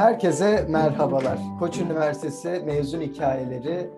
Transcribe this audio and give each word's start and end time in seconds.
Herkese 0.00 0.66
merhabalar. 0.68 1.38
Koç 1.58 1.78
Üniversitesi 1.78 2.62
Mezun 2.66 3.00
Hikayeleri 3.00 3.90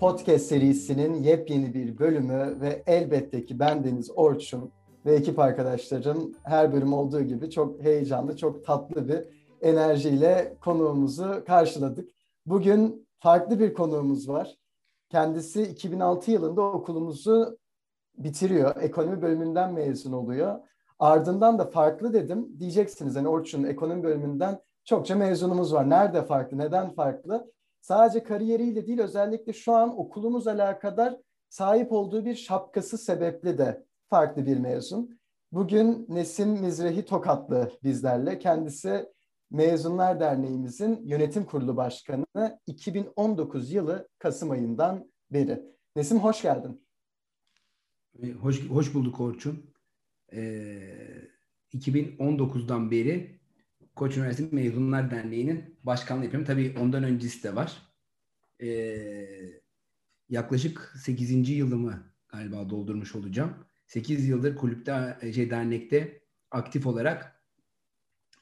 podcast 0.00 0.46
serisinin 0.46 1.22
yepyeni 1.22 1.74
bir 1.74 1.98
bölümü 1.98 2.60
ve 2.60 2.82
elbette 2.86 3.44
ki 3.44 3.58
ben 3.58 3.84
Deniz 3.84 4.10
Orçun 4.16 4.70
ve 5.06 5.14
ekip 5.14 5.38
arkadaşlarım 5.38 6.34
her 6.42 6.72
bölüm 6.72 6.92
olduğu 6.92 7.22
gibi 7.22 7.50
çok 7.50 7.82
heyecanlı, 7.82 8.36
çok 8.36 8.64
tatlı 8.64 9.08
bir 9.08 9.24
enerjiyle 9.60 10.56
konuğumuzu 10.60 11.44
karşıladık. 11.46 12.10
Bugün 12.46 13.08
farklı 13.18 13.58
bir 13.58 13.74
konuğumuz 13.74 14.28
var. 14.28 14.56
Kendisi 15.08 15.62
2006 15.62 16.30
yılında 16.30 16.62
okulumuzu 16.62 17.58
bitiriyor. 18.18 18.76
Ekonomi 18.82 19.22
bölümünden 19.22 19.72
mezun 19.72 20.12
oluyor. 20.12 20.58
Ardından 20.98 21.58
da 21.58 21.64
farklı 21.64 22.12
dedim. 22.12 22.48
Diyeceksiniz 22.58 23.16
hani 23.16 23.28
Orçun 23.28 23.64
ekonomi 23.64 24.02
bölümünden 24.02 24.60
çokça 24.84 25.16
mezunumuz 25.16 25.72
var. 25.72 25.90
Nerede 25.90 26.22
farklı? 26.22 26.58
Neden 26.58 26.90
farklı? 26.90 27.52
Sadece 27.80 28.22
kariyeriyle 28.22 28.86
değil 28.86 29.00
özellikle 29.00 29.52
şu 29.52 29.72
an 29.72 29.98
okulumuz 29.98 30.46
alakadar 30.46 31.16
sahip 31.48 31.92
olduğu 31.92 32.24
bir 32.24 32.34
şapkası 32.34 32.98
sebeple 32.98 33.58
de 33.58 33.84
farklı 34.08 34.46
bir 34.46 34.58
mezun. 34.58 35.20
Bugün 35.52 36.06
Nesim 36.08 36.48
Mizrehi 36.48 37.04
Tokatlı 37.04 37.72
bizlerle. 37.82 38.38
Kendisi 38.38 39.06
Mezunlar 39.50 40.20
Derneğimizin 40.20 41.00
yönetim 41.04 41.44
kurulu 41.44 41.76
başkanı 41.76 42.26
2019 42.66 43.72
yılı 43.72 44.08
Kasım 44.18 44.50
ayından 44.50 45.12
beri. 45.30 45.62
Nesim 45.96 46.18
hoş 46.18 46.42
geldin. 46.42 46.86
Hoş, 48.40 48.68
hoş 48.68 48.94
bulduk 48.94 49.20
Orçun. 49.20 49.74
Ee, 50.32 51.30
2019'dan 51.74 52.90
beri 52.90 53.39
Koç 54.00 54.16
Üniversitesi 54.16 54.54
Mezunlar 54.54 55.10
Derneği'nin 55.10 55.76
başkanlığı 55.82 56.24
yapıyorum. 56.24 56.46
Tabii 56.46 56.74
ondan 56.78 57.04
öncesi 57.04 57.42
de 57.42 57.56
var. 57.56 57.82
Ee, 58.62 59.26
yaklaşık 60.28 60.94
8. 60.96 61.50
yılımı 61.50 62.12
galiba 62.28 62.70
doldurmuş 62.70 63.14
olacağım. 63.14 63.54
8 63.86 64.28
yıldır 64.28 64.56
kulüpte, 64.56 65.18
şey 65.34 65.50
dernekte 65.50 66.22
aktif 66.50 66.86
olarak 66.86 67.42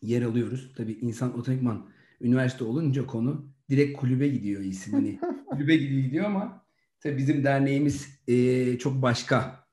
yer 0.02 0.22
alıyoruz. 0.22 0.72
Tabii 0.76 0.92
insan 0.92 1.38
otomatikman 1.38 1.90
üniversite 2.20 2.64
olunca 2.64 3.06
konu 3.06 3.52
direkt 3.70 3.98
kulübe 4.00 4.28
gidiyor 4.28 4.62
ismini. 4.62 5.20
kulübe 5.50 5.76
gidiyor 5.76 6.24
ama 6.24 6.64
tabii 7.00 7.16
bizim 7.16 7.44
derneğimiz 7.44 8.08
e, 8.28 8.78
çok 8.78 9.02
başka. 9.02 9.64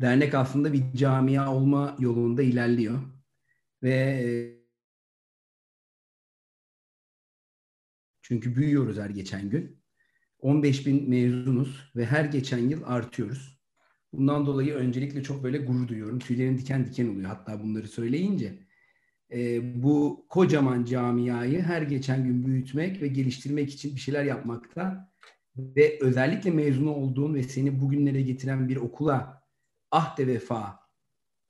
Dernek 0.00 0.34
aslında 0.34 0.72
bir 0.72 0.82
camia 0.94 1.54
olma 1.54 1.96
yolunda 2.00 2.42
ilerliyor. 2.42 2.98
Ve 3.82 4.61
çünkü 8.32 8.56
büyüyoruz 8.56 8.98
her 8.98 9.10
geçen 9.10 9.50
gün. 9.50 9.82
15 10.38 10.86
bin 10.86 11.10
mezunuz 11.10 11.92
ve 11.96 12.06
her 12.06 12.24
geçen 12.24 12.58
yıl 12.58 12.82
artıyoruz. 12.84 13.58
Bundan 14.12 14.46
dolayı 14.46 14.74
öncelikle 14.74 15.22
çok 15.22 15.44
böyle 15.44 15.58
gurur 15.58 15.88
duyuyorum. 15.88 16.18
Tüylerim 16.18 16.58
diken 16.58 16.86
diken 16.86 17.08
oluyor 17.08 17.28
hatta 17.28 17.62
bunları 17.62 17.88
söyleyince. 17.88 18.58
E, 19.32 19.60
bu 19.82 20.26
kocaman 20.28 20.84
camiayı 20.84 21.62
her 21.62 21.82
geçen 21.82 22.24
gün 22.24 22.46
büyütmek 22.46 23.02
ve 23.02 23.08
geliştirmek 23.08 23.72
için 23.72 23.96
bir 23.96 24.00
şeyler 24.00 24.24
yapmakta 24.24 25.12
ve 25.56 25.98
özellikle 26.00 26.50
mezunu 26.50 26.94
olduğun 26.94 27.34
ve 27.34 27.42
seni 27.42 27.80
bugünlere 27.80 28.22
getiren 28.22 28.68
bir 28.68 28.76
okula 28.76 29.42
ahde 29.90 30.26
vefa 30.26 30.80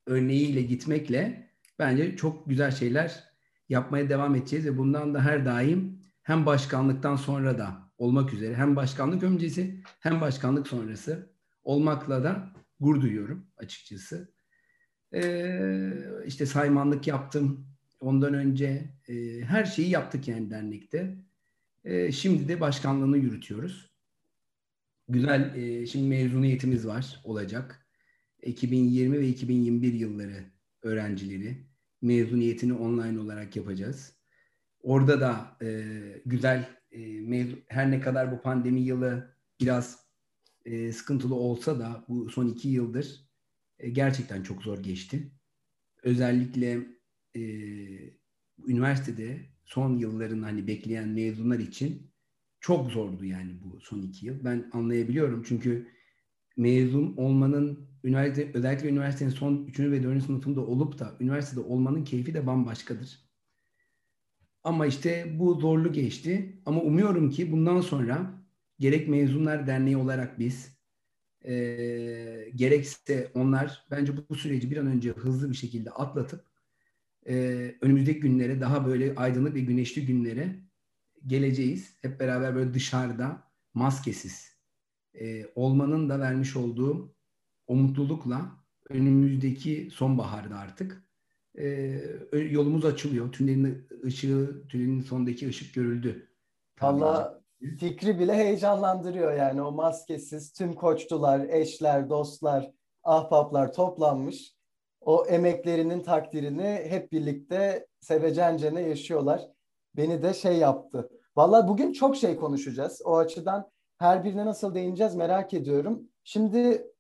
örneğiyle 0.06 0.62
gitmekle 0.62 1.50
bence 1.78 2.16
çok 2.16 2.48
güzel 2.48 2.70
şeyler 2.70 3.24
yapmaya 3.68 4.08
devam 4.08 4.34
edeceğiz 4.34 4.66
ve 4.66 4.78
bundan 4.78 5.14
da 5.14 5.24
her 5.24 5.46
daim 5.46 6.01
hem 6.22 6.46
başkanlıktan 6.46 7.16
sonra 7.16 7.58
da 7.58 7.92
olmak 7.98 8.32
üzere 8.32 8.54
hem 8.54 8.76
başkanlık 8.76 9.22
öncesi 9.22 9.82
hem 10.00 10.20
başkanlık 10.20 10.68
sonrası 10.68 11.32
olmakla 11.62 12.24
da 12.24 12.52
gurur 12.80 13.02
duyuyorum 13.02 13.46
açıkçası. 13.56 14.32
Ee, 15.14 15.92
işte 16.26 16.46
saymanlık 16.46 17.06
yaptım 17.06 17.66
ondan 18.00 18.34
önce 18.34 18.94
e, 19.08 19.40
her 19.40 19.64
şeyi 19.64 19.90
yaptık 19.90 20.28
yani 20.28 20.50
dernekte. 20.50 21.16
E, 21.84 22.12
şimdi 22.12 22.48
de 22.48 22.60
başkanlığını 22.60 23.18
yürütüyoruz. 23.18 23.90
Güzel 25.08 25.56
e, 25.56 25.86
şimdi 25.86 26.08
mezuniyetimiz 26.08 26.86
var 26.86 27.20
olacak. 27.24 27.86
2020 28.42 29.18
ve 29.18 29.28
2021 29.28 29.92
yılları 29.92 30.44
öğrencileri 30.82 31.66
mezuniyetini 32.02 32.72
online 32.72 33.20
olarak 33.20 33.56
yapacağız. 33.56 34.21
Orada 34.82 35.20
da 35.20 35.56
e, 35.62 35.94
güzel 36.26 36.68
e, 36.92 37.46
her 37.68 37.90
ne 37.90 38.00
kadar 38.00 38.32
bu 38.32 38.42
pandemi 38.42 38.80
yılı 38.80 39.36
biraz 39.60 39.98
e, 40.64 40.92
sıkıntılı 40.92 41.34
olsa 41.34 41.78
da 41.78 42.04
bu 42.08 42.30
son 42.30 42.48
iki 42.48 42.68
yıldır 42.68 43.20
e, 43.78 43.90
gerçekten 43.90 44.42
çok 44.42 44.62
zor 44.62 44.82
geçti. 44.82 45.32
Özellikle 46.02 46.86
e, 47.36 47.42
üniversitede 48.68 49.40
son 49.64 49.98
yılların 49.98 50.42
hani 50.42 50.66
bekleyen 50.66 51.08
mezunlar 51.08 51.58
için 51.58 52.12
çok 52.60 52.90
zordu 52.90 53.24
yani 53.24 53.60
bu 53.62 53.80
son 53.80 54.02
iki 54.02 54.26
yıl. 54.26 54.44
Ben 54.44 54.70
anlayabiliyorum 54.72 55.42
çünkü 55.42 55.88
mezun 56.56 57.16
olmanın 57.16 57.88
üniversite 58.04 58.50
özellikle 58.54 58.88
üniversitenin 58.88 59.30
son 59.30 59.66
3. 59.66 59.80
ve 59.80 60.02
4. 60.02 60.22
sınıfında 60.22 60.60
olup 60.60 60.98
da 60.98 61.16
üniversitede 61.20 61.60
olmanın 61.60 62.04
keyfi 62.04 62.34
de 62.34 62.46
bambaşkadır. 62.46 63.31
Ama 64.64 64.86
işte 64.86 65.38
bu 65.38 65.54
zorlu 65.54 65.92
geçti. 65.92 66.60
Ama 66.66 66.80
umuyorum 66.80 67.30
ki 67.30 67.52
bundan 67.52 67.80
sonra 67.80 68.42
gerek 68.78 69.08
mezunlar 69.08 69.66
derneği 69.66 69.96
olarak 69.96 70.38
biz 70.38 70.78
e, 71.44 71.52
gerekse 72.54 73.30
onlar 73.34 73.86
bence 73.90 74.12
bu, 74.28 74.34
süreci 74.34 74.70
bir 74.70 74.76
an 74.76 74.86
önce 74.86 75.10
hızlı 75.10 75.50
bir 75.50 75.56
şekilde 75.56 75.90
atlatıp 75.90 76.44
e, 77.26 77.34
önümüzdeki 77.80 78.20
günlere 78.20 78.60
daha 78.60 78.86
böyle 78.86 79.14
aydınlık 79.14 79.54
ve 79.54 79.60
güneşli 79.60 80.06
günlere 80.06 80.56
geleceğiz. 81.26 81.96
Hep 82.02 82.20
beraber 82.20 82.54
böyle 82.54 82.74
dışarıda 82.74 83.52
maskesiz 83.74 84.56
e, 85.14 85.46
olmanın 85.54 86.08
da 86.08 86.20
vermiş 86.20 86.56
olduğu 86.56 87.16
o 87.66 87.76
mutlulukla 87.76 88.64
önümüzdeki 88.88 89.88
sonbaharda 89.92 90.58
artık 90.58 91.02
e, 91.58 92.38
yolumuz 92.38 92.84
açılıyor. 92.84 93.32
Tünelin 93.32 93.88
ışığı, 94.04 94.62
tünelin 94.68 95.00
sondaki 95.00 95.48
ışık 95.48 95.74
görüldü. 95.74 96.28
Valla 96.82 97.40
fikri 97.78 98.18
bile 98.18 98.34
heyecanlandırıyor 98.34 99.32
yani 99.32 99.62
o 99.62 99.72
maskesiz 99.72 100.52
tüm 100.52 100.72
koçtular, 100.72 101.48
eşler, 101.48 102.10
dostlar, 102.10 102.70
ahbaplar 103.04 103.72
toplanmış. 103.72 104.54
O 105.00 105.26
emeklerinin 105.26 106.02
takdirini 106.02 106.86
hep 106.88 107.12
birlikte 107.12 107.86
sevecencene 108.00 108.80
yaşıyorlar. 108.80 109.40
Beni 109.96 110.22
de 110.22 110.34
şey 110.34 110.56
yaptı. 110.56 111.10
Valla 111.36 111.68
bugün 111.68 111.92
çok 111.92 112.16
şey 112.16 112.36
konuşacağız. 112.36 113.02
O 113.04 113.16
açıdan 113.16 113.70
her 113.98 114.24
birine 114.24 114.46
nasıl 114.46 114.74
değineceğiz 114.74 115.14
merak 115.14 115.54
ediyorum. 115.54 116.02
Şimdi 116.24 116.91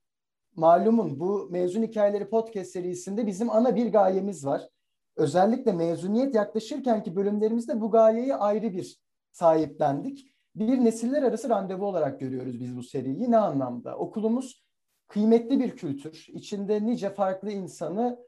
malumun 0.56 1.20
bu 1.20 1.48
mezun 1.50 1.82
hikayeleri 1.82 2.28
podcast 2.28 2.70
serisinde 2.70 3.26
bizim 3.26 3.50
ana 3.50 3.76
bir 3.76 3.92
gayemiz 3.92 4.46
var. 4.46 4.68
Özellikle 5.16 5.72
mezuniyet 5.72 6.34
yaklaşırken 6.34 7.02
ki 7.02 7.16
bölümlerimizde 7.16 7.80
bu 7.80 7.90
gayeyi 7.90 8.34
ayrı 8.34 8.72
bir 8.72 9.00
sahiplendik. 9.32 10.26
Bir 10.54 10.84
nesiller 10.84 11.22
arası 11.22 11.48
randevu 11.48 11.86
olarak 11.86 12.20
görüyoruz 12.20 12.60
biz 12.60 12.76
bu 12.76 12.82
seriyi. 12.82 13.30
Ne 13.30 13.36
anlamda? 13.36 13.96
Okulumuz 13.96 14.64
kıymetli 15.08 15.60
bir 15.60 15.76
kültür. 15.76 16.26
İçinde 16.28 16.86
nice 16.86 17.10
farklı 17.10 17.50
insanı 17.50 18.18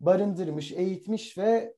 barındırmış, 0.00 0.72
eğitmiş 0.72 1.38
ve 1.38 1.76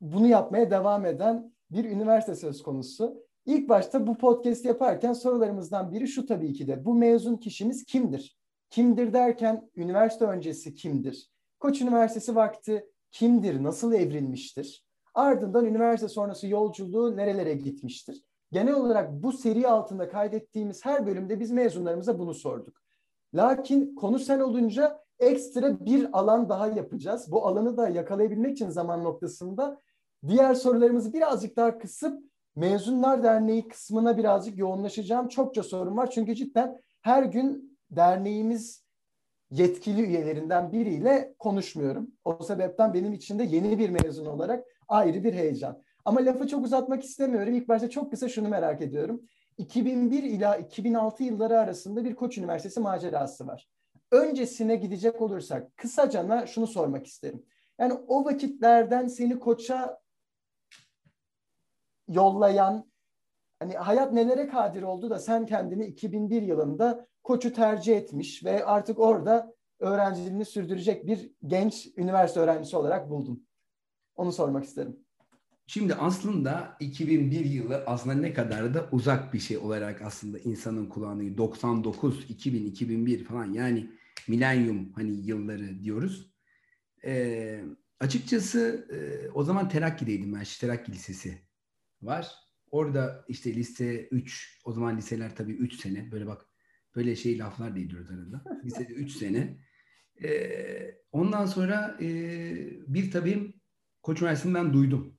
bunu 0.00 0.26
yapmaya 0.26 0.70
devam 0.70 1.06
eden 1.06 1.52
bir 1.70 1.84
üniversite 1.84 2.34
söz 2.34 2.62
konusu. 2.62 3.24
İlk 3.46 3.68
başta 3.68 4.06
bu 4.06 4.18
podcast 4.18 4.64
yaparken 4.64 5.12
sorularımızdan 5.12 5.92
biri 5.92 6.08
şu 6.08 6.26
tabii 6.26 6.52
ki 6.52 6.66
de 6.66 6.84
bu 6.84 6.94
mezun 6.94 7.36
kişimiz 7.36 7.84
kimdir? 7.84 8.41
Kimdir 8.72 9.12
derken 9.12 9.70
üniversite 9.76 10.24
öncesi 10.24 10.74
kimdir? 10.74 11.30
Koç 11.60 11.80
Üniversitesi 11.80 12.34
vakti 12.34 12.86
kimdir? 13.10 13.62
Nasıl 13.62 13.92
evrilmiştir? 13.92 14.84
Ardından 15.14 15.66
üniversite 15.66 16.08
sonrası 16.08 16.48
yolculuğu 16.48 17.16
nerelere 17.16 17.54
gitmiştir? 17.54 18.24
Genel 18.52 18.74
olarak 18.74 19.22
bu 19.22 19.32
seri 19.32 19.68
altında 19.68 20.08
kaydettiğimiz 20.08 20.84
her 20.84 21.06
bölümde 21.06 21.40
biz 21.40 21.50
mezunlarımıza 21.50 22.18
bunu 22.18 22.34
sorduk. 22.34 22.76
Lakin 23.34 23.94
konu 23.94 24.18
sen 24.18 24.40
olunca 24.40 24.98
ekstra 25.18 25.86
bir 25.86 26.18
alan 26.18 26.48
daha 26.48 26.68
yapacağız. 26.68 27.32
Bu 27.32 27.46
alanı 27.46 27.76
da 27.76 27.88
yakalayabilmek 27.88 28.52
için 28.52 28.68
zaman 28.70 29.04
noktasında 29.04 29.80
diğer 30.28 30.54
sorularımızı 30.54 31.12
birazcık 31.12 31.56
daha 31.56 31.78
kısıp 31.78 32.22
Mezunlar 32.56 33.22
Derneği 33.22 33.68
kısmına 33.68 34.18
birazcık 34.18 34.58
yoğunlaşacağım. 34.58 35.28
Çokça 35.28 35.62
sorun 35.62 35.96
var 35.96 36.10
çünkü 36.10 36.34
cidden 36.34 36.80
her 37.02 37.22
gün 37.22 37.71
derneğimiz 37.96 38.84
yetkili 39.50 40.02
üyelerinden 40.02 40.72
biriyle 40.72 41.34
konuşmuyorum. 41.38 42.10
O 42.24 42.44
sebepten 42.44 42.94
benim 42.94 43.12
için 43.12 43.38
de 43.38 43.42
yeni 43.42 43.78
bir 43.78 43.90
mezun 43.90 44.26
olarak 44.26 44.64
ayrı 44.88 45.24
bir 45.24 45.32
heyecan. 45.32 45.82
Ama 46.04 46.24
lafı 46.24 46.48
çok 46.48 46.64
uzatmak 46.64 47.04
istemiyorum. 47.04 47.54
İlk 47.54 47.68
başta 47.68 47.90
çok 47.90 48.10
kısa 48.10 48.28
şunu 48.28 48.48
merak 48.48 48.82
ediyorum. 48.82 49.22
2001 49.58 50.22
ila 50.22 50.56
2006 50.56 51.24
yılları 51.24 51.58
arasında 51.58 52.04
bir 52.04 52.14
Koç 52.14 52.38
Üniversitesi 52.38 52.80
macerası 52.80 53.46
var. 53.46 53.68
Öncesine 54.10 54.76
gidecek 54.76 55.22
olursak 55.22 55.76
kısacana 55.76 56.46
şunu 56.46 56.66
sormak 56.66 57.06
isterim. 57.06 57.44
Yani 57.78 57.92
o 57.92 58.24
vakitlerden 58.24 59.06
seni 59.06 59.38
Koç'a 59.38 60.00
yollayan 62.08 62.92
hani 63.58 63.74
hayat 63.74 64.12
nelere 64.12 64.48
kadir 64.48 64.82
oldu 64.82 65.10
da 65.10 65.18
sen 65.18 65.46
kendini 65.46 65.86
2001 65.86 66.42
yılında 66.42 67.06
Koç'u 67.22 67.52
tercih 67.52 67.96
etmiş 67.96 68.44
ve 68.44 68.64
artık 68.64 68.98
orada 68.98 69.54
öğrenciliğini 69.78 70.44
sürdürecek 70.44 71.06
bir 71.06 71.30
genç 71.46 71.88
üniversite 71.96 72.40
öğrencisi 72.40 72.76
olarak 72.76 73.10
buldun. 73.10 73.46
Onu 74.16 74.32
sormak 74.32 74.64
isterim. 74.64 74.96
Şimdi 75.66 75.94
aslında 75.94 76.76
2001 76.80 77.44
yılı 77.44 77.84
aslında 77.86 78.14
ne 78.14 78.32
kadar 78.32 78.74
da 78.74 78.88
uzak 78.92 79.34
bir 79.34 79.38
şey 79.38 79.58
olarak 79.58 80.02
aslında 80.02 80.38
insanın 80.38 80.86
kulağını 80.86 81.38
99, 81.38 82.24
2000, 82.28 82.66
2001 82.66 83.24
falan 83.24 83.52
yani 83.52 83.90
milenyum 84.28 84.92
hani 84.92 85.10
yılları 85.10 85.80
diyoruz. 85.80 86.32
Ee, 87.04 87.64
açıkçası 88.00 88.88
e, 88.92 89.30
o 89.30 89.44
zaman 89.44 89.68
Terakki'deydim 89.68 90.34
ben. 90.34 90.44
Terakki 90.60 90.92
Lisesi 90.92 91.38
var. 92.02 92.34
Orada 92.70 93.24
işte 93.28 93.54
lise 93.54 94.08
3, 94.08 94.60
o 94.64 94.72
zaman 94.72 94.96
liseler 94.96 95.36
tabii 95.36 95.52
3 95.52 95.80
sene. 95.80 96.12
Böyle 96.12 96.26
bak 96.26 96.51
böyle 96.96 97.16
şey 97.16 97.38
laflar 97.38 97.74
da 97.74 97.78
ediyoruz 97.78 98.10
arada. 98.10 98.60
Lisede 98.64 98.92
3 98.92 99.12
sene. 99.12 99.58
Ee, 100.22 100.94
ondan 101.12 101.46
sonra 101.46 101.98
e, 102.00 102.06
bir 102.86 103.10
tabii 103.10 103.54
Koç 104.02 104.22
Üniversitesi'nden 104.22 104.72
duydum. 104.72 105.18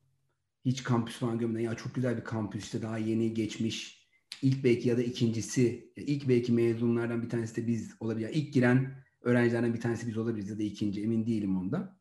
Hiç 0.66 0.84
kampüs 0.84 1.18
falan 1.18 1.40
görmeden. 1.40 1.64
Ya 1.64 1.76
çok 1.76 1.96
güzel 1.96 2.18
bir 2.18 2.24
kampüs 2.24 2.64
işte 2.64 2.82
daha 2.82 2.98
yeni 2.98 3.34
geçmiş. 3.34 4.08
İlk 4.42 4.64
belki 4.64 4.90
ya 4.90 4.98
da 4.98 5.04
ikincisi. 5.04 5.92
ilk 5.96 6.30
belki 6.30 6.52
mezunlardan 6.52 7.24
bir 7.24 7.30
tanesi 7.30 7.56
de 7.56 7.68
biz 7.68 7.96
olabilir. 8.00 8.26
Yani 8.26 8.36
ilk 8.36 8.54
giren 8.54 9.04
öğrencilerden 9.22 9.74
bir 9.74 9.82
tanesi 9.82 10.08
biz 10.08 10.18
olabiliriz 10.18 10.50
ya 10.50 10.60
da 10.60 10.64
ikinci. 10.64 11.04
Emin 11.04 11.28
değilim 11.28 11.58
onda. 11.58 12.00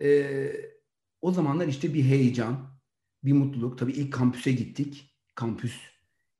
Ee, 0.00 0.52
o 1.20 1.32
zamanlar 1.32 1.68
işte 1.68 1.94
bir 1.94 2.04
heyecan, 2.04 2.80
bir 3.24 3.32
mutluluk. 3.32 3.78
Tabii 3.78 3.92
ilk 3.92 4.12
kampüse 4.12 4.52
gittik. 4.52 5.14
Kampüs 5.34 5.74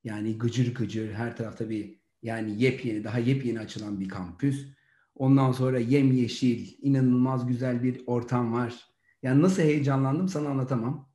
yani 0.04 0.38
gıcır 0.38 0.74
gıcır 0.74 1.12
her 1.12 1.36
tarafta 1.36 1.70
bir 1.70 1.97
yani 2.22 2.62
yepyeni, 2.62 3.04
daha 3.04 3.18
yepyeni 3.18 3.60
açılan 3.60 4.00
bir 4.00 4.08
kampüs. 4.08 4.66
Ondan 5.14 5.52
sonra 5.52 5.78
yemyeşil, 5.78 6.74
inanılmaz 6.82 7.46
güzel 7.46 7.82
bir 7.82 8.02
ortam 8.06 8.52
var. 8.52 8.86
Yani 9.22 9.42
nasıl 9.42 9.62
heyecanlandım 9.62 10.28
sana 10.28 10.48
anlatamam. 10.48 11.08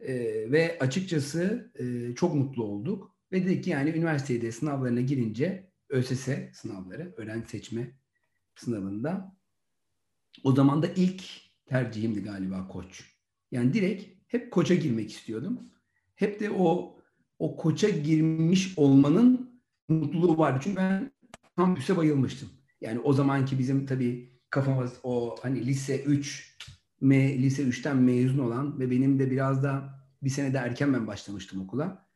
Ee, 0.00 0.14
ve 0.52 0.78
açıkçası 0.80 1.72
e, 1.78 2.14
çok 2.14 2.34
mutlu 2.34 2.64
olduk. 2.64 3.16
Ve 3.32 3.44
dedik 3.44 3.64
ki 3.64 3.70
yani 3.70 3.90
üniversitede 3.90 4.52
sınavlarına 4.52 5.00
girince 5.00 5.70
ÖSS 5.88 6.28
sınavları, 6.52 7.14
öğrenci 7.16 7.48
seçme 7.48 7.90
sınavında 8.56 9.36
o 10.44 10.52
zaman 10.52 10.82
da 10.82 10.86
ilk 10.86 11.24
tercihimdi 11.66 12.22
galiba 12.22 12.68
koç. 12.68 13.04
Yani 13.50 13.74
direkt 13.74 14.32
hep 14.32 14.50
koça 14.50 14.74
girmek 14.74 15.10
istiyordum. 15.10 15.60
Hep 16.14 16.40
de 16.40 16.50
o 16.50 16.96
o 17.38 17.56
koça 17.56 17.88
girmiş 17.88 18.72
olmanın 18.76 19.49
mutluluğu 19.94 20.38
vardı. 20.38 20.60
Çünkü 20.62 20.76
ben 20.76 21.12
kampüse 21.56 21.96
bayılmıştım. 21.96 22.48
Yani 22.80 23.00
o 23.00 23.12
zamanki 23.12 23.58
bizim 23.58 23.86
tabii 23.86 24.40
kafamız 24.50 24.92
o 25.02 25.36
hani 25.42 25.66
lise 25.66 26.02
3 26.02 26.56
me, 27.00 27.38
lise 27.38 27.62
3'ten 27.62 27.96
mezun 27.96 28.38
olan 28.38 28.80
ve 28.80 28.90
benim 28.90 29.18
de 29.18 29.30
biraz 29.30 29.62
da 29.62 30.00
bir 30.22 30.30
sene 30.30 30.54
de 30.54 30.58
erken 30.58 30.94
ben 30.94 31.06
başlamıştım 31.06 31.60
okula. 31.60 32.06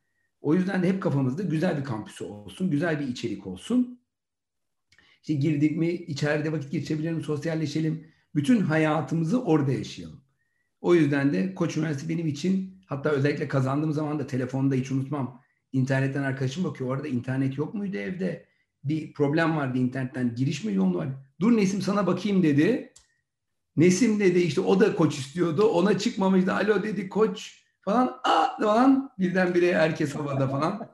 O 0.40 0.54
yüzden 0.54 0.82
de 0.82 0.88
hep 0.88 1.02
kafamızda 1.02 1.42
güzel 1.42 1.78
bir 1.78 1.84
kampüsü 1.84 2.24
olsun, 2.24 2.70
güzel 2.70 3.00
bir 3.00 3.08
içerik 3.08 3.46
olsun. 3.46 4.00
İşte 5.20 5.34
girdik 5.34 5.76
mi 5.76 5.88
içeride 5.88 6.52
vakit 6.52 6.72
geçirebilelim, 6.72 7.22
sosyalleşelim. 7.22 8.06
Bütün 8.34 8.60
hayatımızı 8.60 9.42
orada 9.42 9.72
yaşayalım. 9.72 10.20
O 10.80 10.94
yüzden 10.94 11.32
de 11.32 11.54
Koç 11.54 11.76
Üniversitesi 11.76 12.08
benim 12.08 12.26
için 12.26 12.80
hatta 12.86 13.10
özellikle 13.10 13.48
kazandığım 13.48 13.92
zaman 13.92 14.18
da 14.18 14.26
telefonda 14.26 14.74
hiç 14.74 14.92
unutmam. 14.92 15.43
İnternetten 15.74 16.22
arkadaşım 16.22 16.64
bakıyor. 16.64 16.90
Orada 16.90 17.08
internet 17.08 17.58
yok 17.58 17.74
muydu 17.74 17.96
evde? 17.96 18.46
Bir 18.84 19.12
problem 19.12 19.56
vardı 19.56 19.78
internetten. 19.78 20.34
Giriş 20.34 20.64
mi 20.64 20.74
yoğunluğu 20.74 20.98
var? 20.98 21.08
Dur 21.40 21.56
Nesim 21.56 21.82
sana 21.82 22.06
bakayım 22.06 22.42
dedi. 22.42 22.92
Nesim 23.76 24.20
dedi 24.20 24.38
işte 24.38 24.60
o 24.60 24.80
da 24.80 24.96
koç 24.96 25.18
istiyordu. 25.18 25.62
Ona 25.62 25.98
çıkmamıştı. 25.98 26.52
Alo 26.52 26.82
dedi 26.82 27.08
koç 27.08 27.64
falan. 27.80 28.20
Aa 28.24 28.56
falan 28.60 29.10
birdenbire 29.18 29.74
herkes 29.74 30.14
havada 30.14 30.48
falan. 30.48 30.90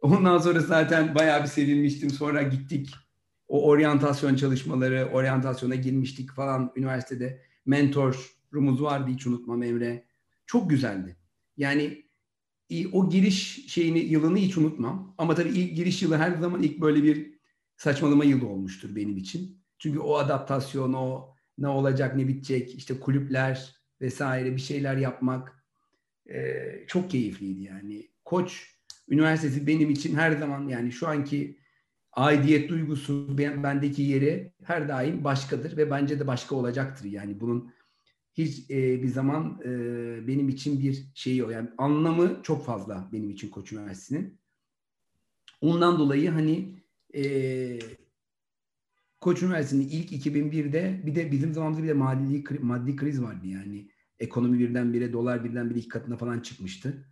Ondan 0.00 0.38
sonra 0.38 0.60
zaten 0.60 1.14
bayağı 1.14 1.42
bir 1.42 1.48
sevinmiştim. 1.48 2.10
Sonra 2.10 2.42
gittik. 2.42 2.94
O 3.48 3.68
oryantasyon 3.68 4.34
çalışmaları, 4.34 5.08
oryantasyona 5.12 5.74
girmiştik 5.74 6.32
falan 6.32 6.72
üniversitede. 6.76 7.42
Mentorumuz 7.66 8.82
vardı 8.82 9.10
hiç 9.10 9.26
unutmam 9.26 9.62
Emre. 9.62 10.04
Çok 10.46 10.70
güzeldi. 10.70 11.16
Yani 11.56 12.07
o 12.92 13.10
giriş 13.10 13.66
şeyini 13.68 13.98
yılını 13.98 14.38
hiç 14.38 14.58
unutmam. 14.58 15.14
Ama 15.18 15.34
tabii 15.34 15.48
ilk 15.48 15.76
giriş 15.76 16.02
yılı 16.02 16.16
her 16.16 16.36
zaman 16.36 16.62
ilk 16.62 16.80
böyle 16.80 17.02
bir 17.02 17.38
saçmalama 17.76 18.24
yılı 18.24 18.46
olmuştur 18.46 18.96
benim 18.96 19.16
için. 19.16 19.62
Çünkü 19.78 19.98
o 19.98 20.16
adaptasyon, 20.16 20.92
o 20.92 21.34
ne 21.58 21.68
olacak, 21.68 22.16
ne 22.16 22.28
bitecek, 22.28 22.74
işte 22.74 23.00
kulüpler 23.00 23.74
vesaire 24.00 24.56
bir 24.56 24.60
şeyler 24.60 24.96
yapmak 24.96 25.64
e, 26.26 26.64
çok 26.86 27.10
keyifliydi 27.10 27.62
yani. 27.62 28.08
Koç 28.24 28.78
Üniversitesi 29.08 29.66
benim 29.66 29.90
için 29.90 30.14
her 30.14 30.32
zaman 30.32 30.68
yani 30.68 30.92
şu 30.92 31.08
anki 31.08 31.58
aidiyet 32.12 32.68
duygusu 32.68 33.38
bendeki 33.38 34.02
yeri 34.02 34.52
her 34.64 34.88
daim 34.88 35.24
başkadır 35.24 35.76
ve 35.76 35.90
bence 35.90 36.20
de 36.20 36.26
başka 36.26 36.54
olacaktır. 36.54 37.04
Yani 37.04 37.40
bunun 37.40 37.72
hiç 38.38 38.70
e, 38.70 39.02
bir 39.02 39.08
zaman 39.08 39.60
e, 39.64 39.68
benim 40.28 40.48
için 40.48 40.80
bir 40.80 41.04
şeyi 41.14 41.44
o. 41.44 41.50
Yani 41.50 41.68
anlamı 41.78 42.40
çok 42.42 42.64
fazla 42.64 43.08
benim 43.12 43.30
için 43.30 43.50
Koç 43.50 43.72
Üniversitesi'nin. 43.72 44.38
Ondan 45.60 45.98
dolayı 45.98 46.30
hani 46.30 46.82
e, 47.14 47.78
Koç 49.20 49.42
Üniversitesi'nin 49.42 49.88
ilk 49.88 50.26
2001'de 50.26 51.02
bir 51.06 51.14
de 51.14 51.32
bizim 51.32 51.54
zamanımızda 51.54 51.82
bir 51.82 51.88
de 51.88 51.92
maddi, 51.92 52.44
maddi 52.60 52.96
kriz 52.96 53.22
vardı 53.22 53.46
yani. 53.46 53.90
Ekonomi 54.18 54.58
birdenbire, 54.58 55.12
dolar 55.12 55.44
birdenbire 55.44 55.78
iki 55.78 55.88
katına 55.88 56.16
falan 56.16 56.40
çıkmıştı. 56.40 57.04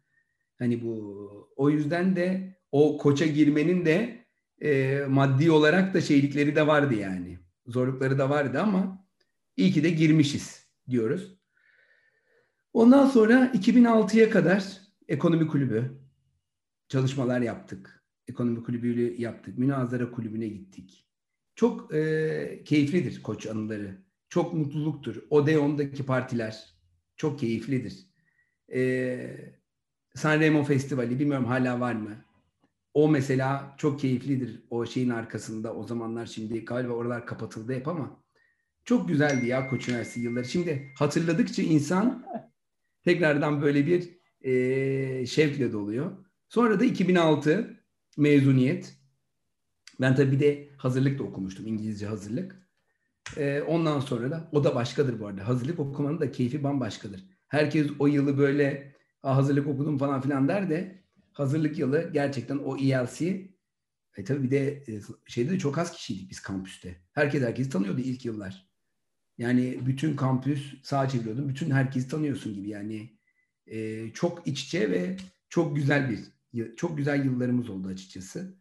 Hani 0.59 0.83
bu 0.83 1.53
o 1.57 1.71
yüzden 1.71 2.17
de 2.17 2.57
o 2.73 2.99
koça 2.99 3.27
girmenin 3.27 3.85
de 3.85 4.27
e, 4.63 5.01
maddi 5.09 5.51
olarak 5.51 5.95
da 5.95 6.01
şeylikleri 6.01 6.57
de 6.57 6.67
vardı 6.67 6.95
yani. 6.95 7.39
Zorlukları 7.67 8.19
da 8.19 8.31
vardı 8.31 8.61
ama 8.61 9.07
iyi 9.57 9.73
ki 9.73 9.85
de 9.85 9.91
girmişiz 9.91 10.66
diyoruz. 10.91 11.37
Ondan 12.73 13.07
sonra 13.07 13.47
2006'ya 13.47 14.31
kadar 14.31 14.81
ekonomi 15.09 15.47
kulübü 15.47 16.01
çalışmalar 16.89 17.41
yaptık. 17.41 18.05
Ekonomi 18.29 18.63
kulübüyle 18.63 19.23
yaptık. 19.23 19.59
Münazara 19.59 20.11
kulübüne 20.11 20.49
gittik. 20.49 21.07
Çok 21.55 21.95
e, 21.95 22.63
keyiflidir 22.65 23.23
koç 23.23 23.47
anıları. 23.47 23.99
Çok 24.29 24.55
mutluluktur. 24.55 25.17
Odeon'daki 25.31 26.07
partiler 26.07 26.75
çok 27.17 27.39
keyiflidir. 27.39 28.07
E, 28.73 29.57
Sanremo 30.15 30.65
Festivali 30.65 31.19
bilmiyorum 31.19 31.47
hala 31.47 31.81
var 31.81 31.93
mı? 31.93 32.25
O 32.95 33.09
mesela 33.09 33.75
çok 33.79 34.01
keyiflidir 34.01 34.63
o 34.71 34.87
şeyin 34.87 35.11
arkasında. 35.11 35.75
O 35.75 35.83
zamanlar 35.83 36.27
şimdi 36.27 36.65
galiba 36.65 36.93
oralar 36.93 37.27
kapatıldı 37.27 37.75
hep 37.75 37.89
ama 37.89 38.26
çok 38.87 39.09
güzeldi 39.09 39.47
ya 39.47 39.69
Koç 39.69 39.89
Üniversitesi 39.89 40.21
yılları. 40.21 40.45
Şimdi 40.45 40.93
hatırladıkça 40.99 41.63
insan 41.63 42.27
tekrardan 43.05 43.63
böyle 43.63 43.87
bir 43.87 44.17
e, 44.41 45.27
şevkle 45.27 45.73
doluyor. 45.73 46.27
Sonra 46.49 46.81
da 46.81 46.85
2006 46.85 47.85
mezuniyet. 48.17 48.97
Ben 50.01 50.15
tabii 50.15 50.33
bir 50.33 50.41
de 50.41 50.69
hazırlık 50.77 51.19
da 51.19 51.23
okumuştum. 51.23 51.67
İngilizce 51.67 52.07
hazırlık. 52.07 52.69
E, 53.37 53.61
ondan 53.61 54.01
sonra 54.01 54.31
da 54.31 54.49
o 54.53 54.65
da 54.65 54.75
başkadır 54.75 55.21
bu 55.21 55.27
arada. 55.27 55.49
Hazırlık 55.49 55.79
okumanın 55.79 56.21
da 56.21 56.33
keyfi 56.33 56.63
bambaşkadır. 56.63 57.25
Herkes 57.49 57.87
o 57.99 58.07
yılı 58.07 58.39
böyle 58.39 58.95
hazırlık 59.23 59.67
okudum 59.67 59.99
falan 59.99 60.21
filan 60.21 60.49
der 60.49 60.71
de 60.71 61.03
hazırlık 61.33 61.79
yılı 61.79 62.11
gerçekten 62.13 62.57
o 62.57 62.77
ELC 62.77 63.51
e 64.17 64.25
tabii 64.25 64.43
bir 64.43 64.51
de 64.51 64.85
e, 64.89 65.01
şeyde 65.27 65.51
de 65.51 65.59
çok 65.59 65.79
az 65.79 65.93
kişiydik 65.93 66.31
biz 66.31 66.41
kampüste. 66.41 66.97
Herkes 67.13 67.43
herkesi 67.43 67.71
tanıyordu 67.71 68.01
ilk 68.01 68.25
yıllar. 68.25 68.67
Yani 69.39 69.87
bütün 69.87 70.17
kampüs 70.17 70.83
sağa 70.83 71.09
çeviriyordum. 71.09 71.49
Bütün 71.49 71.71
herkesi 71.71 72.09
tanıyorsun 72.09 72.55
gibi 72.55 72.69
yani. 72.69 73.11
E, 73.67 74.11
çok 74.13 74.47
iç 74.47 74.65
içe 74.65 74.91
ve 74.91 75.17
çok 75.49 75.77
güzel 75.77 76.11
bir 76.11 76.37
çok 76.77 76.99
güzel 76.99 77.25
yıllarımız 77.25 77.71
oldu 77.71 77.89
açıkçası. 77.89 78.55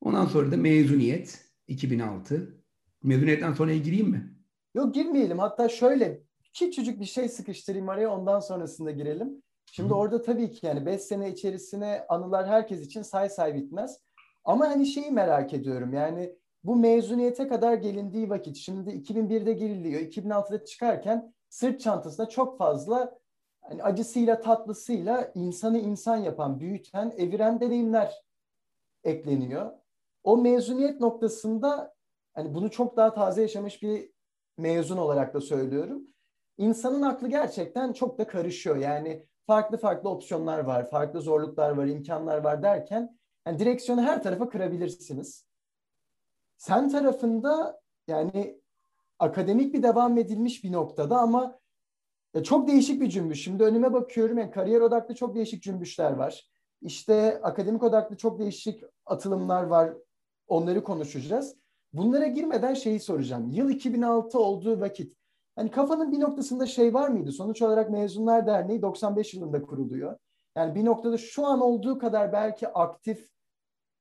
Ondan 0.00 0.26
sonra 0.26 0.52
da 0.52 0.56
mezuniyet 0.56 1.44
2006. 1.68 2.62
Mezuniyetten 3.02 3.52
sonra 3.52 3.74
gireyim 3.74 4.08
mi? 4.08 4.34
Yok 4.74 4.94
girmeyelim. 4.94 5.38
Hatta 5.38 5.68
şöyle 5.68 6.22
küçücük 6.54 7.00
bir 7.00 7.04
şey 7.04 7.28
sıkıştırayım 7.28 7.88
araya 7.88 8.10
ondan 8.10 8.40
sonrasında 8.40 8.90
girelim. 8.90 9.42
Şimdi 9.66 9.90
Hı. 9.90 9.94
orada 9.94 10.22
tabii 10.22 10.50
ki 10.50 10.66
yani 10.66 10.86
5 10.86 11.00
sene 11.00 11.32
içerisine 11.32 12.04
anılar 12.08 12.48
herkes 12.48 12.80
için 12.80 13.02
say 13.02 13.28
say 13.28 13.54
bitmez. 13.54 13.98
Ama 14.44 14.68
hani 14.68 14.86
şeyi 14.86 15.10
merak 15.10 15.54
ediyorum 15.54 15.92
yani 15.92 16.36
bu 16.64 16.76
mezuniyete 16.76 17.48
kadar 17.48 17.74
gelindiği 17.74 18.30
vakit 18.30 18.56
şimdi 18.56 18.90
2001'de 18.90 19.52
giriliyor 19.52 20.00
2006'da 20.00 20.64
çıkarken 20.64 21.34
sırt 21.48 21.80
çantasında 21.80 22.28
çok 22.28 22.58
fazla 22.58 23.18
hani 23.60 23.82
acısıyla 23.82 24.40
tatlısıyla 24.40 25.32
insanı 25.34 25.78
insan 25.78 26.16
yapan, 26.16 26.60
büyüten, 26.60 27.12
eviren 27.16 27.60
deneyimler 27.60 28.22
ekleniyor. 29.04 29.72
O 30.24 30.36
mezuniyet 30.36 31.00
noktasında 31.00 31.94
hani 32.34 32.54
bunu 32.54 32.70
çok 32.70 32.96
daha 32.96 33.14
taze 33.14 33.42
yaşamış 33.42 33.82
bir 33.82 34.10
mezun 34.58 34.96
olarak 34.96 35.34
da 35.34 35.40
söylüyorum. 35.40 36.02
İnsanın 36.58 37.02
aklı 37.02 37.28
gerçekten 37.28 37.92
çok 37.92 38.18
da 38.18 38.26
karışıyor. 38.26 38.76
Yani 38.76 39.26
farklı 39.46 39.78
farklı 39.78 40.10
opsiyonlar 40.10 40.58
var, 40.58 40.90
farklı 40.90 41.20
zorluklar 41.20 41.70
var, 41.70 41.86
imkanlar 41.86 42.38
var 42.38 42.62
derken 42.62 43.18
yani 43.46 43.58
direksiyonu 43.58 44.02
her 44.02 44.22
tarafa 44.22 44.48
kırabilirsiniz. 44.48 45.49
Sen 46.60 46.88
tarafında 46.88 47.80
yani 48.08 48.60
akademik 49.18 49.74
bir 49.74 49.82
devam 49.82 50.18
edilmiş 50.18 50.64
bir 50.64 50.72
noktada 50.72 51.18
ama 51.18 51.58
ya 52.34 52.42
çok 52.42 52.68
değişik 52.68 53.00
bir 53.00 53.08
cümbüş. 53.08 53.44
Şimdi 53.44 53.64
önüme 53.64 53.92
bakıyorum 53.92 54.38
yani 54.38 54.50
kariyer 54.50 54.80
odaklı 54.80 55.14
çok 55.14 55.34
değişik 55.34 55.62
cümbüşler 55.62 56.12
var. 56.12 56.50
İşte 56.82 57.40
akademik 57.42 57.82
odaklı 57.82 58.16
çok 58.16 58.38
değişik 58.38 58.84
atılımlar 59.06 59.62
var. 59.62 59.92
Onları 60.48 60.84
konuşacağız. 60.84 61.56
Bunlara 61.92 62.26
girmeden 62.26 62.74
şeyi 62.74 63.00
soracağım. 63.00 63.50
Yıl 63.50 63.70
2006 63.70 64.38
olduğu 64.38 64.80
vakit 64.80 65.16
hani 65.56 65.70
kafanın 65.70 66.12
bir 66.12 66.20
noktasında 66.20 66.66
şey 66.66 66.94
var 66.94 67.08
mıydı? 67.08 67.32
Sonuç 67.32 67.62
olarak 67.62 67.90
Mezunlar 67.90 68.46
Derneği 68.46 68.82
95 68.82 69.34
yılında 69.34 69.62
kuruluyor. 69.62 70.18
Yani 70.56 70.74
bir 70.74 70.84
noktada 70.84 71.18
şu 71.18 71.46
an 71.46 71.60
olduğu 71.60 71.98
kadar 71.98 72.32
belki 72.32 72.68
aktif, 72.68 73.28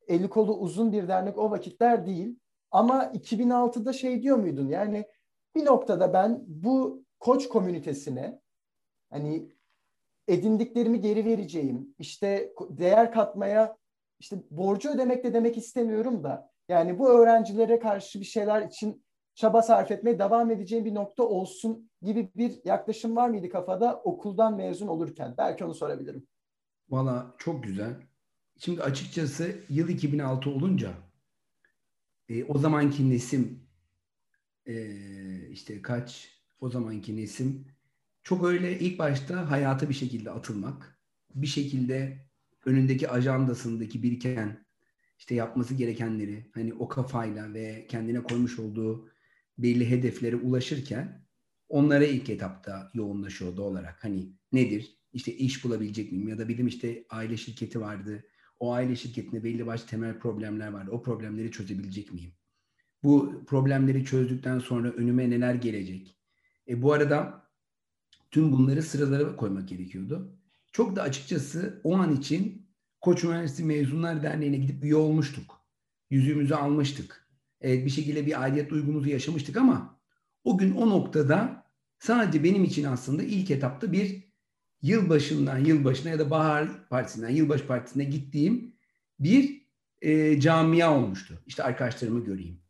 eli 0.08 0.30
kolu 0.30 0.58
uzun 0.58 0.92
bir 0.92 1.08
dernek 1.08 1.38
o 1.38 1.52
vakitler 1.52 2.06
değil. 2.06 2.40
Ama 2.72 3.04
2006'da 3.04 3.94
şey 3.94 4.24
diyor 4.24 4.38
muydun? 4.38 4.68
Yani 4.68 5.06
bir 5.56 5.66
noktada 5.66 6.14
ben 6.14 6.44
bu 6.48 7.04
koç 7.20 7.48
komünitesine 7.48 8.42
hani 9.10 9.50
edindiklerimi 10.28 11.02
geri 11.02 11.26
vereceğim. 11.26 11.96
İşte 12.00 12.54
değer 12.70 13.12
katmaya 13.12 13.78
işte 14.20 14.38
borcu 14.52 14.90
ödemek 14.90 15.24
de 15.24 15.34
demek 15.34 15.58
istemiyorum 15.58 16.24
da 16.24 16.52
yani 16.70 17.00
bu 17.00 17.10
öğrencilere 17.10 17.80
karşı 17.80 18.20
bir 18.20 18.26
şeyler 18.26 18.62
için 18.62 19.04
çaba 19.36 19.62
sarf 19.62 19.92
etmeye 19.92 20.20
devam 20.20 20.52
edeceğim 20.52 20.86
bir 20.86 20.96
nokta 20.96 21.24
olsun 21.24 21.90
gibi 22.02 22.32
bir 22.36 22.62
yaklaşım 22.66 23.16
var 23.16 23.30
mıydı 23.30 23.50
kafada 23.50 24.02
okuldan 24.04 24.56
mezun 24.56 24.88
olurken? 24.88 25.36
Belki 25.38 25.66
onu 25.66 25.74
sorabilirim. 25.74 26.28
Valla 26.90 27.36
çok 27.38 27.64
güzel. 27.64 27.94
Şimdi 28.58 28.84
açıkçası 28.84 29.56
yıl 29.70 29.90
2006 29.90 30.50
olunca 30.50 30.94
e, 32.30 32.44
o 32.44 32.58
zamanki 32.58 33.10
nesim 33.10 33.68
e, 34.68 35.50
işte 35.50 35.82
kaç 35.82 36.30
o 36.60 36.70
zamanki 36.70 37.18
nesim 37.18 37.66
çok 38.24 38.46
öyle 38.46 38.80
ilk 38.80 39.00
başta 39.00 39.52
hayata 39.52 39.90
bir 39.90 39.94
şekilde 39.94 40.32
atılmak, 40.32 41.00
bir 41.36 41.48
şekilde 41.48 42.26
önündeki 42.66 43.10
ajandasındaki 43.10 44.04
biriken 44.04 44.66
işte 45.20 45.36
yapması 45.36 45.76
gerekenleri 45.76 46.46
hani 46.54 46.74
o 46.74 46.88
kafayla 46.88 47.54
ve 47.54 47.86
kendine 47.90 48.24
koymuş 48.24 48.60
olduğu 48.60 49.10
belli 49.58 49.90
hedeflere 49.90 50.36
ulaşırken 50.36 51.26
onlara 51.70 52.06
ilk 52.06 52.30
etapta 52.30 52.92
yoğunlaşıyordu 52.94 53.62
olarak. 53.62 54.04
Hani 54.04 54.34
nedir? 54.52 54.98
İşte 55.14 55.34
iş 55.34 55.64
bulabilecek 55.64 56.12
miyim? 56.12 56.28
Ya 56.28 56.38
da 56.38 56.48
bilim 56.48 56.68
işte 56.68 57.06
aile 57.10 57.38
şirketi 57.38 57.82
vardı. 57.82 58.24
O 58.60 58.74
aile 58.74 58.96
şirketinde 58.96 59.44
belli 59.44 59.66
başlı 59.68 59.88
temel 59.88 60.20
problemler 60.20 60.68
vardı. 60.68 60.92
O 60.92 61.04
problemleri 61.04 61.52
çözebilecek 61.52 62.14
miyim? 62.14 62.34
Bu 63.04 63.44
problemleri 63.48 64.06
çözdükten 64.06 64.60
sonra 64.60 64.90
önüme 64.90 65.30
neler 65.30 65.56
gelecek? 65.56 66.18
E, 66.68 66.82
bu 66.82 66.94
arada 66.94 67.50
tüm 68.32 68.52
bunları 68.52 68.84
sıralara 68.84 69.36
koymak 69.36 69.70
gerekiyordu. 69.70 70.40
Çok 70.72 70.96
da 70.96 71.02
açıkçası 71.02 71.82
o 71.84 71.98
an 71.98 72.16
için 72.16 72.70
Koç 73.02 73.24
Üniversitesi 73.24 73.64
Mezunlar 73.64 74.24
Derneği'ne 74.24 74.58
gidip 74.58 74.84
üye 74.84 74.96
olmuştuk. 74.96 75.62
Yüzüğümüzü 76.10 76.54
almıştık. 76.54 77.30
Evet, 77.62 77.86
bir 77.86 77.90
şekilde 77.90 78.26
bir 78.26 78.42
aidiyet 78.42 78.70
duygumuzu 78.70 79.10
yaşamıştık 79.10 79.58
ama 79.58 80.00
o 80.44 80.58
gün 80.58 80.76
o 80.76 80.90
noktada 80.90 81.66
sadece 82.00 82.44
benim 82.44 82.64
için 82.64 82.84
aslında 82.84 83.24
ilk 83.24 83.52
etapta 83.52 83.92
bir 83.92 84.29
yılbaşından 84.82 85.58
yılbaşına 85.58 86.10
ya 86.12 86.20
da 86.20 86.30
bahar 86.30 86.90
partisinden 86.90 87.30
yılbaşı 87.30 87.68
partisine 87.68 88.04
gittiğim 88.04 88.76
bir 89.20 89.62
e, 90.02 90.40
camia 90.40 90.98
olmuştu. 90.98 91.44
İşte 91.48 91.64
arkadaşlarımı 91.64 92.26
göreyim. 92.26 92.62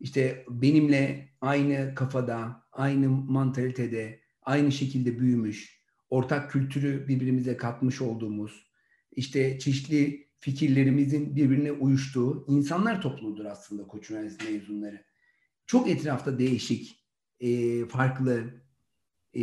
İşte 0.00 0.44
benimle 0.48 1.28
aynı 1.40 1.94
kafada, 1.94 2.66
aynı 2.72 3.08
mantalitede, 3.08 4.20
aynı 4.42 4.72
şekilde 4.72 5.20
büyümüş, 5.20 5.82
ortak 6.10 6.50
kültürü 6.50 7.08
birbirimize 7.08 7.56
katmış 7.56 8.00
olduğumuz, 8.00 8.66
işte 9.12 9.58
çeşitli 9.58 10.28
fikirlerimizin 10.38 11.36
birbirine 11.36 11.72
uyuştuğu 11.72 12.44
insanlar 12.48 13.02
topluluğudur 13.02 13.44
aslında 13.44 13.86
Koç 13.86 14.10
Üniversitesi 14.10 14.52
mezunları. 14.52 15.04
Çok 15.66 15.88
etrafta 15.88 16.38
değişik, 16.38 17.04
e, 17.40 17.84
farklı 17.86 18.44
e, 19.34 19.42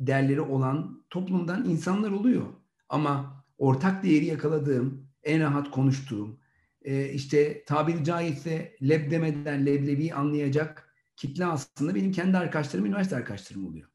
değerleri 0.00 0.40
olan 0.40 1.04
toplumdan 1.10 1.64
insanlar 1.64 2.10
oluyor. 2.10 2.46
Ama 2.88 3.44
ortak 3.58 4.04
değeri 4.04 4.24
yakaladığım, 4.24 5.08
en 5.22 5.40
rahat 5.40 5.70
konuştuğum, 5.70 6.40
e, 6.82 7.12
işte 7.12 7.64
tabiri 7.64 8.04
caizse 8.04 8.76
leb 8.82 9.10
demeden 9.10 9.66
leblebiyi 9.66 10.14
anlayacak 10.14 10.94
kitle 11.16 11.46
aslında 11.46 11.94
benim 11.94 12.12
kendi 12.12 12.36
arkadaşlarım, 12.36 12.86
üniversite 12.86 13.16
arkadaşlarım 13.16 13.66
oluyor. 13.66 13.88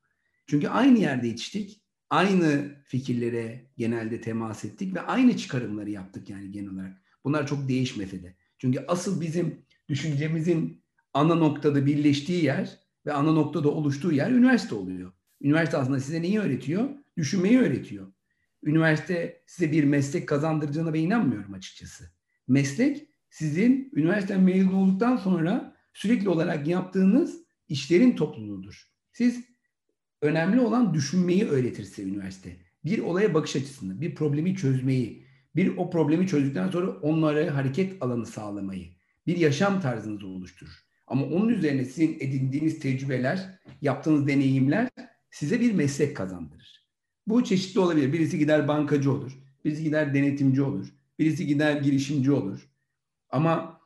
Çünkü 0.47 0.67
aynı 0.67 0.99
yerde 0.99 1.27
yetiştik. 1.27 1.81
Aynı 2.09 2.75
fikirlere 2.85 3.69
genelde 3.77 4.21
temas 4.21 4.65
ettik 4.65 4.95
ve 4.95 5.01
aynı 5.01 5.37
çıkarımları 5.37 5.89
yaptık 5.89 6.29
yani 6.29 6.51
genel 6.51 6.69
olarak. 6.69 7.01
Bunlar 7.23 7.47
çok 7.47 7.69
değişmese 7.69 8.23
de. 8.23 8.35
Çünkü 8.57 8.85
asıl 8.87 9.21
bizim 9.21 9.65
düşüncemizin 9.89 10.83
ana 11.13 11.35
noktada 11.35 11.85
birleştiği 11.85 12.43
yer 12.43 12.79
ve 13.05 13.13
ana 13.13 13.31
noktada 13.31 13.69
oluştuğu 13.69 14.11
yer 14.11 14.31
üniversite 14.31 14.75
oluyor. 14.75 15.11
Üniversite 15.41 15.77
aslında 15.77 15.99
size 15.99 16.21
neyi 16.21 16.39
öğretiyor? 16.39 16.89
Düşünmeyi 17.17 17.59
öğretiyor. 17.59 18.13
Üniversite 18.63 19.43
size 19.45 19.71
bir 19.71 19.83
meslek 19.83 20.27
kazandıracağına 20.27 20.93
ben 20.93 20.99
inanmıyorum 20.99 21.53
açıkçası. 21.53 22.11
Meslek 22.47 23.07
sizin 23.29 23.91
üniversiteden 23.95 24.43
mezun 24.43 24.73
olduktan 24.73 25.17
sonra 25.17 25.75
sürekli 25.93 26.29
olarak 26.29 26.67
yaptığınız 26.67 27.43
işlerin 27.67 28.15
topluluğudur. 28.15 28.87
Siz 29.11 29.45
önemli 30.21 30.59
olan 30.59 30.93
düşünmeyi 30.93 31.45
öğretir 31.47 31.83
size 31.83 32.03
üniversite. 32.03 32.57
Bir 32.85 32.99
olaya 32.99 33.33
bakış 33.33 33.55
açısını, 33.55 34.01
bir 34.01 34.15
problemi 34.15 34.55
çözmeyi, 34.55 35.25
bir 35.55 35.77
o 35.77 35.89
problemi 35.89 36.27
çözdükten 36.27 36.69
sonra 36.69 36.91
onlara 36.91 37.55
hareket 37.55 38.03
alanı 38.03 38.25
sağlamayı, 38.25 38.87
bir 39.27 39.37
yaşam 39.37 39.81
tarzınızı 39.81 40.27
oluşturur. 40.27 40.90
Ama 41.11 41.25
onun 41.25 41.49
üzerine 41.49 41.85
sizin 41.85 42.17
edindiğiniz 42.19 42.79
tecrübeler, 42.79 43.59
yaptığınız 43.81 44.27
deneyimler 44.27 44.89
size 45.31 45.59
bir 45.59 45.73
meslek 45.73 46.17
kazandırır. 46.17 46.85
Bu 47.27 47.43
çeşitli 47.43 47.79
olabilir. 47.79 48.13
Birisi 48.13 48.39
gider 48.39 48.67
bankacı 48.67 49.11
olur, 49.11 49.39
birisi 49.65 49.83
gider 49.83 50.13
denetimci 50.13 50.61
olur, 50.61 50.87
birisi 51.19 51.47
gider 51.47 51.81
girişimci 51.81 52.31
olur. 52.31 52.69
Ama 53.29 53.81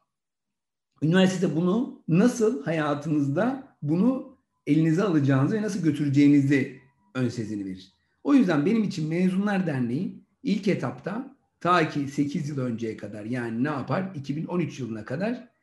üniversitede 1.01 1.55
bunu 1.55 2.03
nasıl 2.07 2.63
hayatınızda 2.63 3.77
bunu 3.81 4.37
elinize 4.67 5.03
alacağınızı 5.03 5.55
ve 5.55 5.61
nasıl 5.61 5.83
götüreceğinizi 5.83 6.81
ön 7.13 7.29
sezini 7.29 7.65
verir. 7.65 7.93
O 8.23 8.33
yüzden 8.33 8.65
benim 8.65 8.83
için 8.83 9.09
Mezunlar 9.09 9.67
Derneği 9.67 10.23
ilk 10.43 10.67
etapta 10.67 11.37
ta 11.59 11.89
ki 11.89 12.07
8 12.07 12.49
yıl 12.49 12.57
önceye 12.57 12.97
kadar 12.97 13.25
yani 13.25 13.63
ne 13.63 13.69
yapar? 13.69 14.11
2013 14.15 14.79
yılına 14.79 15.05
kadar 15.05 15.54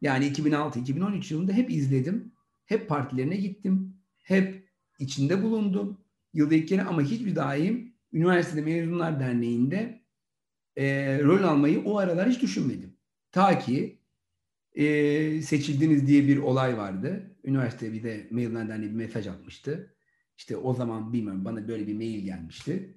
yani 0.00 0.26
2006-2013 0.26 1.32
yılında 1.32 1.52
hep 1.52 1.70
izledim. 1.70 2.32
Hep 2.66 2.88
partilerine 2.88 3.36
gittim. 3.36 3.96
Hep 4.22 4.68
içinde 4.98 5.42
bulundum. 5.42 5.98
Yılda 6.34 6.54
ilk 6.54 6.68
kere 6.68 6.82
ama 6.82 7.02
hiçbir 7.02 7.36
daim 7.36 7.90
Üniversitede 8.12 8.62
Mezunlar 8.62 9.20
Derneği'nde 9.20 10.00
e, 10.76 11.18
rol 11.22 11.42
almayı 11.42 11.84
o 11.84 11.98
aralar 11.98 12.28
hiç 12.28 12.42
düşünmedim. 12.42 12.96
Ta 13.32 13.58
ki 13.58 13.98
e, 14.74 15.42
seçildiniz 15.42 16.06
diye 16.06 16.28
bir 16.28 16.36
olay 16.36 16.76
vardı. 16.76 17.36
Üniversite 17.44 17.92
bir 17.92 18.02
de 18.02 18.26
maillerden 18.30 18.82
bir 18.82 18.90
mesaj 18.90 19.26
atmıştı. 19.26 19.94
İşte 20.36 20.56
o 20.56 20.74
zaman 20.74 21.12
bilmiyorum 21.12 21.44
bana 21.44 21.68
böyle 21.68 21.86
bir 21.86 21.94
mail 21.94 22.24
gelmişti. 22.24 22.94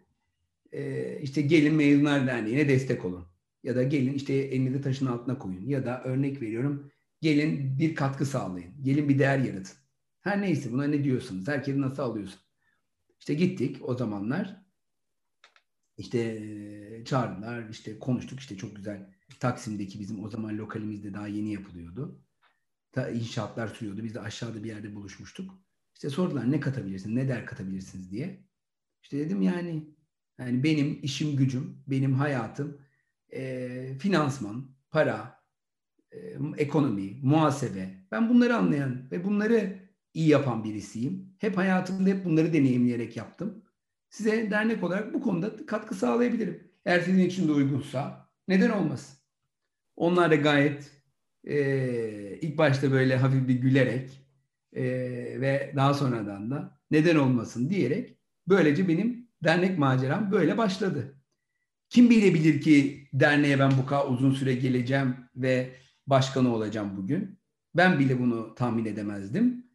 E, 0.71 1.19
işte 1.21 1.41
gelin 1.41 1.75
Mezunlar 1.75 2.27
Derneği'ne 2.27 2.69
destek 2.69 3.05
olun. 3.05 3.25
Ya 3.63 3.75
da 3.75 3.83
gelin 3.83 4.13
işte 4.13 4.33
elinizi 4.33 4.81
taşın 4.81 5.05
altına 5.05 5.37
koyun. 5.37 5.67
Ya 5.67 5.85
da 5.85 6.03
örnek 6.03 6.41
veriyorum 6.41 6.91
gelin 7.23 7.79
bir 7.79 7.95
katkı 7.95 8.25
sağlayın. 8.25 8.83
Gelin 8.83 9.09
bir 9.09 9.19
değer 9.19 9.39
yaratın. 9.39 9.77
Her 10.21 10.41
neyse 10.41 10.71
buna 10.71 10.83
ne 10.83 11.03
diyorsunuz? 11.03 11.47
Herkes 11.47 11.75
nasıl 11.75 12.03
alıyorsun? 12.03 12.39
İşte 13.19 13.33
gittik 13.33 13.77
o 13.81 13.95
zamanlar. 13.95 14.63
İşte 15.97 16.41
çağırdılar, 17.05 17.69
işte 17.69 17.99
konuştuk 17.99 18.39
işte 18.39 18.57
çok 18.57 18.75
güzel. 18.75 19.13
Taksim'deki 19.39 19.99
bizim 19.99 20.23
o 20.23 20.29
zaman 20.29 20.57
lokalimizde 20.57 21.13
daha 21.13 21.27
yeni 21.27 21.53
yapılıyordu. 21.53 22.21
Ta 22.91 23.09
inşaatlar 23.09 23.67
sürüyordu. 23.67 24.03
Biz 24.03 24.15
de 24.15 24.21
aşağıda 24.21 24.63
bir 24.63 24.69
yerde 24.69 24.95
buluşmuştuk. 24.95 25.51
İşte 25.93 26.09
sordular 26.09 26.51
ne 26.51 26.59
katabilirsiniz, 26.59 27.15
ne 27.15 27.27
der 27.27 27.45
katabilirsiniz 27.45 28.11
diye. 28.11 28.45
İşte 29.03 29.19
dedim 29.19 29.41
yani 29.41 29.95
yani 30.37 30.63
benim 30.63 30.99
işim 31.03 31.35
gücüm, 31.37 31.83
benim 31.87 32.13
hayatım 32.13 32.81
e, 33.33 33.97
finansman, 33.99 34.75
para, 34.89 35.32
ekonomi, 36.57 37.19
muhasebe. 37.21 37.89
Ben 38.11 38.29
bunları 38.29 38.55
anlayan 38.55 39.11
ve 39.11 39.23
bunları 39.23 39.79
iyi 40.13 40.27
yapan 40.27 40.63
birisiyim. 40.63 41.35
Hep 41.39 41.57
hayatımda 41.57 42.09
hep 42.09 42.25
bunları 42.25 42.53
deneyimleyerek 42.53 43.17
yaptım. 43.17 43.63
Size 44.09 44.51
dernek 44.51 44.83
olarak 44.83 45.13
bu 45.13 45.21
konuda 45.21 45.65
katkı 45.65 45.95
sağlayabilirim. 45.95 46.71
Eğer 46.85 46.99
sizin 46.99 47.25
için 47.25 47.47
de 47.47 47.51
uygunsa 47.51 48.29
neden 48.47 48.69
olmasın? 48.69 49.17
Onlar 49.95 50.31
da 50.31 50.35
gayet 50.35 50.91
e, 51.43 52.39
ilk 52.41 52.57
başta 52.57 52.91
böyle 52.91 53.17
hafif 53.17 53.47
bir 53.47 53.55
gülerek 53.55 54.09
e, 54.73 54.83
ve 55.41 55.73
daha 55.75 55.93
sonradan 55.93 56.51
da 56.51 56.79
neden 56.91 57.15
olmasın 57.15 57.69
diyerek 57.69 58.17
böylece 58.47 58.87
benim 58.87 59.27
dernek 59.43 59.77
maceram 59.77 60.31
böyle 60.31 60.57
başladı. 60.57 61.15
Kim 61.89 62.09
bilebilir 62.09 62.61
ki 62.61 63.07
derneğe 63.13 63.59
ben 63.59 63.71
bu 63.81 63.85
kadar 63.85 64.07
uzun 64.07 64.31
süre 64.31 64.53
geleceğim 64.53 65.15
ve 65.35 65.75
başkanı 66.07 66.55
olacağım 66.55 66.97
bugün. 66.97 67.39
Ben 67.75 67.99
bile 67.99 68.19
bunu 68.19 68.55
tahmin 68.55 68.85
edemezdim. 68.85 69.65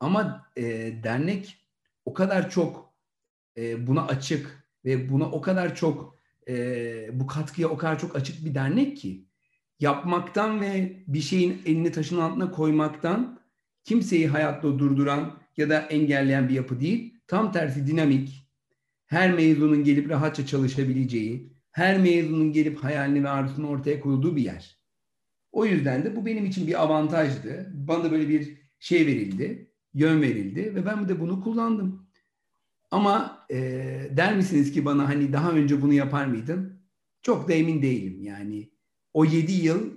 Ama 0.00 0.50
e, 0.56 0.62
dernek 1.02 1.58
o 2.04 2.14
kadar 2.14 2.50
çok 2.50 2.94
e, 3.56 3.86
buna 3.86 4.06
açık 4.06 4.68
ve 4.84 5.08
buna 5.08 5.24
o 5.24 5.40
kadar 5.40 5.74
çok 5.74 6.18
e, 6.48 7.20
bu 7.20 7.26
katkıya 7.26 7.68
o 7.68 7.76
kadar 7.76 7.98
çok 7.98 8.16
açık 8.16 8.44
bir 8.44 8.54
dernek 8.54 8.96
ki 8.96 9.28
yapmaktan 9.80 10.60
ve 10.60 11.02
bir 11.06 11.20
şeyin 11.20 11.62
elini 11.66 11.92
taşın 11.92 12.20
altına 12.20 12.50
koymaktan 12.50 13.40
kimseyi 13.84 14.28
hayatta 14.28 14.78
durduran 14.78 15.38
ya 15.56 15.70
da 15.70 15.80
engelleyen 15.80 16.48
bir 16.48 16.54
yapı 16.54 16.80
değil. 16.80 17.14
Tam 17.26 17.52
tersi 17.52 17.86
dinamik, 17.86 18.48
her 19.06 19.32
mezunun 19.32 19.84
gelip 19.84 20.10
rahatça 20.10 20.46
çalışabileceği, 20.46 21.52
her 21.70 22.00
mezunun 22.00 22.52
gelip 22.52 22.84
hayalini 22.84 23.24
ve 23.24 23.28
arzusunu 23.28 23.68
ortaya 23.68 24.00
koyduğu 24.00 24.36
bir 24.36 24.42
yer. 24.42 24.83
O 25.54 25.66
yüzden 25.66 26.04
de 26.04 26.16
bu 26.16 26.26
benim 26.26 26.46
için 26.46 26.66
bir 26.66 26.82
avantajdı. 26.82 27.70
Bana 27.74 28.10
böyle 28.10 28.28
bir 28.28 28.56
şey 28.78 29.06
verildi, 29.06 29.70
yön 29.94 30.22
verildi 30.22 30.74
ve 30.74 30.86
ben 30.86 31.08
de 31.08 31.20
bunu 31.20 31.40
kullandım. 31.40 32.06
Ama 32.90 33.46
e, 33.50 33.56
der 34.10 34.36
misiniz 34.36 34.72
ki 34.72 34.84
bana 34.84 35.08
hani 35.08 35.32
daha 35.32 35.50
önce 35.50 35.82
bunu 35.82 35.92
yapar 35.92 36.26
mıydın? 36.26 36.80
Çok 37.22 37.48
da 37.48 37.52
emin 37.52 37.82
değilim. 37.82 38.22
Yani 38.22 38.70
o 39.12 39.24
yedi 39.24 39.52
yıl 39.52 39.90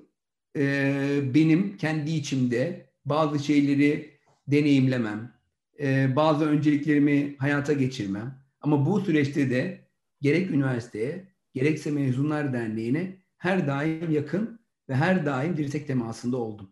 e, 0.57 1.19
benim 1.33 1.77
kendi 1.77 2.11
içimde 2.11 2.89
bazı 3.05 3.39
şeyleri 3.39 4.19
deneyimlemem, 4.47 5.33
e, 5.79 6.15
bazı 6.15 6.45
önceliklerimi 6.45 7.35
hayata 7.37 7.73
geçirmem. 7.73 8.43
Ama 8.61 8.85
bu 8.85 9.01
süreçte 9.01 9.49
de 9.49 9.87
gerek 10.21 10.51
üniversiteye, 10.51 11.27
gerekse 11.53 11.91
Mezunlar 11.91 12.53
Derneği'ne 12.53 13.17
her 13.37 13.67
daim 13.67 14.11
yakın 14.11 14.56
ve 14.89 14.95
her 14.95 15.25
daim 15.25 15.57
dirsek 15.57 15.87
temasında 15.87 16.37
oldum. 16.37 16.69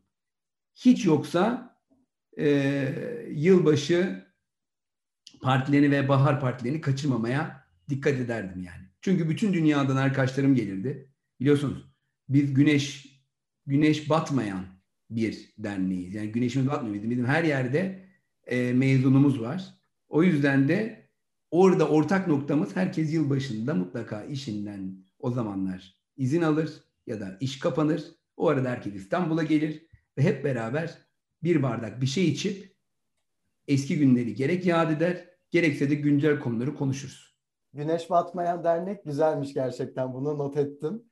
Hiç 0.76 1.06
yoksa 1.06 1.76
e, 2.38 2.48
yılbaşı 3.30 4.26
partilerini 5.42 5.92
ve 5.92 6.10
bahar 6.10 6.42
partilerini 6.42 6.82
kaçırmamaya 6.82 7.68
dikkat 7.90 8.14
ederdim 8.14 8.64
yani. 8.64 8.86
Çünkü 9.02 9.30
bütün 9.30 9.54
dünyadan 9.54 9.96
arkadaşlarım 9.96 10.56
gelirdi. 10.56 11.10
Biliyorsunuz 11.40 11.86
biz 12.30 12.54
güneş 12.54 13.16
güneş 13.66 14.10
batmayan 14.10 14.66
bir 15.10 15.54
derneğiz. 15.58 16.14
Yani 16.14 16.32
güneşimiz 16.32 16.68
batmıyor. 16.68 16.96
Bizim, 16.96 17.10
bizim 17.10 17.26
her 17.26 17.44
yerde 17.44 18.06
e, 18.48 18.74
mezunumuz 18.74 19.42
var. 19.42 19.74
O 20.10 20.24
yüzden 20.24 20.68
de 20.68 21.10
orada 21.52 21.90
ortak 21.90 22.28
noktamız 22.28 22.76
herkes 22.76 23.14
yılbaşında 23.14 23.74
mutlaka 23.74 24.24
işinden 24.24 25.06
o 25.20 25.32
zamanlar 25.32 25.96
izin 26.18 26.42
alır 26.42 26.70
ya 27.08 27.20
da 27.20 27.38
iş 27.40 27.60
kapanır. 27.60 28.04
O 28.38 28.48
arada 28.48 28.70
herkes 28.70 28.94
İstanbul'a 28.96 29.44
gelir 29.44 29.88
ve 30.18 30.22
hep 30.22 30.44
beraber 30.44 30.98
bir 31.44 31.64
bardak 31.64 32.02
bir 32.02 32.06
şey 32.06 32.28
içip 32.28 32.76
eski 33.68 34.00
günleri 34.00 34.36
gerek 34.36 34.66
yad 34.66 34.92
eder 34.92 35.30
gerekse 35.52 35.90
de 35.90 35.96
güncel 35.96 36.40
konuları 36.40 36.76
konuşuruz. 36.76 37.36
Güneş 37.74 38.10
Batmayan 38.10 38.64
Dernek 38.64 39.06
güzelmiş 39.06 39.54
gerçekten 39.54 40.14
bunu 40.14 40.38
not 40.38 40.58
ettim. 40.58 41.04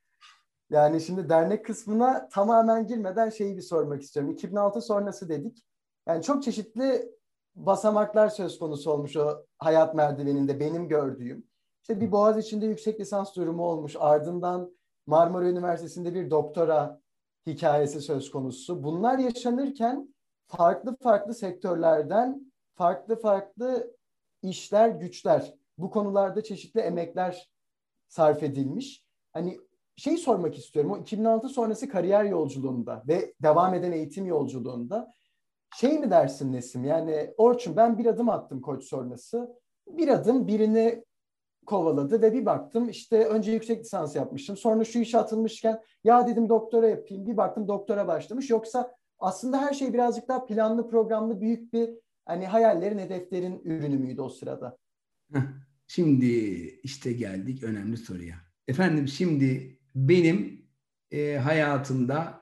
Yani 0.70 1.02
şimdi 1.02 1.30
dernek 1.30 1.66
kısmına 1.66 2.30
tamamen 2.30 2.88
girmeden 2.88 3.30
şeyi 3.30 3.58
bir 3.58 3.62
sormak 3.62 4.02
istiyorum. 4.02 4.32
2006 4.32 4.82
sonrası 4.82 5.30
dedik. 5.30 5.66
Yani 6.08 6.24
çok 6.24 6.44
çeşitli 6.44 7.12
basamaklar 7.56 8.30
söz 8.30 8.60
konusu 8.60 8.92
olmuş 8.92 9.18
o 9.18 9.46
hayat 9.58 9.96
merdiveninde 9.96 10.60
benim 10.60 10.88
gördüğüm. 10.88 11.48
İşte 11.82 12.02
bir 12.02 12.12
Boğaz 12.12 12.38
içinde 12.38 12.66
yüksek 12.66 13.00
lisans 13.00 13.36
durumu 13.36 13.64
olmuş. 13.64 13.96
Ardından 14.00 14.76
Marmara 15.08 15.50
Üniversitesi'nde 15.50 16.14
bir 16.14 16.30
doktora 16.30 17.02
hikayesi 17.48 18.02
söz 18.02 18.32
konusu. 18.32 18.84
Bunlar 18.84 19.18
yaşanırken 19.18 20.16
farklı 20.48 20.98
farklı 20.98 21.34
sektörlerden 21.34 22.52
farklı 22.76 23.20
farklı 23.20 23.96
işler, 24.42 24.90
güçler 24.90 25.54
bu 25.78 25.90
konularda 25.90 26.44
çeşitli 26.44 26.80
emekler 26.80 27.52
sarf 28.08 28.44
edilmiş. 28.44 29.04
Hani 29.34 29.58
şey 29.96 30.18
sormak 30.18 30.58
istiyorum. 30.58 30.92
O 30.92 30.98
2006 30.98 31.50
sonrası 31.50 31.90
kariyer 31.90 32.24
yolculuğunda 32.24 33.04
ve 33.08 33.34
devam 33.42 33.74
eden 33.74 33.92
eğitim 33.92 34.26
yolculuğunda 34.26 35.14
şey 35.76 36.00
mi 36.00 36.12
dersin 36.12 36.54
Nesim? 36.54 36.86
Yani 36.86 37.34
Orçun 37.38 37.76
ben 37.76 37.98
bir 37.98 38.06
adım 38.06 38.30
attım 38.30 38.62
koç 38.62 38.84
sonrası. 38.84 39.60
Bir 39.88 40.08
adım 40.08 40.48
birini 40.48 41.04
kovaladı 41.66 42.22
ve 42.22 42.34
bir 42.34 42.46
baktım 42.46 42.90
işte 42.90 43.26
önce 43.26 43.52
yüksek 43.52 43.80
lisans 43.80 44.16
yapmıştım. 44.16 44.58
Sonra 44.58 44.84
şu 44.84 45.00
işe 45.00 45.18
atılmışken 45.18 45.82
ya 46.04 46.28
dedim 46.28 46.50
doktora 46.50 46.88
yapayım. 46.88 47.28
Bir 47.28 47.38
baktım 47.38 47.68
doktora 47.68 48.08
başlamış. 48.08 48.50
Yoksa 48.50 48.96
aslında 49.20 49.62
her 49.62 49.74
şey 49.74 49.94
birazcık 49.94 50.28
daha 50.28 50.46
planlı 50.46 50.90
programlı 50.90 51.42
büyük 51.42 51.74
bir 51.74 51.90
hani 52.26 52.48
hayallerin, 52.48 52.98
hedeflerin 53.00 53.62
ürünü 53.64 53.98
müydü 53.98 54.22
o 54.22 54.30
sırada? 54.30 54.78
Şimdi 55.88 56.26
işte 56.84 57.14
geldik 57.14 57.64
önemli 57.64 57.98
soruya. 57.98 58.36
Efendim 58.68 59.08
şimdi 59.08 59.80
benim 59.96 60.66
e, 61.12 61.36
hayatımda 61.36 62.42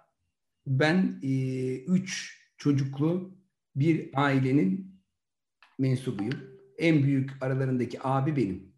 ben 0.67 1.19
e, 1.23 1.75
üç 1.75 2.37
çocuklu 2.57 3.31
bir 3.75 4.09
ailenin 4.13 5.01
mensubuyum. 5.79 6.39
En 6.77 7.03
büyük 7.03 7.43
aralarındaki 7.43 7.97
abi 8.03 8.35
benim. 8.35 8.70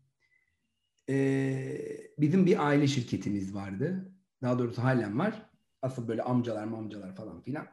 E, 1.09 1.77
bizim 2.17 2.45
bir 2.45 2.67
aile 2.67 2.87
şirketimiz 2.87 3.53
vardı. 3.53 4.13
Daha 4.41 4.59
doğrusu 4.59 4.83
halen 4.83 5.19
var. 5.19 5.49
Asıl 5.81 6.07
böyle 6.07 6.21
amcalar 6.21 6.65
mamcalar 6.65 7.15
falan 7.15 7.41
filan. 7.41 7.67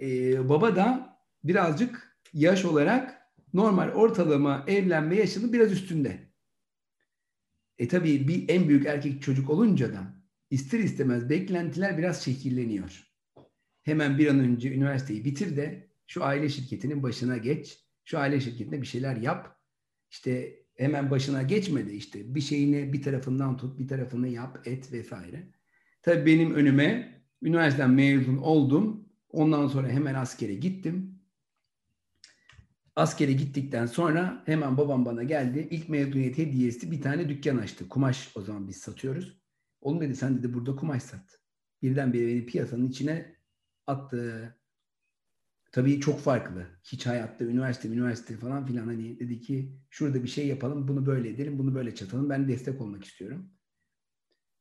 E, 0.00 0.48
baba 0.48 0.76
da 0.76 1.18
birazcık 1.44 2.18
yaş 2.32 2.64
olarak 2.64 3.18
normal 3.54 3.92
ortalama 3.92 4.64
evlenme 4.66 5.16
yaşının 5.16 5.52
biraz 5.52 5.72
üstünde. 5.72 6.28
E 7.78 7.88
tabii 7.88 8.28
bir 8.28 8.48
en 8.48 8.68
büyük 8.68 8.86
erkek 8.86 9.22
çocuk 9.22 9.50
olunca 9.50 9.92
da 9.92 10.14
ister 10.50 10.78
istemez 10.78 11.30
beklentiler 11.30 11.98
biraz 11.98 12.24
şekilleniyor. 12.24 13.08
Hemen 13.82 14.18
bir 14.18 14.28
an 14.28 14.38
önce 14.38 14.74
üniversiteyi 14.74 15.24
bitir 15.24 15.56
de 15.56 15.90
şu 16.06 16.24
aile 16.24 16.48
şirketinin 16.48 17.02
başına 17.02 17.36
geç. 17.36 17.78
Şu 18.04 18.18
aile 18.18 18.40
şirketinde 18.40 18.82
bir 18.82 18.86
şeyler 18.86 19.16
yap. 19.16 19.60
İşte 20.10 20.57
hemen 20.78 21.10
başına 21.10 21.42
geçmedi 21.42 21.92
işte 21.92 22.34
bir 22.34 22.40
şeyini 22.40 22.92
bir 22.92 23.02
tarafından 23.02 23.56
tut, 23.56 23.78
bir 23.78 23.88
tarafını 23.88 24.28
yap, 24.28 24.58
et 24.64 24.92
vesaire. 24.92 25.52
Tabii 26.02 26.26
benim 26.26 26.54
önüme 26.54 27.20
üniversiteden 27.42 27.90
mezun 27.90 28.36
oldum. 28.36 29.08
Ondan 29.30 29.68
sonra 29.68 29.88
hemen 29.88 30.14
askere 30.14 30.54
gittim 30.54 31.18
askere 32.98 33.32
gittikten 33.32 33.86
sonra 33.86 34.42
hemen 34.46 34.76
babam 34.76 35.04
bana 35.04 35.22
geldi. 35.22 35.68
İlk 35.70 35.88
mezuniyet 35.88 36.38
hediyesi 36.38 36.90
bir 36.90 37.02
tane 37.02 37.28
dükkan 37.28 37.56
açtı. 37.56 37.88
Kumaş 37.88 38.32
o 38.34 38.40
zaman 38.40 38.68
biz 38.68 38.76
satıyoruz. 38.76 39.38
Oğlum 39.80 40.00
dedi 40.00 40.16
sen 40.16 40.38
dedi 40.38 40.54
burada 40.54 40.76
kumaş 40.76 41.02
sat. 41.02 41.40
Birdenbire 41.82 42.26
beni 42.26 42.46
piyasanın 42.46 42.88
içine 42.88 43.36
attı. 43.86 44.57
Tabii 45.72 46.00
çok 46.00 46.20
farklı. 46.20 46.66
Hiç 46.84 47.06
hayatta 47.06 47.44
üniversite, 47.44 47.88
üniversite 47.88 48.36
falan 48.36 48.66
filan 48.66 48.86
hani 48.86 49.20
dedi 49.20 49.40
ki 49.40 49.72
şurada 49.90 50.22
bir 50.22 50.28
şey 50.28 50.46
yapalım, 50.46 50.88
bunu 50.88 51.06
böyle 51.06 51.28
edelim, 51.28 51.58
bunu 51.58 51.74
böyle 51.74 51.94
çatalım. 51.94 52.30
Ben 52.30 52.48
destek 52.48 52.80
olmak 52.80 53.04
istiyorum. 53.04 53.50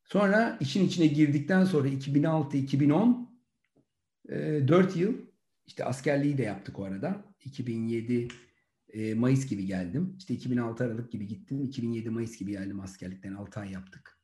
Sonra 0.03 0.57
işin 0.61 0.87
içine 0.87 1.07
girdikten 1.07 1.65
sonra 1.65 1.87
2006-2010 1.87 3.27
4 4.67 4.95
yıl 4.95 5.13
İşte 5.67 5.85
askerliği 5.85 6.37
de 6.37 6.43
yaptık 6.43 6.79
o 6.79 6.83
arada. 6.83 7.25
2007 7.45 8.27
e, 8.89 9.13
Mayıs 9.13 9.47
gibi 9.47 9.65
geldim. 9.65 10.15
İşte 10.17 10.33
2006 10.33 10.83
Aralık 10.83 11.11
gibi 11.11 11.27
gittim. 11.27 11.61
2007 11.63 12.09
Mayıs 12.09 12.37
gibi 12.37 12.51
geldim 12.51 12.79
askerlikten. 12.79 13.33
6 13.33 13.59
ay 13.59 13.71
yaptık. 13.71 14.19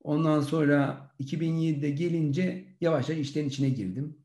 Ondan 0.00 0.40
sonra 0.40 1.10
2007'de 1.20 1.90
gelince 1.90 2.76
yavaş 2.80 3.08
yavaş 3.08 3.22
işlerin 3.22 3.48
içine 3.48 3.68
girdim. 3.68 4.21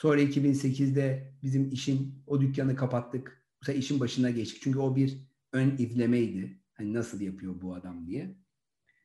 Sonra 0.00 0.22
2008'de 0.22 1.34
bizim 1.42 1.70
işin 1.70 2.22
o 2.26 2.40
dükkanı 2.40 2.76
kapattık. 2.76 3.46
Bu 3.60 3.64
sefer 3.64 3.78
işin 3.78 4.00
başına 4.00 4.30
geçtik. 4.30 4.62
Çünkü 4.62 4.78
o 4.78 4.96
bir 4.96 5.18
ön 5.52 5.76
izlemeydi. 5.78 6.60
Hani 6.72 6.94
nasıl 6.94 7.20
yapıyor 7.20 7.60
bu 7.62 7.74
adam 7.74 8.06
diye. 8.06 8.36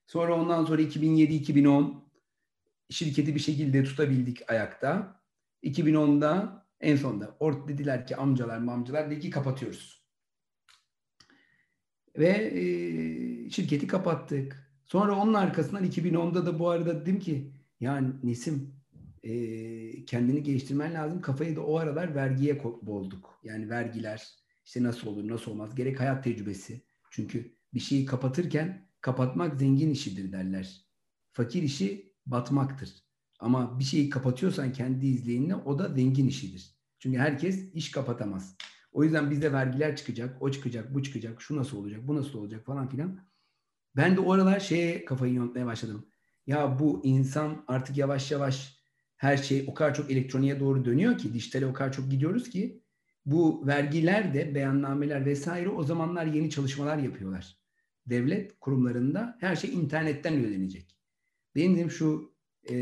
Sonra 0.08 0.36
ondan 0.36 0.66
sonra 0.66 0.82
2007-2010 0.82 2.02
şirketi 2.90 3.36
bir 3.36 3.40
şekilde 3.40 3.84
tutabildik 3.84 4.52
ayakta. 4.52 5.22
2010'da 5.64 6.66
en 6.80 6.96
sonunda 6.96 7.38
ort 7.40 7.68
dediler 7.68 8.08
ki 8.08 8.16
amcalar 8.16 8.58
mamcalar 8.58 9.12
dedi 9.12 9.20
ki 9.20 9.30
kapatıyoruz. 9.30 10.06
Ve 12.18 12.30
e, 12.30 13.50
şirketi 13.50 13.88
kapattık. 13.88 14.72
Sonra 14.86 15.16
onun 15.16 15.34
arkasından 15.34 15.86
2010'da 15.86 16.46
da 16.46 16.60
bu 16.60 16.70
arada 16.70 17.02
dedim 17.02 17.20
ki 17.20 17.54
yani 17.80 18.14
Nesim 18.24 18.76
e, 19.26 20.06
kendini 20.06 20.44
geliştirmen 20.44 20.94
lazım. 20.94 21.22
Kafayı 21.22 21.56
da 21.56 21.62
o 21.62 21.78
aralar 21.78 22.16
vergiye 22.16 22.64
bozduk. 22.64 23.40
Yani 23.44 23.70
vergiler 23.70 24.30
işte 24.66 24.84
nasıl 24.84 25.08
olur 25.08 25.28
nasıl 25.28 25.52
olmaz. 25.52 25.76
Gerek 25.76 26.00
hayat 26.00 26.24
tecrübesi. 26.24 26.86
Çünkü 27.12 27.56
bir 27.74 27.80
şeyi 27.80 28.06
kapatırken 28.06 28.90
kapatmak 29.02 29.60
zengin 29.60 29.90
işidir 29.90 30.32
derler. 30.32 30.82
Fakir 31.32 31.64
işi 31.64 32.14
batmaktır. 32.26 32.90
Ama 33.40 33.80
bir 33.80 33.84
şeyi 33.84 34.10
kapatıyorsan 34.10 34.74
kendi 34.74 35.08
izleyinle 35.08 35.56
o 35.56 35.80
da 35.80 35.90
zengin 35.94 36.28
işidir. 36.28 36.76
Çünkü 37.00 37.18
herkes 37.18 37.74
iş 37.74 37.92
kapatamaz. 37.92 38.58
O 38.92 39.04
yüzden 39.04 39.32
bizde 39.32 39.54
vergiler 39.54 39.96
çıkacak, 39.96 40.42
o 40.42 40.52
çıkacak, 40.52 40.94
bu 40.94 41.04
çıkacak, 41.04 41.42
şu 41.42 41.58
nasıl 41.58 41.78
olacak, 41.78 42.08
bu 42.08 42.16
nasıl 42.16 42.40
olacak 42.40 42.66
falan 42.66 42.90
filan. 42.90 43.20
Ben 43.96 44.16
de 44.16 44.20
o 44.20 44.34
aralar 44.34 44.60
şeye 44.60 45.06
kafayı 45.06 45.34
yontmaya 45.34 45.66
başladım. 45.66 46.06
Ya 46.48 46.80
bu 46.80 47.02
insan 47.04 47.66
artık 47.68 47.98
yavaş 47.98 48.32
yavaş 48.32 48.75
her 49.18 49.38
şey 49.38 49.66
o 49.68 49.74
kadar 49.74 49.96
çok 49.96 50.12
elektroniğe 50.12 50.60
doğru 50.60 50.86
dönüyor 50.86 51.18
ki, 51.18 51.34
dijitale 51.34 51.66
o 51.66 51.74
kadar 51.74 51.94
çok 51.94 52.12
gidiyoruz 52.12 52.50
ki 52.50 52.82
bu 53.26 53.68
vergiler 53.68 54.34
de, 54.34 54.56
beyannameler 54.56 55.26
vesaire 55.26 55.70
o 55.70 55.84
zamanlar 55.84 56.26
yeni 56.26 56.50
çalışmalar 56.50 56.98
yapıyorlar. 56.98 57.58
Devlet 58.06 58.60
kurumlarında 58.60 59.38
her 59.40 59.56
şey 59.56 59.74
internetten 59.74 60.46
ödenecek. 60.46 60.98
Benim 61.56 61.76
dedim 61.76 61.92
şu 61.92 62.36
e, 62.70 62.76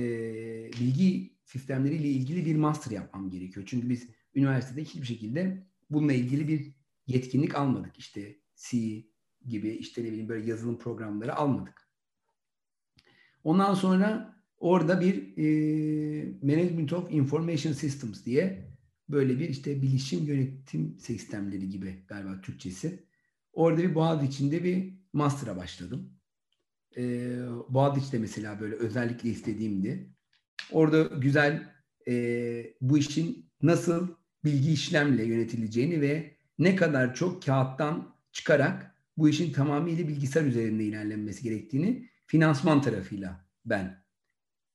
bilgi 0.79 1.33
sistemleriyle 1.43 2.07
ilgili 2.07 2.45
bir 2.45 2.55
master 2.55 2.91
yapmam 2.91 3.29
gerekiyor. 3.29 3.65
Çünkü 3.69 3.89
biz 3.89 4.09
üniversitede 4.35 4.83
hiçbir 4.83 5.05
şekilde 5.05 5.67
bununla 5.89 6.13
ilgili 6.13 6.47
bir 6.47 6.75
yetkinlik 7.07 7.55
almadık. 7.55 7.97
İşte 7.97 8.37
C 8.55 9.03
gibi 9.45 9.69
işte 9.69 10.03
ne 10.03 10.07
bileyim 10.07 10.29
böyle 10.29 10.49
yazılım 10.49 10.77
programları 10.79 11.35
almadık. 11.35 11.89
Ondan 13.43 13.73
sonra 13.73 14.37
orada 14.57 15.01
bir 15.01 15.37
e, 15.37 15.45
Management 16.41 16.93
of 16.93 17.11
Information 17.11 17.73
Systems 17.73 18.25
diye 18.25 18.73
böyle 19.09 19.39
bir 19.39 19.49
işte 19.49 19.81
bilişim 19.81 20.25
yönetim 20.25 20.99
sistemleri 20.99 21.69
gibi 21.69 22.03
galiba 22.07 22.41
Türkçesi. 22.41 23.03
Orada 23.53 23.83
bir 23.83 23.95
Boğaz 23.95 24.23
içinde 24.23 24.63
bir 24.63 24.93
master'a 25.13 25.57
başladım. 25.57 26.13
Ee, 26.97 27.37
Boğaziçi'de 27.69 28.19
mesela 28.19 28.59
böyle 28.59 28.75
özellikle 28.75 29.29
istediğimdi. 29.29 30.15
Orada 30.71 31.01
güzel 31.01 31.73
e, 32.07 32.73
bu 32.81 32.97
işin 32.97 33.51
nasıl 33.61 34.07
bilgi 34.45 34.71
işlemle 34.71 35.23
yönetileceğini 35.23 36.01
ve 36.01 36.37
ne 36.59 36.75
kadar 36.75 37.15
çok 37.15 37.43
kağıttan 37.43 38.15
çıkarak 38.31 38.95
bu 39.17 39.29
işin 39.29 39.53
tamamıyla 39.53 40.07
bilgisayar 40.07 40.45
üzerinde 40.45 40.83
ilerlenmesi 40.83 41.43
gerektiğini 41.43 42.09
finansman 42.25 42.81
tarafıyla 42.81 43.45
ben 43.65 44.02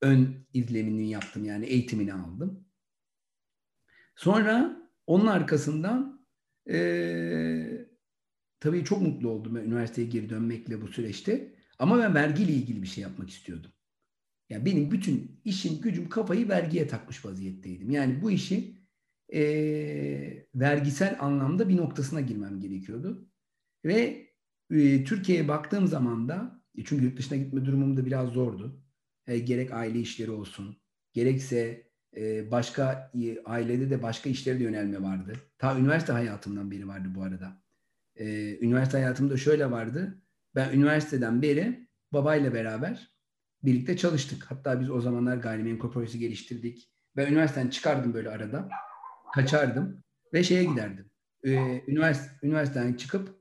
ön 0.02 0.46
izlemini 0.54 1.10
yaptım 1.10 1.44
yani 1.44 1.66
eğitimini 1.66 2.14
aldım. 2.14 2.64
Sonra 4.16 4.82
onun 5.06 5.26
arkasından 5.26 6.26
e, 6.70 7.86
tabii 8.60 8.84
çok 8.84 9.02
mutlu 9.02 9.28
oldum 9.28 9.56
üniversiteye 9.56 10.08
geri 10.08 10.30
dönmekle 10.30 10.82
bu 10.82 10.88
süreçte. 10.88 11.54
Ama 11.78 11.98
ben 11.98 12.14
vergiyle 12.14 12.52
ilgili 12.52 12.82
bir 12.82 12.86
şey 12.86 13.02
yapmak 13.02 13.30
istiyordum. 13.30 13.70
Yani 14.48 14.64
benim 14.64 14.90
bütün 14.90 15.40
işim, 15.44 15.80
gücüm, 15.80 16.08
kafayı 16.08 16.48
vergiye 16.48 16.86
takmış 16.88 17.24
vaziyetteydim. 17.24 17.90
Yani 17.90 18.22
bu 18.22 18.30
işi 18.30 18.78
e, 19.34 19.40
vergisel 20.54 21.16
anlamda 21.20 21.68
bir 21.68 21.76
noktasına 21.76 22.20
girmem 22.20 22.60
gerekiyordu. 22.60 23.28
Ve 23.84 24.28
e, 24.70 25.04
Türkiye'ye 25.04 25.48
baktığım 25.48 25.86
zaman 25.86 26.28
da, 26.28 26.62
e, 26.78 26.84
çünkü 26.84 27.04
yurt 27.04 27.18
dışına 27.18 27.38
gitme 27.38 27.64
durumum 27.64 27.96
da 27.96 28.06
biraz 28.06 28.28
zordu. 28.28 28.82
E, 29.28 29.38
gerek 29.38 29.72
aile 29.72 29.98
işleri 29.98 30.30
olsun, 30.30 30.76
gerekse 31.12 31.88
e, 32.16 32.50
başka 32.50 33.10
e, 33.22 33.42
ailede 33.44 33.90
de 33.90 34.02
başka 34.02 34.30
işlere 34.30 34.58
de 34.58 34.62
yönelme 34.62 35.02
vardı. 35.02 35.32
Ta 35.58 35.78
üniversite 35.78 36.12
hayatımdan 36.12 36.70
beri 36.70 36.88
vardı 36.88 37.08
bu 37.14 37.22
arada. 37.22 37.62
E, 38.16 38.58
üniversite 38.58 38.98
hayatımda 38.98 39.36
şöyle 39.36 39.70
vardı. 39.70 40.22
Ben 40.54 40.72
üniversiteden 40.72 41.42
beri 41.42 41.88
babayla 42.12 42.54
beraber 42.54 43.12
birlikte 43.64 43.96
çalıştık. 43.96 44.44
Hatta 44.50 44.80
biz 44.80 44.90
o 44.90 45.00
zamanlar 45.00 45.36
gayrimenkul 45.36 45.92
projesi 45.92 46.18
geliştirdik. 46.18 46.92
Ben 47.16 47.32
üniversiteden 47.32 47.68
çıkardım 47.68 48.14
böyle 48.14 48.30
arada. 48.30 48.68
Kaçardım 49.34 50.04
ve 50.34 50.44
şeye 50.44 50.64
giderdim. 50.64 51.10
Ee, 51.44 51.82
üniversite, 51.86 52.30
üniversiteden 52.42 52.94
çıkıp 52.94 53.38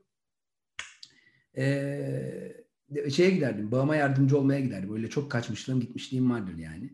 ee, 1.56 2.67
şeye 3.10 3.30
giderdim. 3.30 3.72
Babama 3.72 3.96
yardımcı 3.96 4.38
olmaya 4.38 4.60
giderdim. 4.60 4.90
Böyle 4.90 5.10
çok 5.10 5.30
kaçmışlığım 5.30 5.80
gitmişliğim 5.80 6.30
vardır 6.30 6.58
yani. 6.58 6.90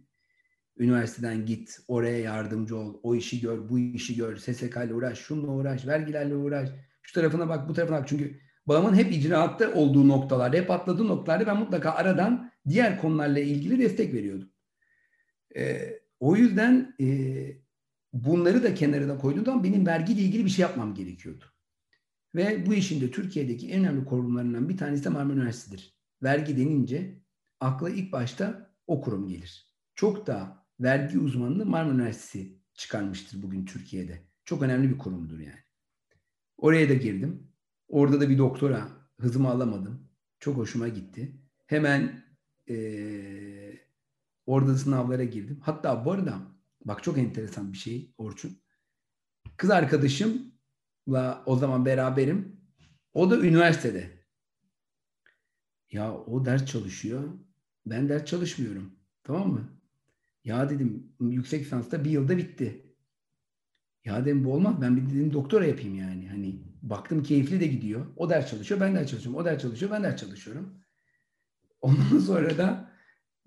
Üniversiteden 0.79 1.47
git, 1.47 1.79
oraya 1.89 2.19
yardımcı 2.19 2.77
ol, 2.77 3.01
o 3.03 3.15
işi 3.15 3.41
gör, 3.41 3.69
bu 3.69 3.79
işi 3.79 4.17
gör, 4.17 4.37
SSK 4.37 4.77
ile 4.77 4.95
uğraş, 4.95 5.19
şununla 5.19 5.53
uğraş, 5.53 5.87
vergilerle 5.87 6.35
uğraş, 6.35 6.69
şu 7.03 7.15
tarafına 7.15 7.49
bak, 7.49 7.69
bu 7.69 7.75
tarafına 7.75 7.99
bak. 7.99 8.09
Çünkü 8.09 8.41
babamın 8.67 8.95
hep 8.95 9.13
icraatta 9.13 9.75
olduğu 9.75 10.09
noktalarda, 10.09 10.57
hep 10.57 10.71
atladığı 10.71 11.09
noktalarda 11.09 11.47
ben 11.47 11.59
mutlaka 11.59 11.91
aradan 11.91 12.51
diğer 12.69 13.01
konularla 13.01 13.41
ilgili 13.41 13.79
destek 13.79 14.15
veriyordum. 14.15 14.51
Ee, 15.57 16.01
o 16.21 16.37
yüzden 16.37 16.95
e, 17.01 17.07
bunları 18.13 18.63
da 18.63 18.75
kenarına 18.75 19.19
koyduğum 19.19 19.45
zaman 19.45 19.65
benim 19.65 19.87
vergiyle 19.87 20.21
ilgili 20.21 20.45
bir 20.45 20.51
şey 20.51 20.63
yapmam 20.63 20.95
gerekiyordu. 20.95 21.54
Ve 22.35 22.67
bu 22.67 22.75
işin 22.75 23.01
de 23.01 23.11
Türkiye'deki 23.11 23.71
en 23.71 23.81
önemli 23.81 24.05
kurumlarından 24.05 24.69
bir 24.69 24.77
tanesi 24.77 25.05
de 25.05 25.09
Marmara 25.09 25.37
Üniversitesi'dir. 25.37 25.95
Vergi 26.23 26.57
denince 26.57 27.23
akla 27.61 27.91
ilk 27.91 28.13
başta 28.13 28.75
o 28.87 29.01
kurum 29.01 29.29
gelir. 29.29 29.75
Çok 29.95 30.27
da 30.27 30.67
vergi 30.81 31.19
uzmanını 31.19 31.67
Marmara 31.67 31.95
Üniversitesi 31.95 32.59
çıkarmıştır 32.75 33.43
bugün 33.43 33.65
Türkiye'de. 33.65 34.29
Çok 34.45 34.63
önemli 34.63 34.91
bir 34.91 34.99
kurumdur 34.99 35.39
yani. 35.39 35.65
Oraya 36.57 36.89
da 36.89 36.95
girdim. 36.95 37.53
Orada 37.89 38.21
da 38.21 38.31
bir 38.31 38.39
doktora 38.39 38.89
hızımı 39.21 39.49
alamadım. 39.49 40.09
Çok 40.41 40.57
hoşuma 40.57 40.89
gitti. 40.89 41.41
Hemen 41.67 42.25
e, 42.69 42.77
orada 44.47 44.77
sınavlara 44.77 45.25
girdim. 45.25 45.61
Hatta 45.63 46.05
bu 46.05 46.13
arada 46.13 46.39
bak 46.85 47.03
çok 47.03 47.19
enteresan 47.19 47.73
bir 47.73 47.79
şey 47.79 48.15
Orçun. 48.19 48.63
Kız 49.57 49.71
arkadaşımla 51.07 51.43
o 51.47 51.57
zaman 51.57 51.85
beraberim. 51.85 52.61
O 53.15 53.31
da 53.31 53.41
üniversitede. 53.41 54.25
Ya 55.91 56.15
o 56.15 56.45
ders 56.45 56.67
çalışıyor. 56.67 57.25
Ben 57.87 58.09
ders 58.09 58.25
çalışmıyorum. 58.25 58.93
Tamam 59.25 59.53
mı? 59.53 59.81
Ya 60.45 60.71
dedim 60.71 61.13
yüksek 61.21 61.65
lisansta 61.65 62.05
bir 62.05 62.11
yılda 62.11 62.37
bitti. 62.37 62.95
Ya 64.05 64.25
dedim 64.25 64.45
bu 64.45 64.53
olmaz. 64.53 64.75
Ben 64.81 64.97
bir 64.97 65.15
dedim 65.15 65.33
doktora 65.33 65.67
yapayım 65.67 65.95
yani. 65.95 66.29
Hani 66.29 66.63
baktım 66.83 67.23
keyifli 67.23 67.61
de 67.61 67.67
gidiyor. 67.67 68.07
O 68.17 68.31
ders 68.31 68.51
çalışıyor, 68.51 68.81
ben 68.81 68.95
ders 68.95 69.11
çalışıyorum. 69.11 69.41
O 69.41 69.45
ders 69.45 69.63
çalışıyor, 69.63 69.91
ben 69.93 70.03
ders 70.03 70.21
çalışıyorum. 70.21 70.85
Ondan 71.81 72.19
sonra 72.27 72.59
da 72.59 72.91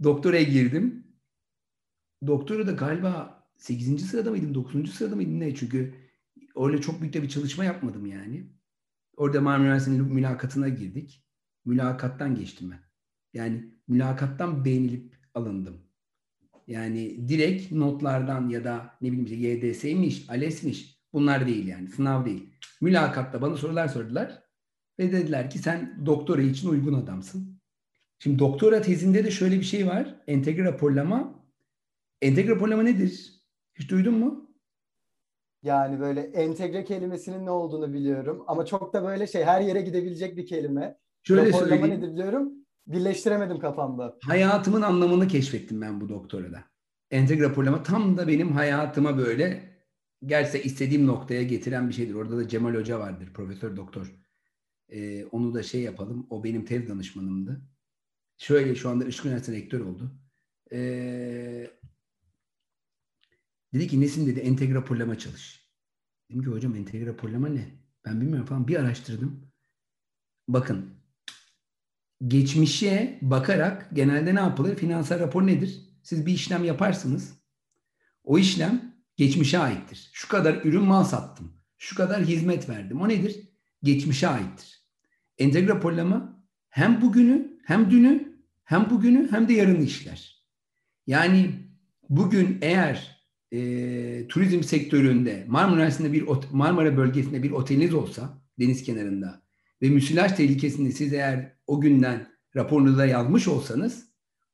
doktoraya 0.03 0.43
girdim. 0.43 1.07
Doktora 2.27 2.67
da 2.67 2.71
galiba 2.71 3.43
8. 3.57 4.09
sırada 4.09 4.29
mıydım, 4.29 4.53
9. 4.53 4.93
sırada 4.93 5.15
mıydım 5.15 5.39
ne? 5.39 5.55
Çünkü 5.55 6.06
öyle 6.65 6.81
çok 6.81 7.01
büyük 7.01 7.13
de 7.13 7.23
bir 7.23 7.29
çalışma 7.29 7.65
yapmadım 7.65 8.05
yani. 8.05 8.47
Orada 9.17 9.41
Marmara 9.41 9.67
Üniversitesi'nin 9.67 10.13
mülakatına 10.13 10.69
girdik. 10.69 11.23
Mülakattan 11.65 12.35
geçtim 12.35 12.71
ben. 12.71 12.79
Yani 13.33 13.73
mülakattan 13.87 14.65
beğenilip 14.65 15.15
alındım. 15.33 15.87
Yani 16.67 17.27
direkt 17.27 17.71
notlardan 17.71 18.49
ya 18.49 18.63
da 18.63 18.97
ne 19.01 19.11
bileyim 19.11 19.25
işte 19.25 19.67
YDS'ymiş, 19.67 20.29
ALES'miş 20.29 20.99
bunlar 21.13 21.47
değil 21.47 21.67
yani 21.67 21.87
sınav 21.87 22.25
değil. 22.25 22.49
Mülakatta 22.81 23.41
bana 23.41 23.57
sorular 23.57 23.87
sordular 23.87 24.43
ve 24.99 25.11
dediler 25.11 25.49
ki 25.49 25.59
sen 25.59 26.01
doktora 26.05 26.41
için 26.41 26.69
uygun 26.69 26.93
adamsın. 26.93 27.61
Şimdi 28.19 28.39
doktora 28.39 28.81
tezinde 28.81 29.23
de 29.25 29.31
şöyle 29.31 29.59
bir 29.59 29.65
şey 29.65 29.87
var. 29.87 30.15
Entegre 30.27 30.63
raporlama. 30.63 31.45
Entegre 32.21 32.51
raporlama 32.51 32.83
nedir? 32.83 33.33
Hiç 33.75 33.89
duydun 33.89 34.13
mu? 34.13 34.46
Yani 35.63 35.99
böyle 35.99 36.21
entegre 36.21 36.83
kelimesinin 36.83 37.45
ne 37.45 37.51
olduğunu 37.51 37.93
biliyorum. 37.93 38.43
Ama 38.47 38.65
çok 38.65 38.93
da 38.93 39.03
böyle 39.03 39.27
şey 39.27 39.43
her 39.43 39.61
yere 39.61 39.81
gidebilecek 39.81 40.37
bir 40.37 40.45
kelime. 40.45 40.97
Şöyle 41.23 41.41
Raporlama 41.41 41.69
söyleyeyim. 41.69 41.97
nedir 41.97 42.13
biliyorum. 42.13 42.53
Birleştiremedim 42.87 43.59
kafamda. 43.59 44.17
Hayatımın 44.23 44.81
anlamını 44.81 45.27
keşfettim 45.27 45.81
ben 45.81 46.01
bu 46.01 46.09
doktorada. 46.09 46.63
Entegre 47.11 47.43
raporlama 47.43 47.83
tam 47.83 48.17
da 48.17 48.27
benim 48.27 48.51
hayatıma 48.51 49.17
böyle 49.17 49.63
gerçekten 50.25 50.69
istediğim 50.69 51.07
noktaya 51.07 51.43
getiren 51.43 51.89
bir 51.89 51.93
şeydir. 51.93 52.13
Orada 52.13 52.37
da 52.37 52.47
Cemal 52.47 52.75
Hoca 52.75 52.99
vardır, 52.99 53.33
profesör 53.33 53.77
doktor. 53.77 54.15
Ee, 54.89 55.25
onu 55.25 55.53
da 55.53 55.63
şey 55.63 55.81
yapalım. 55.81 56.27
O 56.29 56.43
benim 56.43 56.65
tez 56.65 56.89
danışmanımdı. 56.89 57.61
Şöyle 58.37 58.75
şu 58.75 58.89
anda 58.89 59.05
Işık 59.05 59.25
Üniversitesi 59.25 59.57
rektör 59.61 59.79
oldu. 59.79 60.11
Ee, 60.71 61.67
dedi 63.73 63.87
ki 63.87 64.01
Nesin 64.01 64.27
dedi 64.27 64.39
entegre 64.39 64.73
raporlama 64.73 65.17
çalış. 65.17 65.67
Dedim 66.29 66.43
ki 66.43 66.49
hocam 66.49 66.75
entegre 66.75 67.05
raporlama 67.05 67.47
ne? 67.47 67.65
Ben 68.05 68.21
bilmiyorum 68.21 68.45
falan. 68.45 68.67
Bir 68.67 68.75
araştırdım. 68.75 69.47
Bakın 70.47 70.97
geçmişe 72.27 73.19
bakarak 73.21 73.89
genelde 73.93 74.35
ne 74.35 74.39
yapılır? 74.39 74.75
Finansal 74.75 75.19
rapor 75.19 75.47
nedir? 75.47 75.81
Siz 76.03 76.25
bir 76.25 76.33
işlem 76.33 76.63
yaparsınız. 76.63 77.33
O 78.23 78.37
işlem 78.37 78.95
geçmişe 79.15 79.59
aittir. 79.59 80.09
Şu 80.13 80.27
kadar 80.27 80.65
ürün 80.65 80.83
mal 80.83 81.03
sattım. 81.03 81.53
Şu 81.77 81.95
kadar 81.95 82.23
hizmet 82.23 82.69
verdim. 82.69 83.01
O 83.01 83.09
nedir? 83.09 83.49
Geçmişe 83.83 84.27
aittir. 84.27 84.83
Entegre 85.37 85.67
raporlama 85.67 86.43
hem 86.69 87.01
bugünü 87.01 87.59
hem 87.65 87.91
dünü 87.91 88.41
hem 88.63 88.89
bugünü 88.89 89.31
hem 89.31 89.47
de 89.47 89.53
yarını 89.53 89.83
işler. 89.83 90.45
Yani 91.07 91.51
bugün 92.09 92.57
eğer 92.61 93.16
e, 93.51 94.27
turizm 94.27 94.63
sektöründe 94.63 95.45
Marmara 95.47 96.13
bir 96.13 96.25
Marmara 96.51 96.97
bölgesinde 96.97 97.43
bir 97.43 97.51
oteliniz 97.51 97.93
olsa 97.93 98.41
deniz 98.59 98.83
kenarında 98.83 99.41
ve 99.81 99.89
müsilaj 99.89 100.35
tehlikesini 100.35 100.91
siz 100.91 101.13
eğer 101.13 101.53
o 101.67 101.81
günden 101.81 102.27
raporunuza 102.55 103.05
yazmış 103.05 103.47
olsanız 103.47 104.07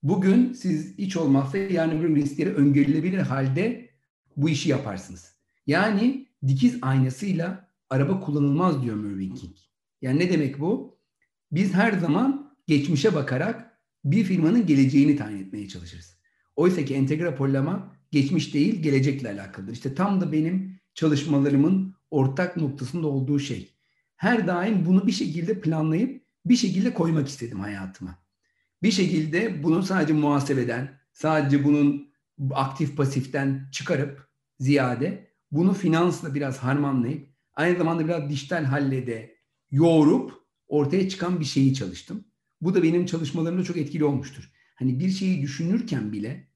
bugün 0.03 0.53
siz 0.53 0.97
hiç 0.97 1.17
olmazsa 1.17 1.58
yarın 1.58 2.15
bir 2.15 2.21
riskleri 2.21 2.53
öngörülebilir 2.53 3.17
halde 3.17 3.89
bu 4.38 4.49
işi 4.49 4.69
yaparsınız. 4.69 5.36
Yani 5.67 6.27
dikiz 6.47 6.77
aynasıyla 6.82 7.69
araba 7.89 8.19
kullanılmaz 8.19 8.84
diyor 8.84 8.95
Mervyn 8.95 9.36
King. 9.36 9.56
Yani 10.01 10.19
ne 10.19 10.29
demek 10.29 10.60
bu? 10.60 10.99
Biz 11.51 11.73
her 11.73 11.91
zaman 11.91 12.56
geçmişe 12.67 13.15
bakarak 13.15 13.79
bir 14.06 14.23
firmanın 14.23 14.65
geleceğini 14.65 15.15
tayin 15.15 15.38
etmeye 15.38 15.67
çalışırız. 15.67 16.17
Oysa 16.56 16.86
ki 16.86 16.95
entegre 16.95 17.25
raporlama 17.25 17.95
geçmiş 18.13 18.54
değil 18.54 18.82
gelecekle 18.82 19.32
alakalıdır. 19.32 19.73
İşte 19.73 19.95
tam 19.95 20.21
da 20.21 20.32
benim 20.32 20.80
çalışmalarımın 20.93 21.95
ortak 22.12 22.58
noktasında 22.58 23.08
olduğu 23.08 23.39
şey. 23.39 23.73
Her 24.15 24.47
daim 24.47 24.86
bunu 24.86 25.08
bir 25.08 25.12
şekilde 25.12 25.62
planlayıp 25.62 26.23
bir 26.45 26.56
şekilde 26.56 26.93
koymak 26.93 27.28
istedim 27.28 27.60
hayatıma. 27.60 28.19
Bir 28.84 28.91
şekilde 28.91 29.63
bunu 29.63 29.84
sadece 29.84 30.13
muhasebeden, 30.13 30.99
sadece 31.13 31.63
bunun 31.63 32.13
aktif 32.52 32.97
pasiften 32.97 33.69
çıkarıp 33.71 34.28
ziyade 34.60 35.28
bunu 35.52 35.73
finansla 35.73 36.36
biraz 36.36 36.58
harmanlayıp 36.58 37.30
aynı 37.54 37.78
zamanda 37.78 38.06
biraz 38.06 38.30
dijital 38.30 38.63
hallede 38.63 39.36
yoğurup 39.71 40.34
ortaya 40.67 41.10
çıkan 41.10 41.39
bir 41.39 41.45
şeyi 41.45 41.73
çalıştım. 41.73 42.26
Bu 42.62 42.76
da 42.76 42.84
benim 42.84 43.06
çalışmalarımda 43.06 43.63
çok 43.63 43.78
etkili 43.78 44.04
olmuştur. 44.04 44.52
Hani 44.76 44.99
bir 44.99 45.10
şeyi 45.10 45.41
düşünürken 45.41 46.12
bile 46.12 46.52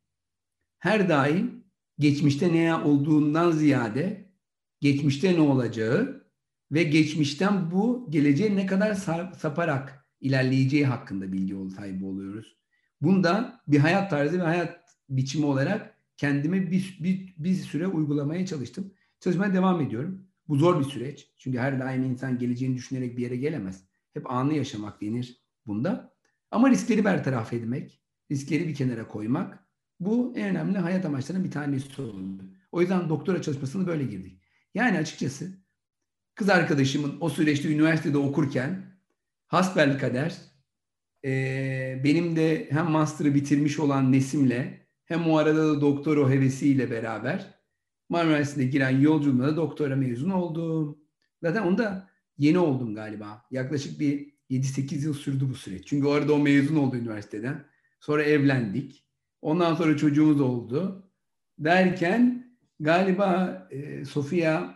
her 0.88 1.10
daim 1.10 1.64
geçmişte 2.00 2.54
ne 2.54 2.76
olduğundan 2.76 3.52
ziyade 3.52 4.32
geçmişte 4.82 5.34
ne 5.34 5.42
olacağı 5.42 6.28
ve 6.72 6.84
geçmişten 6.84 7.72
bu 7.72 8.08
geleceğe 8.10 8.56
ne 8.56 8.66
kadar 8.66 8.94
saparak 9.38 10.08
ilerleyeceği 10.22 10.86
hakkında 10.86 11.32
bilgi 11.34 11.76
sahibi 11.76 12.06
oluyoruz. 12.06 12.58
Bunda 13.02 13.62
bir 13.68 13.80
hayat 13.80 14.10
tarzı 14.10 14.40
ve 14.40 14.44
hayat 14.44 14.80
biçimi 15.10 15.46
olarak 15.46 15.98
kendime 16.18 16.72
bir, 16.72 16.98
bir, 17.04 17.36
bir 17.38 17.54
süre 17.54 17.88
uygulamaya 17.88 18.46
çalıştım. 18.46 18.94
Çalışmaya 19.20 19.54
devam 19.54 19.82
ediyorum. 19.82 20.28
Bu 20.48 20.56
zor 20.56 20.80
bir 20.80 20.86
süreç. 20.86 21.32
Çünkü 21.38 21.58
her 21.58 21.80
daim 21.80 22.04
insan 22.04 22.40
geleceğini 22.40 22.76
düşünerek 22.76 23.18
bir 23.18 23.24
yere 23.24 23.38
gelemez. 23.38 23.84
Hep 24.14 24.32
anı 24.32 24.54
yaşamak 24.54 25.02
denir 25.02 25.42
bunda. 25.66 26.14
Ama 26.52 26.70
riskleri 26.70 27.06
bertaraf 27.06 27.54
etmek, 27.54 28.02
riskleri 28.32 28.68
bir 28.68 28.76
kenara 28.76 29.08
koymak 29.08 29.67
bu 30.00 30.34
en 30.36 30.50
önemli 30.50 30.78
hayat 30.78 31.06
amaçlarının 31.06 31.46
bir 31.46 31.52
tanesi 31.52 32.02
oldu. 32.02 32.44
O 32.72 32.82
yüzden 32.82 33.10
doktora 33.10 33.42
çalışmasını 33.42 33.88
böyle 33.88 34.04
girdik. 34.04 34.42
Yani 34.74 34.98
açıkçası 34.98 35.52
kız 36.36 36.50
arkadaşımın 36.50 37.18
o 37.22 37.30
süreçte 37.30 37.70
üniversitede 37.74 38.18
okurken 38.18 39.00
hasbel 39.48 40.00
kader 40.00 40.38
e, 41.26 42.02
benim 42.04 42.36
de 42.36 42.68
hem 42.72 42.86
master'ı 42.86 43.36
bitirmiş 43.36 43.80
olan 43.80 44.12
Nesim'le 44.12 44.64
hem 45.06 45.30
o 45.30 45.38
arada 45.38 45.68
da 45.68 45.82
doktora 45.82 46.30
hevesiyle 46.30 46.92
beraber 46.92 47.58
Marmara 48.10 48.32
Üniversitesi'ne 48.32 48.72
giren 48.72 49.00
yolculuğumda 49.00 49.48
da 49.48 49.56
doktora 49.56 49.96
mezun 49.96 50.30
oldum. 50.30 50.98
Zaten 51.42 51.62
onda 51.62 52.10
yeni 52.38 52.60
oldum 52.60 52.96
galiba. 52.96 53.46
Yaklaşık 53.52 54.00
bir 54.00 54.34
7-8 54.50 55.06
yıl 55.06 55.14
sürdü 55.14 55.50
bu 55.50 55.56
süreç. 55.56 55.88
Çünkü 55.88 56.08
o 56.08 56.12
arada 56.12 56.34
o 56.34 56.40
mezun 56.40 56.76
oldu 56.76 56.96
üniversiteden. 56.96 57.66
Sonra 58.00 58.24
evlendik. 58.24 59.07
Ondan 59.42 59.76
sonra 59.76 59.98
çocuğumuz 59.98 60.42
oldu. 60.42 61.12
Derken 61.60 62.48
galiba 62.80 63.68
e, 63.72 64.06
Sofia 64.06 64.74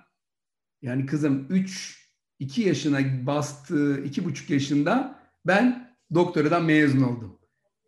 yani 0.81 1.05
kızım 1.05 1.47
3 1.49 2.01
2 2.39 2.61
yaşına 2.61 3.27
bastı, 3.27 4.03
iki 4.03 4.25
buçuk 4.25 4.49
yaşında 4.49 5.19
ben 5.45 5.95
doktoradan 6.13 6.65
mezun 6.65 7.01
oldum. 7.01 7.39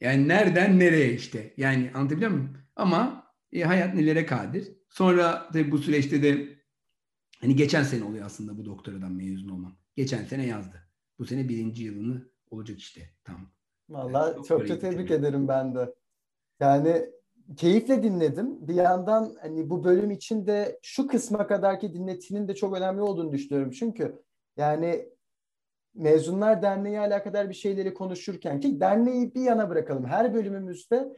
Yani 0.02 0.28
nereden 0.28 0.80
nereye 0.80 1.14
işte. 1.14 1.54
Yani 1.58 1.92
anlatabiliyor 1.94 2.32
muyum? 2.32 2.58
Ama 2.76 3.28
e, 3.52 3.64
hayat 3.64 3.96
nelere 3.96 4.26
kadir. 4.26 4.68
Sonra 4.90 5.50
tabii 5.54 5.72
bu 5.72 5.78
süreçte 5.78 6.24
de 6.24 6.60
hani 7.42 7.56
geçen 7.56 7.84
sene 7.84 8.04
oluyor 8.04 8.26
aslında 8.26 8.58
bu 8.58 8.66
doktoradan 8.66 9.12
mezun 9.12 9.50
olmam. 9.50 9.78
Geçen 9.96 10.24
sene 10.24 10.46
yazdı. 10.46 10.90
Bu 11.20 11.26
sene 11.26 11.50
birinci 11.50 11.84
yılını 11.84 12.30
olacak 12.50 12.80
işte 12.80 13.02
tam. 13.24 13.52
Vallahi 13.90 14.36
yani, 14.36 14.48
çok 14.48 14.68
çok 14.68 14.82
tebrik 14.82 15.12
ederim 15.12 15.48
ben 15.48 15.76
de. 15.76 15.94
Yani 16.60 17.10
keyifle 17.58 18.04
dinledim. 18.04 18.68
Bir 18.68 18.76
yandan 18.76 19.36
hani 19.42 19.70
bu 19.70 19.84
bölüm 19.84 20.12
için 20.12 20.48
de 20.48 20.80
şu 20.82 21.08
kısma 21.08 21.48
kadarki 21.48 21.94
dinletinin 21.94 22.48
de 22.48 22.56
çok 22.56 22.78
önemli 22.78 23.02
olduğunu 23.02 23.32
düşünüyorum. 23.32 23.72
Çünkü 23.72 24.24
yani 24.58 25.10
Mezunlar 25.96 26.62
Derneği 26.62 27.00
alakadar 27.00 27.50
bir 27.50 27.54
şeyleri 27.54 27.94
konuşurken 27.94 28.60
ki 28.60 28.80
derneği 28.80 29.36
bir 29.36 29.42
yana 29.42 29.70
bırakalım. 29.70 30.06
Her 30.06 30.34
bölümümüzde 30.34 31.16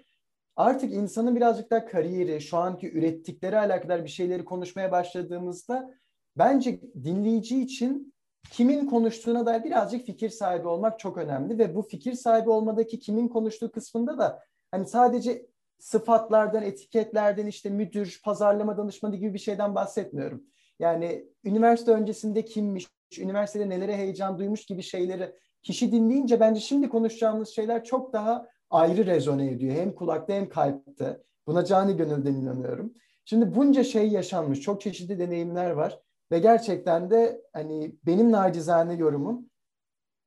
artık 0.55 0.93
insanın 0.93 1.35
birazcık 1.35 1.71
daha 1.71 1.85
kariyeri, 1.85 2.41
şu 2.41 2.57
anki 2.57 2.91
ürettikleri 2.91 3.57
alakadar 3.57 4.03
bir 4.03 4.09
şeyleri 4.09 4.45
konuşmaya 4.45 4.91
başladığımızda 4.91 5.93
bence 6.37 6.81
dinleyici 7.03 7.61
için 7.61 8.13
kimin 8.51 8.85
konuştuğuna 8.85 9.45
dair 9.45 9.63
birazcık 9.63 10.05
fikir 10.05 10.29
sahibi 10.29 10.67
olmak 10.67 10.99
çok 10.99 11.17
önemli 11.17 11.57
ve 11.57 11.75
bu 11.75 11.81
fikir 11.81 12.13
sahibi 12.13 12.49
olmadaki 12.49 12.99
kimin 12.99 13.27
konuştuğu 13.27 13.71
kısmında 13.71 14.17
da 14.17 14.43
hani 14.71 14.85
sadece 14.85 15.45
sıfatlardan, 15.79 16.63
etiketlerden 16.63 17.45
işte 17.45 17.69
müdür, 17.69 18.21
pazarlama 18.23 18.77
danışmanı 18.77 19.15
gibi 19.15 19.33
bir 19.33 19.39
şeyden 19.39 19.75
bahsetmiyorum. 19.75 20.43
Yani 20.79 21.25
üniversite 21.43 21.91
öncesinde 21.91 22.45
kimmiş, 22.45 22.87
üniversitede 23.19 23.69
nelere 23.69 23.97
heyecan 23.97 24.39
duymuş 24.39 24.65
gibi 24.65 24.83
şeyleri 24.83 25.35
kişi 25.63 25.91
dinleyince 25.91 26.39
bence 26.39 26.61
şimdi 26.61 26.89
konuşacağımız 26.89 27.49
şeyler 27.49 27.83
çok 27.83 28.13
daha 28.13 28.47
ayrı 28.69 29.05
rezone 29.05 29.51
ediyor. 29.51 29.75
Hem 29.75 29.95
kulakta 29.95 30.33
hem 30.33 30.49
kalpte. 30.49 31.21
Buna 31.47 31.65
cani 31.65 31.97
gönülden 31.97 32.33
inanıyorum. 32.33 32.93
Şimdi 33.25 33.55
bunca 33.55 33.83
şey 33.83 34.09
yaşanmış. 34.09 34.61
Çok 34.61 34.81
çeşitli 34.81 35.19
deneyimler 35.19 35.71
var. 35.71 35.99
Ve 36.31 36.39
gerçekten 36.39 37.09
de 37.11 37.41
hani 37.53 37.95
benim 38.05 38.31
nacizane 38.31 38.93
yorumum 38.93 39.49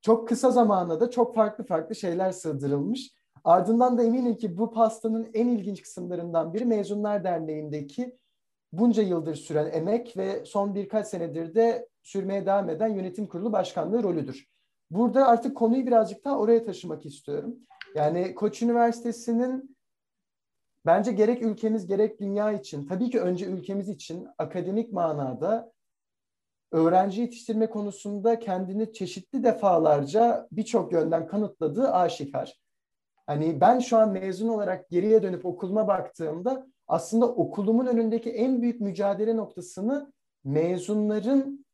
çok 0.01 0.29
kısa 0.29 0.51
zamanda 0.51 1.01
da 1.01 1.11
çok 1.11 1.35
farklı 1.35 1.66
farklı 1.66 1.94
şeyler 1.94 2.33
sığdırılmış. 2.33 3.11
Ardından 3.44 3.98
da 3.98 4.03
eminim 4.03 4.37
ki 4.37 4.59
bu 4.59 4.70
pastanın 4.70 5.31
en 5.35 5.48
ilginç 5.48 5.83
kısımlarından 5.83 6.55
biri 6.55 6.64
Mezunlar 6.64 7.24
Derneği'ndeki 7.24 8.18
bunca 8.72 9.03
yıldır 9.03 9.35
süren 9.35 9.70
emek 9.72 10.16
ve 10.16 10.44
son 10.44 10.74
birkaç 10.74 11.07
senedir 11.07 11.55
de 11.55 11.88
sürmeye 12.03 12.46
devam 12.46 12.70
eden 12.70 12.88
yönetim 12.88 13.27
kurulu 13.27 13.53
başkanlığı 13.53 14.03
rolüdür. 14.03 14.46
Burada 14.90 15.27
artık 15.29 15.57
konuyu 15.57 15.87
birazcık 15.87 16.24
daha 16.24 16.38
oraya 16.38 16.64
taşımak 16.64 17.07
istiyorum. 17.07 17.57
Yani 17.94 18.35
Koç 18.35 18.62
Üniversitesi'nin 18.62 19.77
bence 20.87 21.12
gerek 21.12 21.42
ülkemiz 21.42 21.87
gerek 21.87 22.20
dünya 22.20 22.53
için, 22.53 22.87
tabii 22.87 23.11
ki 23.11 23.20
önce 23.20 23.46
ülkemiz 23.46 23.88
için 23.88 24.29
akademik 24.38 24.92
manada 24.92 25.72
öğrenci 26.72 27.20
yetiştirme 27.20 27.70
konusunda 27.70 28.38
kendini 28.38 28.92
çeşitli 28.92 29.44
defalarca 29.44 30.48
birçok 30.53 30.92
yönden 30.92 31.27
kanıtladığı 31.27 31.92
aşikar. 31.92 32.61
Hani 33.29 33.61
ben 33.61 33.79
şu 33.79 33.99
an 33.99 34.12
mezun 34.12 34.49
olarak 34.49 34.88
geriye 34.88 35.23
dönüp 35.23 35.47
okuluma 35.47 35.88
baktığımda 35.88 36.67
aslında 36.87 37.27
okulumun 37.29 37.87
önündeki 37.87 38.31
en 38.31 38.62
büyük 38.62 38.81
mücadele 38.81 39.37
noktasını 39.37 40.12
mezunların 40.45 41.64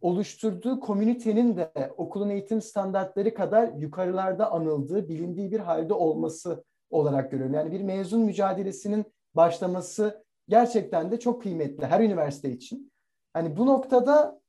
oluşturduğu 0.00 0.80
komünitenin 0.80 1.56
de 1.56 1.92
okulun 1.96 2.30
eğitim 2.30 2.62
standartları 2.62 3.34
kadar 3.34 3.68
yukarılarda 3.68 4.52
anıldığı, 4.52 5.08
bilindiği 5.08 5.52
bir 5.52 5.60
halde 5.60 5.94
olması 5.94 6.64
olarak 6.90 7.30
görüyorum. 7.30 7.54
Yani 7.54 7.72
bir 7.72 7.80
mezun 7.80 8.20
mücadelesinin 8.20 9.04
başlaması 9.34 10.24
gerçekten 10.48 11.10
de 11.10 11.20
çok 11.20 11.42
kıymetli 11.42 11.86
her 11.86 12.00
üniversite 12.00 12.50
için. 12.50 12.92
Hani 13.32 13.56
bu 13.56 13.66
noktada 13.66 14.40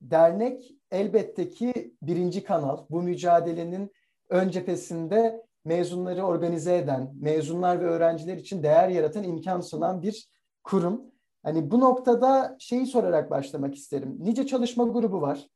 dernek 0.00 0.74
elbette 0.90 1.48
ki 1.48 1.94
birinci 2.02 2.44
kanal. 2.44 2.78
Bu 2.90 3.02
mücadelenin 3.02 3.92
ön 4.28 4.48
cephesinde 4.48 5.42
mezunları 5.64 6.22
organize 6.22 6.76
eden, 6.76 7.14
mezunlar 7.20 7.80
ve 7.80 7.84
öğrenciler 7.84 8.36
için 8.36 8.62
değer 8.62 8.88
yaratan 8.88 9.22
imkan 9.24 9.60
sunan 9.60 10.02
bir 10.02 10.28
kurum. 10.64 11.02
Hani 11.42 11.70
bu 11.70 11.80
noktada 11.80 12.56
şeyi 12.58 12.86
sorarak 12.86 13.30
başlamak 13.30 13.74
isterim. 13.74 14.16
Nice 14.20 14.46
çalışma 14.46 14.84
grubu 14.84 15.20
var. 15.20 15.46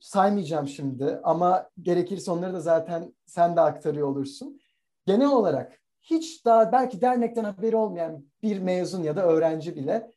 Saymayacağım 0.00 0.68
şimdi 0.68 1.20
ama 1.22 1.70
gerekirse 1.82 2.30
onları 2.30 2.54
da 2.54 2.60
zaten 2.60 3.14
sen 3.26 3.56
de 3.56 3.60
aktarıyor 3.60 4.08
olursun. 4.08 4.60
Genel 5.06 5.28
olarak 5.28 5.80
hiç 6.00 6.44
daha 6.44 6.72
belki 6.72 7.00
dernekten 7.00 7.44
haberi 7.44 7.76
olmayan 7.76 8.24
bir 8.42 8.58
mezun 8.58 9.02
ya 9.02 9.16
da 9.16 9.26
öğrenci 9.26 9.76
bile 9.76 10.12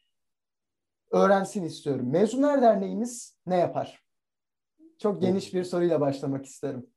öğrensin 1.12 1.63
istiyorum. 1.63 2.10
Mezunlar 2.10 2.62
Derneğimiz 2.62 3.38
ne 3.45 3.57
yapar? 3.57 4.03
Çok 4.99 5.21
geniş 5.21 5.53
bir 5.53 5.63
soruyla 5.63 6.01
başlamak 6.01 6.45
isterim. 6.45 6.88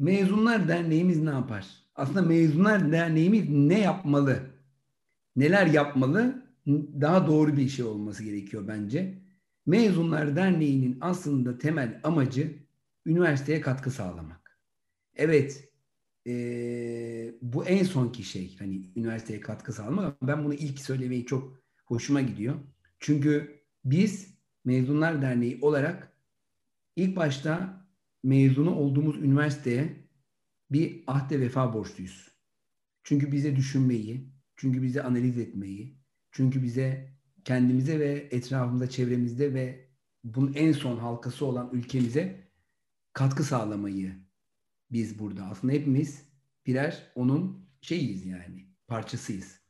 Mezunlar 0.00 0.68
Derneğimiz 0.68 1.22
ne 1.22 1.30
yapar? 1.30 1.66
Aslında 1.94 2.22
Mezunlar 2.22 2.92
Derneğimiz 2.92 3.48
ne 3.48 3.80
yapmalı? 3.80 4.40
Neler 5.36 5.66
yapmalı? 5.66 6.46
Daha 7.00 7.26
doğru 7.26 7.56
bir 7.56 7.68
şey 7.68 7.84
olması 7.84 8.24
gerekiyor 8.24 8.68
bence. 8.68 9.18
Mezunlar 9.66 10.36
Derneği'nin 10.36 10.98
aslında 11.00 11.58
temel 11.58 12.00
amacı 12.04 12.56
üniversiteye 13.06 13.60
katkı 13.60 13.90
sağlamak. 13.90 14.58
Evet, 15.16 15.68
e, 16.26 16.32
bu 17.42 17.64
en 17.64 17.84
sonki 17.84 18.22
şey 18.22 18.56
hani 18.58 18.82
üniversiteye 18.96 19.40
katkı 19.40 19.72
sağlamak. 19.72 20.22
Ben 20.22 20.44
bunu 20.44 20.54
ilk 20.54 20.80
söylemeyi 20.80 21.26
çok 21.26 21.62
hoşuma 21.86 22.20
gidiyor. 22.20 22.54
Çünkü 23.00 23.60
biz 23.84 24.34
Mezunlar 24.64 25.22
Derneği 25.22 25.58
olarak 25.62 26.12
ilk 26.96 27.16
başta 27.16 27.79
mezunu 28.22 28.74
olduğumuz 28.74 29.16
üniversiteye 29.16 29.96
bir 30.70 31.04
ahde 31.06 31.40
vefa 31.40 31.74
borçluyuz. 31.74 32.30
Çünkü 33.02 33.32
bize 33.32 33.56
düşünmeyi, 33.56 34.32
çünkü 34.56 34.82
bize 34.82 35.02
analiz 35.02 35.38
etmeyi, 35.38 35.98
çünkü 36.30 36.62
bize 36.62 37.14
kendimize 37.44 38.00
ve 38.00 38.28
etrafımızda, 38.30 38.90
çevremizde 38.90 39.54
ve 39.54 39.90
bunun 40.24 40.52
en 40.52 40.72
son 40.72 40.96
halkası 40.96 41.46
olan 41.46 41.70
ülkemize 41.72 42.50
katkı 43.12 43.44
sağlamayı 43.44 44.14
biz 44.92 45.18
burada. 45.18 45.44
Aslında 45.44 45.72
hepimiz 45.72 46.24
birer 46.66 47.12
onun 47.14 47.68
şeyiyiz 47.80 48.26
yani, 48.26 48.66
parçasıyız. 48.88 49.60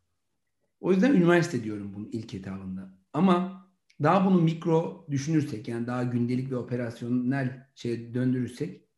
O 0.81 0.93
yüzden 0.93 1.15
üniversite 1.15 1.65
diyorum 1.65 1.95
bunun 1.95 2.09
ilk 2.13 2.35
etabında. 2.35 2.99
Ama 3.13 3.60
daha 4.03 4.27
bunu 4.27 4.43
mikro 4.43 5.07
düşünürsek 5.11 5.69
yani 5.69 5.87
daha 5.87 6.03
gündelik 6.03 6.51
ve 6.51 6.57
operasyonel 6.57 7.67
şeye 7.75 8.15
döndürürsek 8.15 8.89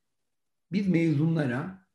biz 0.72 0.88
mezunlara 0.88 1.88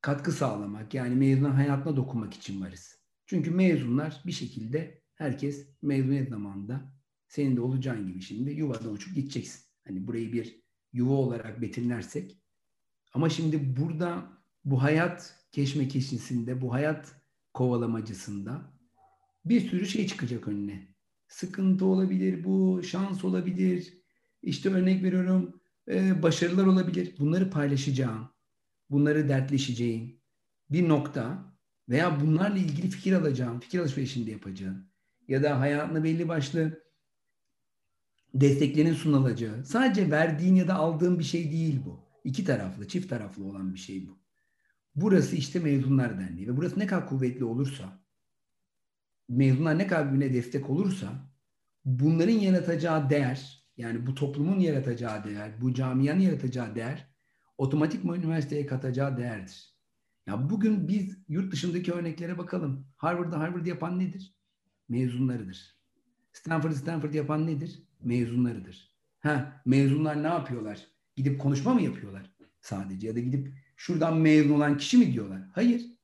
katkı 0.00 0.32
sağlamak 0.32 0.94
yani 0.94 1.14
mezunların 1.14 1.54
hayatına 1.54 1.96
dokunmak 1.96 2.34
için 2.34 2.60
varız. 2.60 2.98
Çünkü 3.26 3.50
mezunlar 3.50 4.22
bir 4.26 4.32
şekilde 4.32 5.02
herkes 5.14 5.68
mezuniyet 5.82 6.28
zamanında 6.28 6.92
senin 7.28 7.56
de 7.56 7.60
olacağın 7.60 8.06
gibi 8.06 8.22
şimdi 8.22 8.50
yuvadan 8.50 8.92
uçup 8.92 9.14
gideceksin. 9.14 9.64
Hani 9.86 10.06
burayı 10.06 10.32
bir 10.32 10.62
yuva 10.92 11.12
olarak 11.12 11.62
betimlersek. 11.62 12.42
Ama 13.14 13.28
şimdi 13.30 13.76
burada 13.76 14.38
bu 14.64 14.82
hayat 14.82 15.46
keşmekeşisinde, 15.52 16.60
bu 16.60 16.72
hayat 16.72 17.22
kovalamacısında 17.54 18.72
bir 19.44 19.60
sürü 19.60 19.86
şey 19.86 20.06
çıkacak 20.06 20.48
önüne. 20.48 20.97
Sıkıntı 21.28 21.84
olabilir, 21.84 22.44
bu 22.44 22.82
şans 22.82 23.24
olabilir. 23.24 23.98
İşte 24.42 24.70
örnek 24.70 25.02
veriyorum, 25.02 25.60
e, 25.88 26.22
başarılar 26.22 26.66
olabilir. 26.66 27.14
Bunları 27.18 27.50
paylaşacağım, 27.50 28.28
bunları 28.90 29.28
dertleşeceğim 29.28 30.20
bir 30.70 30.88
nokta 30.88 31.54
veya 31.88 32.20
bunlarla 32.20 32.58
ilgili 32.58 32.88
fikir 32.88 33.12
alacağım, 33.12 33.60
fikir 33.60 33.78
alışverişinde 33.78 34.30
yapacağım. 34.30 34.86
Ya 35.28 35.42
da 35.42 35.60
hayatına 35.60 36.04
belli 36.04 36.28
başlı 36.28 36.82
desteklerin 38.34 38.94
sunulacağı. 38.94 39.64
Sadece 39.64 40.10
verdiğin 40.10 40.54
ya 40.54 40.68
da 40.68 40.74
aldığın 40.74 41.18
bir 41.18 41.24
şey 41.24 41.52
değil 41.52 41.80
bu. 41.86 42.08
İki 42.24 42.44
taraflı, 42.44 42.88
çift 42.88 43.08
taraflı 43.08 43.44
olan 43.44 43.74
bir 43.74 43.78
şey 43.78 44.08
bu. 44.08 44.18
Burası 44.94 45.36
işte 45.36 45.58
Mezunlar 45.58 46.18
Derneği 46.18 46.48
ve 46.48 46.56
burası 46.56 46.78
ne 46.78 46.86
kadar 46.86 47.08
kuvvetli 47.08 47.44
olursa, 47.44 48.02
mezunlar 49.28 49.78
ne 49.78 49.86
kadar 49.86 50.08
birbirine 50.08 50.34
destek 50.34 50.70
olursa 50.70 51.12
bunların 51.84 52.32
yaratacağı 52.32 53.10
değer, 53.10 53.64
yani 53.76 54.06
bu 54.06 54.14
toplumun 54.14 54.60
yaratacağı 54.60 55.24
değer, 55.24 55.60
bu 55.60 55.74
camianın 55.74 56.20
yaratacağı 56.20 56.74
değer 56.74 57.08
otomatik 57.58 58.04
mi 58.04 58.16
üniversiteye 58.16 58.66
katacağı 58.66 59.16
değerdir. 59.16 59.74
Ya 60.26 60.50
bugün 60.50 60.88
biz 60.88 61.18
yurt 61.28 61.52
dışındaki 61.52 61.92
örneklere 61.92 62.38
bakalım. 62.38 62.86
Harvard'da 62.96 63.38
Harvard 63.38 63.66
yapan 63.66 63.98
nedir? 63.98 64.34
Mezunlarıdır. 64.88 65.78
Stanford 66.32 66.72
Stanford 66.72 67.14
yapan 67.14 67.46
nedir? 67.46 67.82
Mezunlarıdır. 68.02 68.94
Ha, 69.20 69.62
mezunlar 69.66 70.22
ne 70.22 70.26
yapıyorlar? 70.26 70.86
Gidip 71.16 71.40
konuşma 71.40 71.74
mı 71.74 71.82
yapıyorlar 71.82 72.36
sadece? 72.60 73.06
Ya 73.06 73.16
da 73.16 73.20
gidip 73.20 73.54
şuradan 73.76 74.16
mezun 74.16 74.54
olan 74.54 74.76
kişi 74.76 74.96
mi 74.96 75.12
diyorlar? 75.12 75.42
Hayır. 75.54 75.97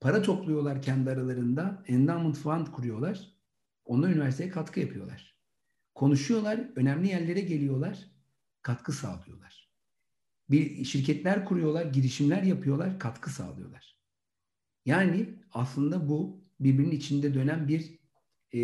Para 0.00 0.22
topluyorlar 0.22 0.82
kendi 0.82 1.10
aralarında. 1.10 1.84
Endowment 1.86 2.36
fund 2.36 2.66
kuruyorlar. 2.66 3.20
Onunla 3.84 4.10
üniversiteye 4.10 4.50
katkı 4.50 4.80
yapıyorlar. 4.80 5.36
Konuşuyorlar, 5.94 6.70
önemli 6.76 7.08
yerlere 7.08 7.40
geliyorlar, 7.40 7.98
katkı 8.62 8.92
sağlıyorlar. 8.92 9.70
Bir 10.50 10.84
şirketler 10.84 11.44
kuruyorlar, 11.44 11.84
girişimler 11.86 12.42
yapıyorlar, 12.42 12.98
katkı 12.98 13.30
sağlıyorlar. 13.30 13.98
Yani 14.84 15.28
aslında 15.52 16.08
bu 16.08 16.44
birbirinin 16.60 16.90
içinde 16.90 17.34
dönen 17.34 17.68
bir 17.68 17.98
e, 18.54 18.60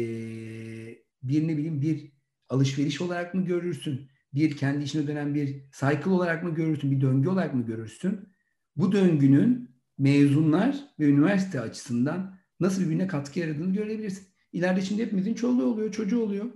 bir 1.22 1.48
ne 1.48 1.56
bileyim 1.56 1.82
bir 1.82 2.12
alışveriş 2.48 3.00
olarak 3.00 3.34
mı 3.34 3.44
görürsün? 3.44 4.10
Bir 4.34 4.56
kendi 4.56 4.84
içine 4.84 5.06
dönen 5.06 5.34
bir 5.34 5.46
cycle 5.70 6.10
olarak 6.10 6.44
mı 6.44 6.54
görürsün? 6.54 6.90
Bir 6.90 7.00
döngü 7.00 7.28
olarak 7.28 7.54
mı 7.54 7.66
görürsün? 7.66 8.28
Bu 8.76 8.92
döngünün 8.92 9.75
mezunlar 9.98 10.76
ve 11.00 11.04
üniversite 11.04 11.60
açısından 11.60 12.38
nasıl 12.60 12.82
birbirine 12.82 13.06
katkı 13.06 13.40
yaradığını 13.40 13.74
görebilirsin. 13.74 14.28
İleride 14.52 14.80
şimdi 14.80 15.02
hepimizin 15.02 15.34
çoluğu 15.34 15.64
oluyor, 15.64 15.92
çocuğu 15.92 16.20
oluyor. 16.20 16.46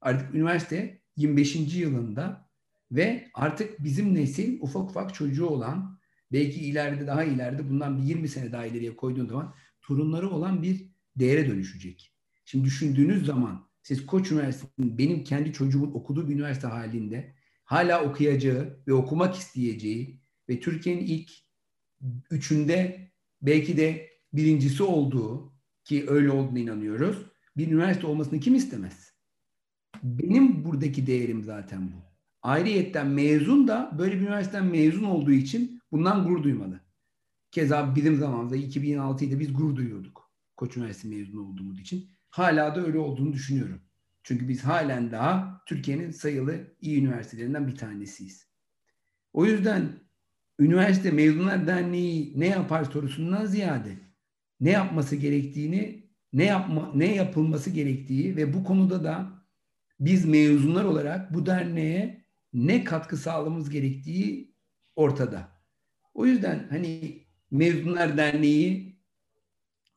Artık 0.00 0.34
üniversite 0.34 1.02
25. 1.16 1.74
yılında 1.74 2.48
ve 2.92 3.28
artık 3.34 3.84
bizim 3.84 4.14
nesil 4.14 4.60
ufak 4.60 4.90
ufak 4.90 5.14
çocuğu 5.14 5.46
olan 5.46 5.98
belki 6.32 6.60
ileride 6.60 7.06
daha 7.06 7.24
ileride 7.24 7.68
bundan 7.68 7.98
bir 7.98 8.02
20 8.02 8.28
sene 8.28 8.52
daha 8.52 8.66
ileriye 8.66 8.96
koyduğun 8.96 9.26
zaman 9.26 9.54
torunları 9.82 10.30
olan 10.30 10.62
bir 10.62 10.88
değere 11.16 11.48
dönüşecek. 11.48 12.14
Şimdi 12.44 12.64
düşündüğünüz 12.64 13.26
zaman 13.26 13.68
siz 13.82 14.06
Koç 14.06 14.32
Üniversitesi'nin 14.32 14.98
benim 14.98 15.24
kendi 15.24 15.52
çocuğumun 15.52 15.92
okuduğu 15.92 16.28
bir 16.28 16.34
üniversite 16.34 16.66
halinde 16.66 17.34
hala 17.64 18.04
okuyacağı 18.04 18.82
ve 18.86 18.92
okumak 18.92 19.34
isteyeceği 19.34 20.20
ve 20.48 20.60
Türkiye'nin 20.60 21.06
ilk 21.06 21.30
üçünde 22.30 23.10
belki 23.42 23.76
de 23.76 24.08
birincisi 24.32 24.82
olduğu 24.82 25.52
ki 25.84 26.04
öyle 26.08 26.30
olduğuna 26.30 26.58
inanıyoruz. 26.58 27.26
Bir 27.56 27.66
üniversite 27.66 28.06
olmasını 28.06 28.40
kim 28.40 28.54
istemez? 28.54 29.12
Benim 30.02 30.64
buradaki 30.64 31.06
değerim 31.06 31.44
zaten 31.44 31.92
bu. 31.92 31.96
Ayrıyetten 32.42 33.06
mezun 33.06 33.68
da 33.68 33.94
böyle 33.98 34.14
bir 34.14 34.20
üniversiteden 34.20 34.66
mezun 34.66 35.04
olduğu 35.04 35.32
için 35.32 35.82
bundan 35.92 36.24
gurur 36.24 36.42
duymalı. 36.42 36.80
Keza 37.50 37.94
bizim 37.96 38.16
zamanımızda 38.16 38.56
2006'da 38.56 39.40
biz 39.40 39.52
gurur 39.52 39.76
duyuyorduk. 39.76 40.30
Koç 40.56 40.76
Üniversitesi 40.76 41.16
mezunu 41.16 41.48
olduğumuz 41.48 41.80
için. 41.80 42.10
Hala 42.30 42.74
da 42.74 42.86
öyle 42.86 42.98
olduğunu 42.98 43.32
düşünüyorum. 43.32 43.80
Çünkü 44.22 44.48
biz 44.48 44.64
halen 44.64 45.12
daha 45.12 45.62
Türkiye'nin 45.66 46.10
sayılı 46.10 46.76
iyi 46.80 46.98
üniversitelerinden 47.00 47.66
bir 47.66 47.76
tanesiyiz. 47.76 48.48
O 49.32 49.46
yüzden 49.46 50.07
üniversite 50.58 51.10
mezunlar 51.10 51.66
derneği 51.66 52.32
ne 52.36 52.46
yapar 52.46 52.84
sorusundan 52.84 53.46
ziyade 53.46 53.98
ne 54.60 54.70
yapması 54.70 55.16
gerektiğini, 55.16 56.08
ne 56.32 56.44
yapma 56.44 56.92
ne 56.94 57.14
yapılması 57.14 57.70
gerektiği 57.70 58.36
ve 58.36 58.54
bu 58.54 58.64
konuda 58.64 59.04
da 59.04 59.30
biz 60.00 60.24
mezunlar 60.24 60.84
olarak 60.84 61.34
bu 61.34 61.46
derneğe 61.46 62.24
ne 62.52 62.84
katkı 62.84 63.16
sağlamamız 63.16 63.70
gerektiği 63.70 64.54
ortada. 64.96 65.48
O 66.14 66.26
yüzden 66.26 66.66
hani 66.70 67.22
Mezunlar 67.50 68.16
Derneği 68.16 68.98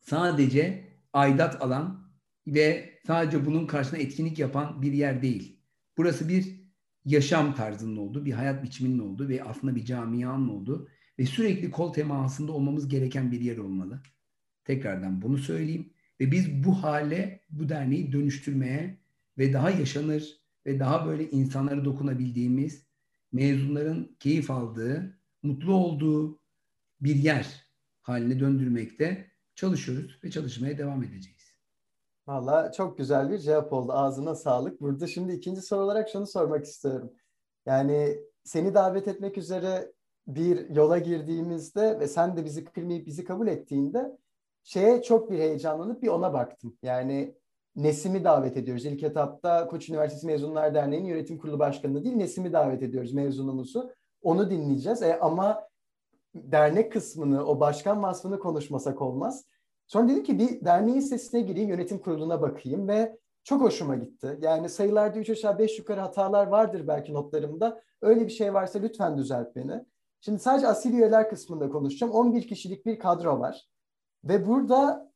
sadece 0.00 0.88
aidat 1.12 1.62
alan 1.62 2.12
ve 2.46 2.98
sadece 3.06 3.46
bunun 3.46 3.66
karşısında 3.66 4.00
etkinlik 4.00 4.38
yapan 4.38 4.82
bir 4.82 4.92
yer 4.92 5.22
değil. 5.22 5.60
Burası 5.96 6.28
bir 6.28 6.61
yaşam 7.04 7.54
tarzının 7.54 7.96
olduğu, 7.96 8.24
bir 8.24 8.32
hayat 8.32 8.62
biçiminin 8.64 8.98
olduğu 8.98 9.28
ve 9.28 9.44
aslında 9.44 9.74
bir 9.76 9.84
camianın 9.84 10.48
olduğu 10.48 10.88
ve 11.18 11.26
sürekli 11.26 11.70
kol 11.70 11.92
temasında 11.92 12.52
olmamız 12.52 12.88
gereken 12.88 13.32
bir 13.32 13.40
yer 13.40 13.58
olmalı. 13.58 14.02
Tekrardan 14.64 15.22
bunu 15.22 15.38
söyleyeyim. 15.38 15.92
Ve 16.20 16.32
biz 16.32 16.64
bu 16.64 16.82
hale, 16.82 17.40
bu 17.50 17.68
derneği 17.68 18.12
dönüştürmeye 18.12 18.98
ve 19.38 19.52
daha 19.52 19.70
yaşanır 19.70 20.40
ve 20.66 20.78
daha 20.78 21.06
böyle 21.06 21.30
insanlara 21.30 21.84
dokunabildiğimiz, 21.84 22.86
mezunların 23.32 24.16
keyif 24.20 24.50
aldığı, 24.50 25.18
mutlu 25.42 25.74
olduğu 25.74 26.40
bir 27.00 27.14
yer 27.14 27.66
haline 28.02 28.40
döndürmekte 28.40 29.30
çalışıyoruz 29.54 30.18
ve 30.24 30.30
çalışmaya 30.30 30.78
devam 30.78 31.02
edeceğiz. 31.02 31.41
Valla 32.26 32.72
çok 32.72 32.98
güzel 32.98 33.30
bir 33.30 33.38
cevap 33.38 33.72
oldu. 33.72 33.92
Ağzına 33.92 34.34
sağlık. 34.34 34.80
Burada 34.80 35.06
şimdi 35.06 35.32
ikinci 35.32 35.62
soru 35.62 35.80
olarak 35.80 36.08
şunu 36.08 36.26
sormak 36.26 36.64
istiyorum. 36.64 37.12
Yani 37.66 38.18
seni 38.44 38.74
davet 38.74 39.08
etmek 39.08 39.38
üzere 39.38 39.92
bir 40.26 40.70
yola 40.70 40.98
girdiğimizde 40.98 42.00
ve 42.00 42.08
sen 42.08 42.36
de 42.36 42.44
bizi 42.44 42.64
kırmayıp 42.64 43.06
bizi 43.06 43.24
kabul 43.24 43.48
ettiğinde 43.48 44.18
şeye 44.62 45.02
çok 45.02 45.30
bir 45.30 45.38
heyecanlanıp 45.38 46.02
bir 46.02 46.08
ona 46.08 46.32
baktım. 46.32 46.76
Yani 46.82 47.34
Nesim'i 47.76 48.24
davet 48.24 48.56
ediyoruz. 48.56 48.84
İlk 48.86 49.02
etapta 49.02 49.66
Koç 49.66 49.88
Üniversitesi 49.88 50.26
Mezunlar 50.26 50.74
Derneği'nin 50.74 51.08
yönetim 51.08 51.38
kurulu 51.38 51.58
başkanı 51.58 52.04
değil 52.04 52.16
Nesim'i 52.16 52.52
davet 52.52 52.82
ediyoruz 52.82 53.12
mezunumuzu. 53.12 53.92
Onu 54.22 54.50
dinleyeceğiz. 54.50 55.02
E, 55.02 55.18
ama 55.18 55.68
dernek 56.34 56.92
kısmını, 56.92 57.46
o 57.46 57.60
başkan 57.60 58.02
vasfını 58.02 58.38
konuşmasak 58.38 59.02
olmaz. 59.02 59.44
Sonra 59.86 60.08
dedim 60.08 60.22
ki 60.22 60.38
bir 60.38 60.64
derneğin 60.64 61.00
sesine 61.00 61.40
gireyim, 61.40 61.68
yönetim 61.68 61.98
kuruluna 61.98 62.42
bakayım 62.42 62.88
ve 62.88 63.18
çok 63.44 63.62
hoşuma 63.62 63.96
gitti. 63.96 64.38
Yani 64.40 64.68
sayılarda 64.68 65.18
3 65.18 65.30
aşağı 65.30 65.58
5 65.58 65.78
yukarı 65.78 66.00
hatalar 66.00 66.46
vardır 66.46 66.88
belki 66.88 67.14
notlarımda. 67.14 67.82
Öyle 68.02 68.26
bir 68.26 68.32
şey 68.32 68.54
varsa 68.54 68.78
lütfen 68.78 69.18
düzelt 69.18 69.56
beni. 69.56 69.84
Şimdi 70.20 70.38
sadece 70.38 70.68
asil 70.68 70.94
üyeler 70.94 71.30
kısmında 71.30 71.68
konuşacağım. 71.68 72.12
11 72.12 72.48
kişilik 72.48 72.86
bir 72.86 72.98
kadro 72.98 73.40
var. 73.40 73.68
Ve 74.24 74.46
burada 74.46 75.12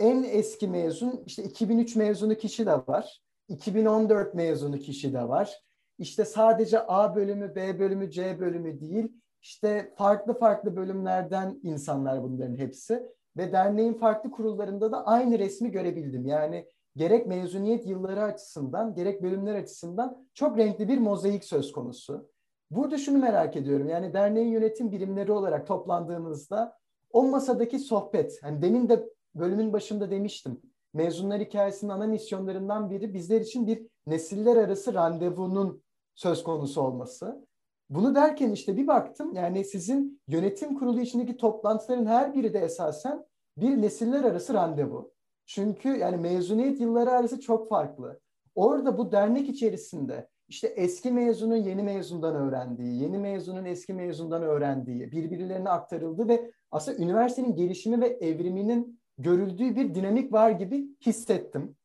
en 0.00 0.22
eski 0.22 0.68
mezun 0.68 1.22
işte 1.26 1.42
2003 1.42 1.96
mezunu 1.96 2.34
kişi 2.34 2.66
de 2.66 2.72
var. 2.72 3.22
2014 3.48 4.34
mezunu 4.34 4.78
kişi 4.78 5.12
de 5.12 5.28
var. 5.28 5.62
İşte 5.98 6.24
sadece 6.24 6.86
A 6.86 7.16
bölümü, 7.16 7.54
B 7.54 7.78
bölümü, 7.78 8.10
C 8.10 8.40
bölümü 8.40 8.80
değil. 8.80 9.12
İşte 9.42 9.94
farklı 9.96 10.38
farklı 10.38 10.76
bölümlerden 10.76 11.60
insanlar 11.62 12.22
bunların 12.22 12.56
hepsi. 12.56 13.02
Ve 13.36 13.52
derneğin 13.52 13.94
farklı 13.94 14.30
kurullarında 14.30 14.92
da 14.92 15.06
aynı 15.06 15.38
resmi 15.38 15.70
görebildim. 15.70 16.26
Yani 16.26 16.66
gerek 16.96 17.26
mezuniyet 17.26 17.86
yılları 17.86 18.22
açısından, 18.22 18.94
gerek 18.94 19.22
bölümler 19.22 19.54
açısından 19.54 20.26
çok 20.34 20.58
renkli 20.58 20.88
bir 20.88 20.98
mozaik 20.98 21.44
söz 21.44 21.72
konusu. 21.72 22.28
Burada 22.70 22.98
şunu 22.98 23.18
merak 23.18 23.56
ediyorum. 23.56 23.88
Yani 23.88 24.12
derneğin 24.12 24.48
yönetim 24.48 24.92
birimleri 24.92 25.32
olarak 25.32 25.66
toplandığınızda 25.66 26.78
o 27.12 27.22
masadaki 27.24 27.78
sohbet, 27.78 28.42
hani 28.42 28.62
demin 28.62 28.88
de 28.88 29.08
bölümün 29.34 29.72
başında 29.72 30.10
demiştim. 30.10 30.60
Mezunlar 30.94 31.40
hikayesinin 31.40 31.90
ana 31.90 32.06
misyonlarından 32.06 32.90
biri 32.90 33.14
bizler 33.14 33.40
için 33.40 33.66
bir 33.66 33.86
nesiller 34.06 34.56
arası 34.56 34.94
randevunun 34.94 35.82
söz 36.14 36.42
konusu 36.42 36.82
olması. 36.82 37.46
Bunu 37.90 38.14
derken 38.14 38.50
işte 38.50 38.76
bir 38.76 38.86
baktım 38.86 39.34
yani 39.34 39.64
sizin 39.64 40.20
yönetim 40.28 40.78
kurulu 40.78 41.00
içindeki 41.00 41.36
toplantıların 41.36 42.06
her 42.06 42.34
biri 42.34 42.54
de 42.54 42.58
esasen 42.58 43.24
bir 43.56 43.82
nesiller 43.82 44.24
arası 44.24 44.54
randevu. 44.54 45.12
Çünkü 45.46 45.88
yani 45.88 46.16
mezuniyet 46.16 46.80
yılları 46.80 47.10
arası 47.10 47.40
çok 47.40 47.68
farklı. 47.68 48.20
Orada 48.54 48.98
bu 48.98 49.12
dernek 49.12 49.48
içerisinde 49.48 50.28
işte 50.48 50.66
eski 50.66 51.10
mezunun 51.12 51.56
yeni 51.56 51.82
mezundan 51.82 52.34
öğrendiği, 52.34 53.02
yeni 53.02 53.18
mezunun 53.18 53.64
eski 53.64 53.94
mezundan 53.94 54.42
öğrendiği, 54.42 55.12
birbirlerine 55.12 55.68
aktarıldı 55.68 56.28
ve 56.28 56.50
aslında 56.70 56.98
üniversitenin 56.98 57.54
gelişimi 57.54 58.00
ve 58.00 58.06
evriminin 58.06 59.00
görüldüğü 59.18 59.76
bir 59.76 59.94
dinamik 59.94 60.32
var 60.32 60.50
gibi 60.50 60.86
hissettim. 61.06 61.76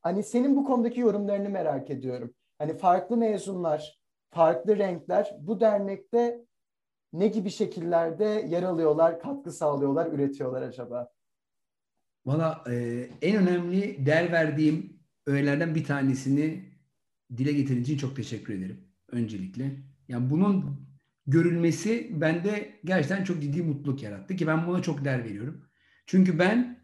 Hani 0.00 0.22
senin 0.22 0.56
bu 0.56 0.64
konudaki 0.64 1.00
yorumlarını 1.00 1.48
merak 1.48 1.90
ediyorum. 1.90 2.34
Hani 2.58 2.76
farklı 2.78 3.16
mezunlar, 3.16 3.99
farklı 4.30 4.78
renkler 4.78 5.36
bu 5.40 5.60
dernekte 5.60 6.44
ne 7.12 7.28
gibi 7.28 7.50
şekillerde 7.50 8.24
yer 8.24 8.62
alıyorlar, 8.62 9.20
katkı 9.20 9.52
sağlıyorlar, 9.52 10.12
üretiyorlar 10.12 10.62
acaba? 10.62 11.12
Valla 12.26 12.64
e, 12.70 13.06
en 13.22 13.36
önemli 13.36 14.06
değer 14.06 14.32
verdiğim 14.32 15.00
öğelerden 15.26 15.74
bir 15.74 15.84
tanesini 15.84 16.64
dile 17.36 17.52
getirdiğin 17.52 17.82
için 17.82 17.96
çok 17.96 18.16
teşekkür 18.16 18.54
ederim 18.54 18.80
öncelikle. 19.12 19.70
Yani 20.08 20.30
bunun 20.30 20.86
görülmesi 21.26 22.20
bende 22.20 22.80
gerçekten 22.84 23.24
çok 23.24 23.42
ciddi 23.42 23.62
mutluluk 23.62 24.02
yarattı 24.02 24.36
ki 24.36 24.46
ben 24.46 24.66
buna 24.66 24.82
çok 24.82 25.04
değer 25.04 25.24
veriyorum. 25.24 25.64
Çünkü 26.06 26.38
ben 26.38 26.80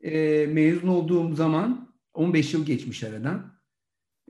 e, 0.00 0.46
mezun 0.46 0.88
olduğum 0.88 1.34
zaman 1.34 1.94
15 2.14 2.54
yıl 2.54 2.66
geçmiş 2.66 3.04
aradan. 3.04 3.60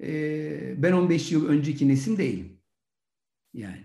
E, 0.02 0.82
ben 0.82 0.92
15 0.92 1.32
yıl 1.32 1.48
önceki 1.48 1.88
nesil 1.88 2.18
değilim. 2.18 2.55
Yani 3.57 3.84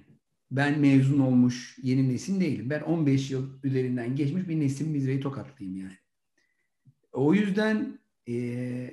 ben 0.52 0.80
mezun 0.80 1.20
olmuş 1.20 1.78
yeni 1.84 2.10
nesil 2.10 2.42
değilim. 2.42 2.70
Ben 2.70 2.82
15 2.82 3.32
yıl 3.32 3.64
üzerinden 3.64 4.16
geçmiş 4.16 4.48
bir 4.48 4.60
nesil 4.60 4.88
Mizre'yi 4.88 5.20
tokatlıyım 5.20 5.76
yani. 5.76 5.98
O 7.12 7.34
yüzden 7.34 8.00
e, 8.28 8.36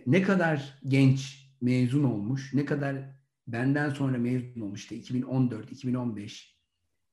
ne 0.07 0.23
kadar 0.23 0.79
genç 0.85 1.49
mezun 1.61 2.05
olmuş, 2.05 2.55
ne 2.55 2.65
kadar 2.65 2.97
benden 3.47 3.91
sonra 3.91 4.19
mezun 4.19 4.61
olmuş 4.61 4.81
işte 4.81 4.97
2014, 4.97 5.73
2015, 5.73 6.59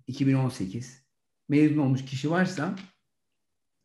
2018 0.08 1.06
mezun 1.50 1.78
olmuş 1.78 2.06
kişi 2.06 2.32
varsa 2.32 2.76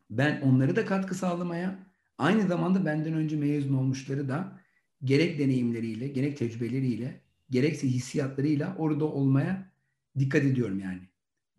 ben 0.09 0.41
onları 0.41 0.75
da 0.75 0.85
katkı 0.85 1.15
sağlamaya 1.15 1.93
aynı 2.17 2.47
zamanda 2.47 2.85
benden 2.85 3.13
önce 3.13 3.35
mezun 3.35 3.73
olmuşları 3.73 4.29
da 4.29 4.59
gerek 5.03 5.39
deneyimleriyle, 5.39 6.07
gerek 6.07 6.37
tecrübeleriyle, 6.37 7.21
gerekse 7.49 7.87
hissiyatlarıyla 7.87 8.75
orada 8.77 9.05
olmaya 9.05 9.70
dikkat 10.19 10.43
ediyorum 10.43 10.79
yani. 10.79 11.01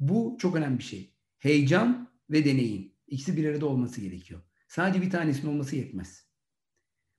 Bu 0.01 0.37
çok 0.41 0.57
önemli 0.57 0.79
bir 0.79 0.85
şey. 0.85 1.15
Heyecan 1.39 2.09
ve 2.31 2.45
deneyim. 2.45 2.93
İkisi 3.07 3.37
bir 3.37 3.49
arada 3.49 3.67
olması 3.67 4.01
gerekiyor. 4.01 4.41
Sadece 4.69 5.03
bir 5.03 5.11
tanesinin 5.11 5.51
olması 5.51 5.77
yetmez. 5.77 6.27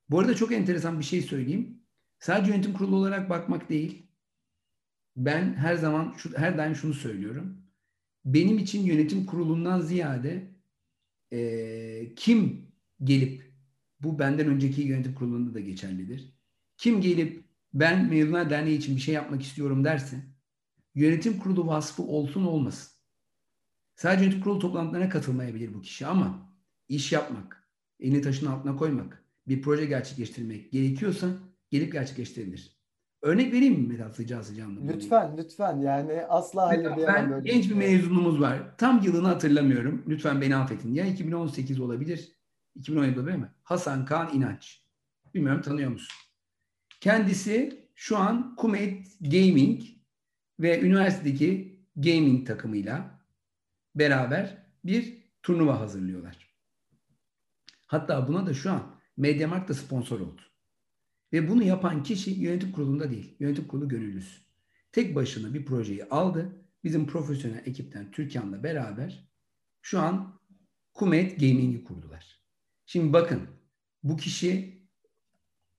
Bu 0.09 0.19
arada 0.19 0.35
çok 0.35 0.51
enteresan 0.51 0.99
bir 0.99 1.03
şey 1.05 1.21
söyleyeyim. 1.21 1.79
Sadece 2.19 2.51
yönetim 2.51 2.73
kurulu 2.73 2.95
olarak 2.95 3.29
bakmak 3.29 3.69
değil. 3.69 4.07
Ben 5.15 5.53
her 5.53 5.75
zaman 5.75 6.13
şu, 6.17 6.37
her 6.37 6.57
daim 6.57 6.75
şunu 6.75 6.93
söylüyorum. 6.93 7.57
Benim 8.25 8.57
için 8.57 8.83
yönetim 8.83 9.25
kurulundan 9.25 9.81
ziyade 9.81 10.51
e, 11.31 12.15
kim 12.15 12.67
gelip 13.03 13.53
bu 13.99 14.19
benden 14.19 14.47
önceki 14.47 14.81
yönetim 14.81 15.15
kurulunda 15.15 15.53
da 15.53 15.59
geçerlidir. 15.59 16.33
Kim 16.77 17.01
gelip 17.01 17.43
ben 17.73 18.09
Mezunlar 18.09 18.49
Derneği 18.49 18.77
için 18.77 18.95
bir 18.95 19.01
şey 19.01 19.15
yapmak 19.15 19.41
istiyorum 19.41 19.83
derse 19.83 20.32
yönetim 20.95 21.39
kurulu 21.39 21.67
vasfı 21.67 22.03
olsun 22.03 22.45
olmasın. 22.45 22.93
Sadece 23.95 24.23
yönetim 24.23 24.41
kurulu 24.41 24.59
toplantılarına 24.59 25.09
katılmayabilir 25.09 25.73
bu 25.73 25.81
kişi 25.81 26.07
ama 26.07 26.55
iş 26.89 27.11
yapmak, 27.11 27.67
elini 27.99 28.21
taşın 28.21 28.47
altına 28.47 28.75
koymak, 28.75 29.23
bir 29.47 29.61
proje 29.61 29.85
gerçekleştirmek 29.85 30.71
gerekiyorsa 30.71 31.27
gelip 31.69 31.91
gerçekleştirebilir. 31.93 32.83
Örnek 33.21 33.53
vereyim 33.53 33.79
mi 33.79 33.93
Vedat 33.93 34.15
sıcağı 34.15 34.43
sıcağında? 34.43 34.91
Lütfen 34.91 35.37
lütfen 35.37 35.79
yani 35.79 36.21
asla 36.29 36.67
hayır 36.67 36.95
diyemem 36.95 37.31
ben. 37.31 37.43
Genç 37.43 37.69
bir 37.69 37.75
mezunumuz 37.75 38.41
var. 38.41 38.77
Tam 38.77 39.01
yılını 39.03 39.27
hatırlamıyorum. 39.27 40.03
Lütfen 40.07 40.41
beni 40.41 40.55
affedin. 40.55 40.93
Ya 40.93 41.05
2018 41.05 41.79
olabilir 41.79 42.31
2017 42.75 43.19
olabilir 43.19 43.37
mi? 43.37 43.51
Hasan 43.63 44.05
Kaan 44.05 44.33
İnanç. 44.33 44.83
Bilmiyorum 45.33 45.61
tanıyor 45.61 45.91
musun? 45.91 46.15
Kendisi 47.01 47.87
şu 47.95 48.17
an 48.17 48.55
Kumet 48.55 49.07
Gaming 49.21 49.81
ve 50.63 50.81
üniversitedeki 50.81 51.79
gaming 51.95 52.47
takımıyla 52.47 53.19
beraber 53.95 54.67
bir 54.83 55.17
turnuva 55.43 55.79
hazırlıyorlar. 55.79 56.53
Hatta 57.85 58.27
buna 58.27 58.47
da 58.47 58.53
şu 58.53 58.71
an 58.71 58.95
Mediamarkt 59.17 59.69
da 59.69 59.73
sponsor 59.73 60.19
oldu. 60.19 60.41
Ve 61.33 61.49
bunu 61.49 61.63
yapan 61.63 62.03
kişi 62.03 62.31
yönetim 62.31 62.71
kurulunda 62.71 63.11
değil. 63.11 63.35
Yönetim 63.39 63.67
kurulu 63.67 63.89
gönüllüsü. 63.89 64.41
Tek 64.91 65.15
başına 65.15 65.53
bir 65.53 65.65
projeyi 65.65 66.05
aldı. 66.05 66.65
Bizim 66.83 67.07
profesyonel 67.07 67.61
ekipten 67.65 68.11
Türkan'la 68.11 68.63
beraber 68.63 69.29
şu 69.81 69.99
an 69.99 70.39
Kumet 70.93 71.39
Gaming'i 71.39 71.83
kurdular. 71.83 72.41
Şimdi 72.85 73.13
bakın 73.13 73.41
bu 74.03 74.17
kişi 74.17 74.81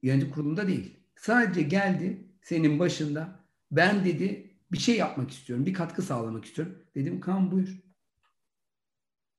yönetim 0.03 0.31
kurulunda 0.31 0.69
değil. 0.69 0.97
Sadece 1.17 1.63
geldi 1.63 2.29
senin 2.43 2.79
başında 2.79 3.45
ben 3.71 4.05
dedi 4.05 4.44
bir 4.73 4.79
şey 4.79 4.97
yapmak 4.97 5.31
istiyorum. 5.31 5.67
Bir 5.67 5.75
katkı 5.75 6.03
sağlamak 6.03 6.45
istiyorum. 6.45 6.79
Dedim 6.95 7.21
kan 7.21 7.51
buyur. 7.51 7.79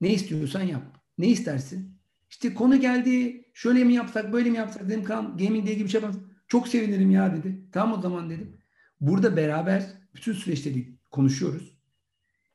Ne 0.02 0.14
istiyorsan 0.14 0.62
yap. 0.62 0.84
Ne 1.18 1.28
istersin? 1.28 2.00
İşte 2.30 2.54
konu 2.54 2.80
geldi. 2.80 3.46
Şöyle 3.54 3.84
mi 3.84 3.94
yapsak, 3.94 4.34
böyle 4.34 4.50
mi 4.50 4.58
yapsak 4.58 4.90
dedim. 4.90 5.04
Kan 5.04 5.38
gaming 5.38 5.66
diye 5.66 5.76
gibi 5.76 5.86
bir 5.86 5.92
şey 5.92 6.02
yapalım. 6.02 6.34
Çok 6.48 6.68
sevinirim 6.68 7.12
ya 7.12 7.36
dedi. 7.36 7.70
Tamam 7.72 8.00
o 8.00 8.02
zaman 8.02 8.30
dedim. 8.30 8.58
Burada 9.02 9.38
beraber 9.38 9.86
bütün 10.16 10.34
süreçleri 10.34 11.00
konuşuyoruz. 11.12 11.78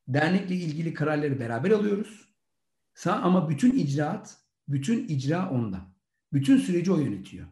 Dernekle 0.08 0.54
ilgili 0.54 0.94
kararları 0.94 1.40
beraber 1.40 1.70
alıyoruz. 1.70 2.28
Ama 3.06 3.48
bütün 3.48 3.72
icraat, 3.72 4.36
bütün 4.68 5.08
icra 5.08 5.50
onda. 5.50 5.86
Bütün 6.32 6.58
süreci 6.58 6.92
o 6.92 6.98
yönetiyor. 6.98 7.46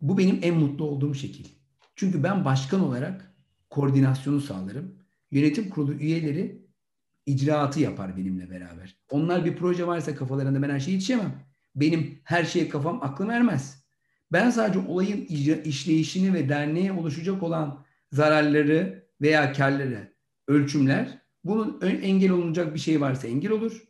Bu 0.00 0.18
benim 0.18 0.38
en 0.42 0.54
mutlu 0.54 0.84
olduğum 0.84 1.14
şekil. 1.14 1.48
Çünkü 1.96 2.22
ben 2.22 2.44
başkan 2.44 2.80
olarak 2.80 3.34
koordinasyonu 3.70 4.40
sağlarım. 4.40 4.98
Yönetim 5.30 5.70
kurulu 5.70 5.92
üyeleri 5.92 6.68
icraatı 7.26 7.80
yapar 7.80 8.16
benimle 8.16 8.50
beraber. 8.50 8.96
Onlar 9.10 9.44
bir 9.44 9.56
proje 9.56 9.86
varsa 9.86 10.14
kafalarında 10.14 10.62
ben 10.62 10.70
her 10.70 10.80
şeyi 10.80 10.92
yetişemem. 10.92 11.32
Benim 11.74 12.20
her 12.24 12.44
şeye 12.44 12.68
kafam 12.68 13.02
aklım 13.02 13.30
ermez. 13.30 13.84
Ben 14.32 14.50
sadece 14.50 14.78
olayın 14.78 15.24
işleyişini 15.64 16.34
ve 16.34 16.48
derneğe 16.48 16.92
oluşacak 16.92 17.42
olan 17.42 17.84
zararları 18.12 19.08
veya 19.20 19.52
karları 19.52 20.14
ölçümler. 20.48 21.18
Bunun 21.44 21.80
engel 21.80 22.30
olunacak 22.30 22.74
bir 22.74 22.80
şey 22.80 23.00
varsa 23.00 23.28
engel 23.28 23.50
olur. 23.50 23.82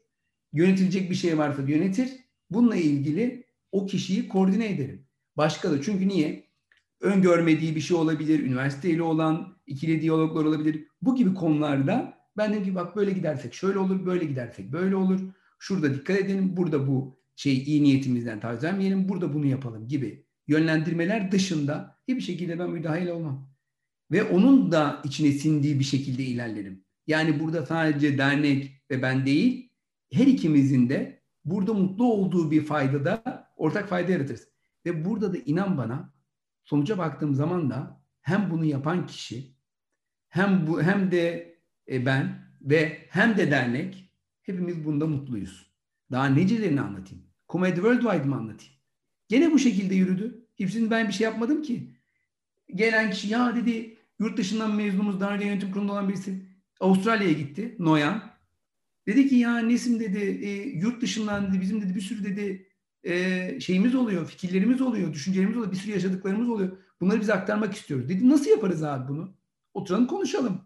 Yönetilecek 0.52 1.10
bir 1.10 1.14
şey 1.14 1.38
varsa 1.38 1.62
yönetir. 1.62 2.10
Bununla 2.50 2.76
ilgili 2.76 3.46
o 3.72 3.86
kişiyi 3.86 4.28
koordine 4.28 4.70
ederim. 4.70 5.06
Başka 5.36 5.70
da 5.70 5.82
çünkü 5.82 6.08
niye? 6.08 6.47
Öngörmediği 7.00 7.76
bir 7.76 7.80
şey 7.80 7.96
olabilir, 7.96 8.40
üniversiteyle 8.40 9.02
olan 9.02 9.56
ikili 9.66 10.02
diyaloglar 10.02 10.44
olabilir. 10.44 10.86
Bu 11.02 11.16
gibi 11.16 11.34
konularda 11.34 12.18
ben 12.36 12.52
dedim 12.52 12.64
ki 12.64 12.74
bak 12.74 12.96
böyle 12.96 13.10
gidersek 13.10 13.54
şöyle 13.54 13.78
olur, 13.78 14.06
böyle 14.06 14.24
gidersek 14.24 14.72
böyle 14.72 14.96
olur. 14.96 15.20
Şurada 15.58 15.94
dikkat 15.94 16.18
edelim, 16.18 16.56
burada 16.56 16.88
bu 16.88 17.18
şey 17.36 17.62
iyi 17.62 17.82
niyetimizden 17.82 18.40
taviz 18.40 18.62
vermeyelim, 18.62 19.08
burada 19.08 19.34
bunu 19.34 19.46
yapalım 19.46 19.88
gibi 19.88 20.26
yönlendirmeler 20.48 21.32
dışında 21.32 21.96
hiçbir 22.08 22.20
şekilde 22.20 22.58
ben 22.58 22.70
müdahale 22.70 23.12
olmam. 23.12 23.50
Ve 24.10 24.24
onun 24.24 24.72
da 24.72 25.02
içine 25.04 25.32
sindiği 25.32 25.78
bir 25.78 25.84
şekilde 25.84 26.22
ilerlerim. 26.24 26.84
Yani 27.06 27.40
burada 27.40 27.66
sadece 27.66 28.18
dernek 28.18 28.82
ve 28.90 29.02
ben 29.02 29.26
değil, 29.26 29.70
her 30.12 30.26
ikimizin 30.26 30.88
de 30.88 31.22
burada 31.44 31.74
mutlu 31.74 32.12
olduğu 32.12 32.50
bir 32.50 32.64
fayda 32.64 33.04
da 33.04 33.48
ortak 33.56 33.88
fayda 33.88 34.12
yaratırız. 34.12 34.48
Ve 34.86 35.04
burada 35.04 35.32
da 35.32 35.36
inan 35.38 35.78
bana 35.78 36.12
sonuca 36.68 36.98
baktığım 36.98 37.34
zaman 37.34 37.70
da 37.70 38.00
hem 38.20 38.50
bunu 38.50 38.64
yapan 38.64 39.06
kişi 39.06 39.54
hem 40.28 40.66
bu 40.66 40.82
hem 40.82 41.10
de 41.10 41.54
e, 41.88 42.06
ben 42.06 42.48
ve 42.60 43.06
hem 43.10 43.36
de 43.36 43.50
dernek 43.50 44.10
hepimiz 44.42 44.84
bunda 44.84 45.06
mutluyuz. 45.06 45.70
Daha 46.10 46.26
necelerini 46.26 46.80
anlatayım? 46.80 47.24
Comedy 47.48 47.74
Worldwide 47.74 48.28
mi 48.28 48.34
anlatayım? 48.34 48.74
Gene 49.28 49.52
bu 49.52 49.58
şekilde 49.58 49.94
yürüdü. 49.94 50.46
Hepsini 50.58 50.90
ben 50.90 51.08
bir 51.08 51.12
şey 51.12 51.24
yapmadım 51.24 51.62
ki. 51.62 51.90
Gelen 52.74 53.10
kişi 53.10 53.28
ya 53.28 53.56
dedi 53.56 53.96
yurt 54.18 54.38
dışından 54.38 54.74
mezunumuz 54.74 55.20
daha 55.20 55.34
önce 55.34 55.46
yönetim 55.46 55.72
kurulunda 55.72 55.92
olan 55.92 56.08
birisi 56.08 56.42
Avustralya'ya 56.80 57.32
gitti. 57.32 57.76
Noyan. 57.78 58.30
Dedi 59.06 59.28
ki 59.28 59.34
ya 59.34 59.58
Nesim 59.58 60.00
dedi 60.00 60.18
e, 60.18 60.50
yurt 60.78 61.02
dışından 61.02 61.48
dedi 61.48 61.60
bizim 61.60 61.82
dedi 61.82 61.94
bir 61.94 62.00
sürü 62.00 62.24
dedi 62.24 62.67
e, 63.04 63.60
şeyimiz 63.60 63.94
oluyor, 63.94 64.26
fikirlerimiz 64.26 64.80
oluyor, 64.80 65.12
düşüncelerimiz 65.12 65.56
oluyor, 65.56 65.72
bir 65.72 65.76
sürü 65.76 65.92
yaşadıklarımız 65.92 66.48
oluyor. 66.48 66.76
Bunları 67.00 67.20
biz 67.20 67.30
aktarmak 67.30 67.74
istiyoruz. 67.74 68.08
Dedim 68.08 68.30
nasıl 68.30 68.50
yaparız 68.50 68.82
abi 68.82 69.08
bunu? 69.08 69.30
Oturalım 69.74 70.06
konuşalım. 70.06 70.60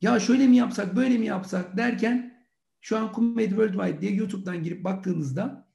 Ya 0.00 0.20
şöyle 0.20 0.46
mi 0.46 0.56
yapsak, 0.56 0.96
böyle 0.96 1.18
mi 1.18 1.26
yapsak 1.26 1.76
derken 1.76 2.44
şu 2.80 2.98
an 2.98 3.12
Comedy 3.14 3.48
Worldwide 3.48 4.00
diye 4.00 4.12
YouTube'dan 4.12 4.62
girip 4.62 4.84
baktığınızda 4.84 5.68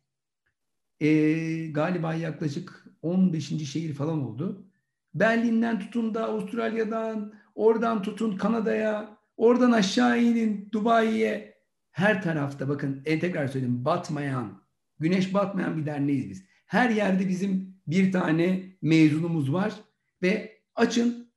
e, 1.00 1.68
galiba 1.68 2.14
yaklaşık 2.14 2.86
15. 3.02 3.48
şehir 3.48 3.94
falan 3.94 4.22
oldu. 4.22 4.66
Berlin'den 5.14 5.80
tutun 5.80 6.14
da 6.14 6.26
Avustralya'dan, 6.26 7.34
oradan 7.56 8.02
tutun 8.02 8.38
Kanada'ya, 8.38 9.18
oradan 9.38 9.72
aşağı 9.72 10.22
inin 10.22 10.70
Dubai'ye. 10.72 11.54
Her 11.92 12.22
tarafta 12.22 12.70
bakın 12.70 13.02
en 13.06 13.20
tekrar 13.20 13.48
söyleyeyim 13.48 13.86
batmayan, 13.86 14.63
güneş 15.04 15.34
batmayan 15.34 15.78
bir 15.78 15.86
derneğiz 15.86 16.30
biz. 16.30 16.44
Her 16.66 16.90
yerde 16.90 17.30
bizim 17.30 17.76
bir 17.88 18.12
tane 18.12 18.64
mezunumuz 18.82 19.54
var 19.54 19.74
ve 20.22 20.62
açın 20.76 21.32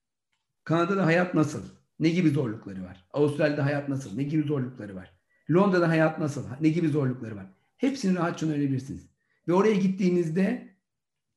Kanada'da 0.64 1.06
hayat 1.06 1.34
nasıl? 1.34 1.62
Ne 1.98 2.08
gibi 2.08 2.30
zorlukları 2.30 2.84
var? 2.84 3.04
Avustralya'da 3.12 3.64
hayat 3.64 3.88
nasıl? 3.88 4.16
Ne 4.16 4.22
gibi 4.22 4.42
zorlukları 4.42 4.94
var? 4.94 5.12
Londra'da 5.50 5.88
hayat 5.88 6.18
nasıl? 6.18 6.44
Ne 6.60 6.68
gibi 6.68 6.88
zorlukları 6.88 7.36
var? 7.36 7.46
Hepsini 7.76 8.14
rahatça 8.16 8.46
öğrenebilirsiniz. 8.46 9.06
Ve 9.48 9.52
oraya 9.52 9.74
gittiğinizde 9.74 10.76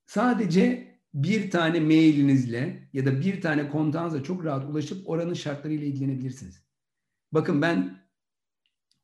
sadece 0.06 0.90
bir 1.14 1.52
tane 1.52 1.80
mailinizle 1.80 2.90
ya 2.94 3.06
da 3.06 3.22
bir 3.22 3.42
tane 3.42 3.70
kontağınızla 3.70 4.24
çok 4.24 4.46
rahat 4.46 4.70
ulaşıp 4.70 5.10
oranın 5.10 5.34
şartlarıyla 5.34 5.88
ilgilenebilirsiniz. 5.88 6.64
Bakın 7.32 7.62
ben 7.62 7.98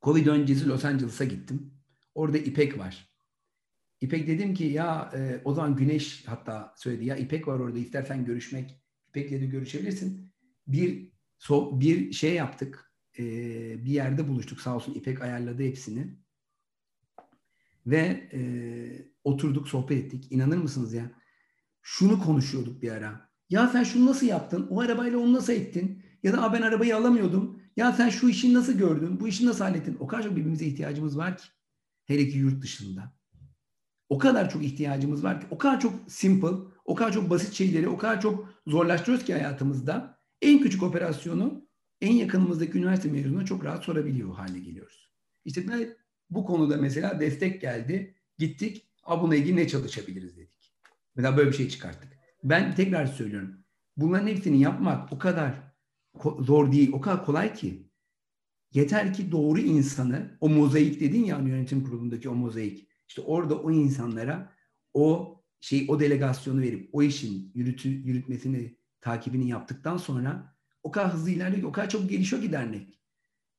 Covid 0.02 0.28
öncesi 0.28 0.70
Los 0.70 0.86
Angeles'a 0.86 1.26
gittim. 1.26 1.74
Orada 2.16 2.38
İpek 2.38 2.78
var. 2.78 3.15
İpek 4.02 4.28
dedim 4.28 4.54
ki 4.54 4.64
ya 4.64 5.12
e, 5.16 5.42
o 5.46 5.54
zaman 5.54 5.76
Güneş 5.76 6.24
hatta 6.28 6.74
söyledi 6.78 7.06
ya 7.06 7.16
İpek 7.16 7.48
var 7.48 7.60
orada 7.60 7.80
istersen 7.80 8.26
görüşmek. 8.26 8.82
İpek'le 9.10 9.32
de 9.32 9.46
görüşebilirsin. 9.46 10.34
Bir 10.68 11.12
so, 11.38 11.80
bir 11.80 12.12
şey 12.12 12.34
yaptık. 12.34 12.92
E, 13.20 13.24
bir 13.86 13.92
yerde 13.92 14.28
buluştuk 14.28 14.62
sağ 14.62 14.76
olsun 14.76 14.94
İpek 14.94 15.22
ayarladı 15.22 15.64
hepsini. 15.64 16.18
Ve 17.86 18.30
e, 18.34 18.42
oturduk 19.24 19.68
sohbet 19.68 20.06
ettik. 20.06 20.32
İnanır 20.32 20.58
mısınız 20.58 20.94
ya? 20.94 21.12
Şunu 21.82 22.20
konuşuyorduk 22.20 22.82
bir 22.82 22.92
ara. 22.92 23.30
Ya 23.50 23.68
sen 23.68 23.84
şunu 23.84 24.06
nasıl 24.06 24.28
yaptın? 24.28 24.68
O 24.70 24.82
arabayla 24.82 25.20
onu 25.20 25.34
nasıl 25.34 25.54
ettin? 25.54 26.04
Ya 26.24 26.34
da 26.34 26.54
ben 26.54 26.62
arabayı 26.62 26.96
alamıyordum. 26.96 27.62
Ya 27.78 27.94
sen 27.94 28.10
şu 28.10 28.30
işi 28.30 28.54
nasıl 28.54 28.74
gördün? 28.74 29.20
Bu 29.20 29.28
işi 29.28 29.46
nasıl 29.46 29.64
hallettin? 29.64 29.98
O 30.00 30.08
kadar 30.08 30.24
çok 30.24 30.32
birbirimize 30.32 30.66
ihtiyacımız 30.66 31.18
var 31.18 31.38
ki. 31.38 31.44
Hele 32.06 32.30
ki 32.30 32.38
yurt 32.38 32.62
dışında. 32.64 33.16
O 34.10 34.18
kadar 34.18 34.50
çok 34.50 34.64
ihtiyacımız 34.64 35.24
var 35.24 35.42
ki. 35.42 35.48
O 35.52 35.58
kadar 35.58 35.80
çok 35.80 35.94
simple, 36.08 36.48
o 36.86 36.96
kadar 36.96 37.12
çok 37.12 37.30
basit 37.30 37.54
şeyleri, 37.54 37.90
o 37.90 37.98
kadar 37.98 38.22
çok 38.22 38.50
zorlaştırıyoruz 38.68 39.26
ki 39.26 39.34
hayatımızda. 39.34 40.20
En 40.42 40.60
küçük 40.60 40.84
operasyonu 40.84 41.66
en 42.02 42.12
yakınımızdaki 42.12 42.78
üniversite 42.78 43.10
mezununa 43.10 43.46
çok 43.46 43.66
rahat 43.66 43.84
sorabiliyor 43.84 44.36
hale 44.36 44.60
geliyoruz. 44.60 45.10
İşte 45.46 45.96
bu 46.30 46.46
konuda 46.46 46.78
mesela 46.78 47.20
destek 47.20 47.62
geldi. 47.62 48.16
Gittik. 48.38 48.90
Bununla 49.10 49.36
ilgili 49.36 49.56
ne 49.56 49.68
çalışabiliriz 49.68 50.38
dedik. 50.38 50.74
Mesela 51.16 51.38
böyle 51.38 51.52
bir 51.52 51.56
şey 51.56 51.70
çıkarttık. 51.70 52.14
Ben 52.44 52.76
tekrar 52.76 53.06
söylüyorum. 53.06 53.58
Bunların 53.98 54.28
hepsini 54.28 54.62
yapmak 54.62 55.14
o 55.14 55.18
kadar 55.18 55.54
zor 56.40 56.72
değil, 56.72 56.92
o 56.94 57.02
kadar 57.02 57.26
kolay 57.26 57.54
ki. 57.54 57.90
Yeter 58.74 59.14
ki 59.14 59.32
doğru 59.32 59.60
insanı, 59.60 60.38
o 60.42 60.50
mozaik 60.50 61.00
dedin 61.00 61.24
ya 61.24 61.40
yönetim 61.40 61.84
kurulundaki 61.84 62.30
o 62.30 62.36
mozaik. 62.36 62.88
İşte 63.08 63.22
orada 63.22 63.60
o 63.62 63.72
insanlara 63.72 64.52
o 64.94 65.36
şey 65.60 65.86
o 65.90 66.00
delegasyonu 66.00 66.62
verip 66.62 66.90
o 66.94 67.04
işin 67.04 67.52
yürütü, 67.56 67.90
yürütmesini, 67.90 68.78
takibini 69.02 69.50
yaptıktan 69.50 69.98
sonra 69.98 70.56
o 70.84 70.92
kadar 70.92 71.14
hızlı 71.14 71.30
ilerliyor, 71.30 71.70
o 71.70 71.72
kadar 71.72 71.90
çok 71.90 72.10
gelişiyor 72.10 72.42
ki 72.42 72.52
dernek. 72.52 73.00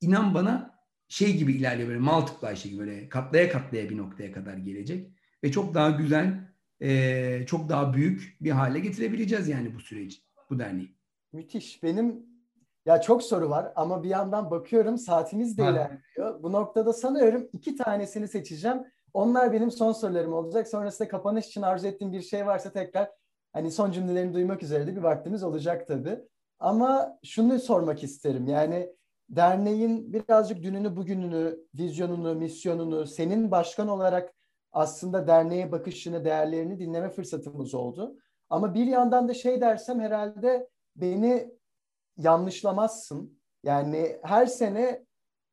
İnan 0.01 0.35
bana 0.35 0.81
şey 1.09 1.37
gibi 1.37 1.53
ilerliyor 1.53 1.89
böyle 1.89 2.01
multiply 2.01 2.57
şey 2.57 2.71
gibi 2.71 2.81
böyle 2.81 3.09
katlaya 3.09 3.51
katlaya 3.51 3.91
bir 3.91 3.97
noktaya 3.97 4.33
kadar 4.33 4.57
gelecek 4.57 5.11
ve 5.45 5.53
çok 5.53 5.75
daha 5.75 5.91
güzel 5.91 6.49
e, 6.81 7.47
çok 7.47 7.69
daha 7.69 7.95
büyük 7.95 8.37
bir 8.41 8.51
hale 8.51 8.81
getirebileceğiz 8.81 9.49
yani 9.49 9.75
bu 9.75 9.81
süreci 9.81 10.19
bu 10.51 10.59
derneği. 10.59 10.97
Müthiş. 11.33 11.83
Benim 11.83 12.27
ya 12.87 13.01
çok 13.01 13.23
soru 13.23 13.51
var 13.51 13.73
ama 13.77 14.03
bir 14.03 14.09
yandan 14.09 14.51
bakıyorum 14.51 14.99
saatimiz 14.99 15.59
de 15.59 15.63
ha. 15.63 15.71
ilerliyor. 15.71 16.43
Bu 16.43 16.53
noktada 16.53 16.93
sanıyorum 16.93 17.49
iki 17.53 17.77
tanesini 17.77 18.29
seçeceğim. 18.29 18.79
Onlar 19.17 19.53
benim 19.53 19.71
son 19.71 19.93
sorularım 19.93 20.33
olacak. 20.33 20.69
Sonrasında 20.69 21.09
kapanış 21.09 21.47
için 21.47 21.63
arzu 21.63 21.87
ettiğim 21.87 22.13
bir 22.13 22.23
şey 22.23 22.47
varsa 22.47 22.73
tekrar 22.73 23.11
hani 23.53 23.71
son 23.71 23.91
cümlelerini 23.91 24.35
duymak 24.35 24.63
üzere 24.63 24.87
de 24.87 24.97
bir 24.97 25.03
vaktimiz 25.03 25.43
olacak 25.43 25.87
tabii. 25.89 26.19
Ama 26.59 27.19
şunu 27.25 27.59
sormak 27.59 28.03
isterim. 28.03 28.49
Yani 28.49 28.93
derneğin 29.29 30.13
birazcık 30.13 30.63
dününü, 30.63 30.97
bugününü, 30.97 31.59
vizyonunu, 31.75 32.35
misyonunu, 32.35 33.07
senin 33.07 33.51
başkan 33.51 33.89
olarak 33.89 34.35
aslında 34.73 35.27
derneğe 35.27 35.73
bakışını, 35.73 36.25
değerlerini 36.25 36.79
dinleme 36.79 37.11
fırsatımız 37.11 37.75
oldu. 37.75 38.17
Ama 38.51 38.75
bir 38.75 38.87
yandan 38.87 39.29
da 39.29 39.35
şey 39.35 39.61
dersem 39.61 40.01
herhalde 40.01 40.69
beni 40.97 41.51
yanlışlamazsın. 42.17 43.39
Yani 43.63 44.19
her 44.23 44.47
sene 44.47 45.07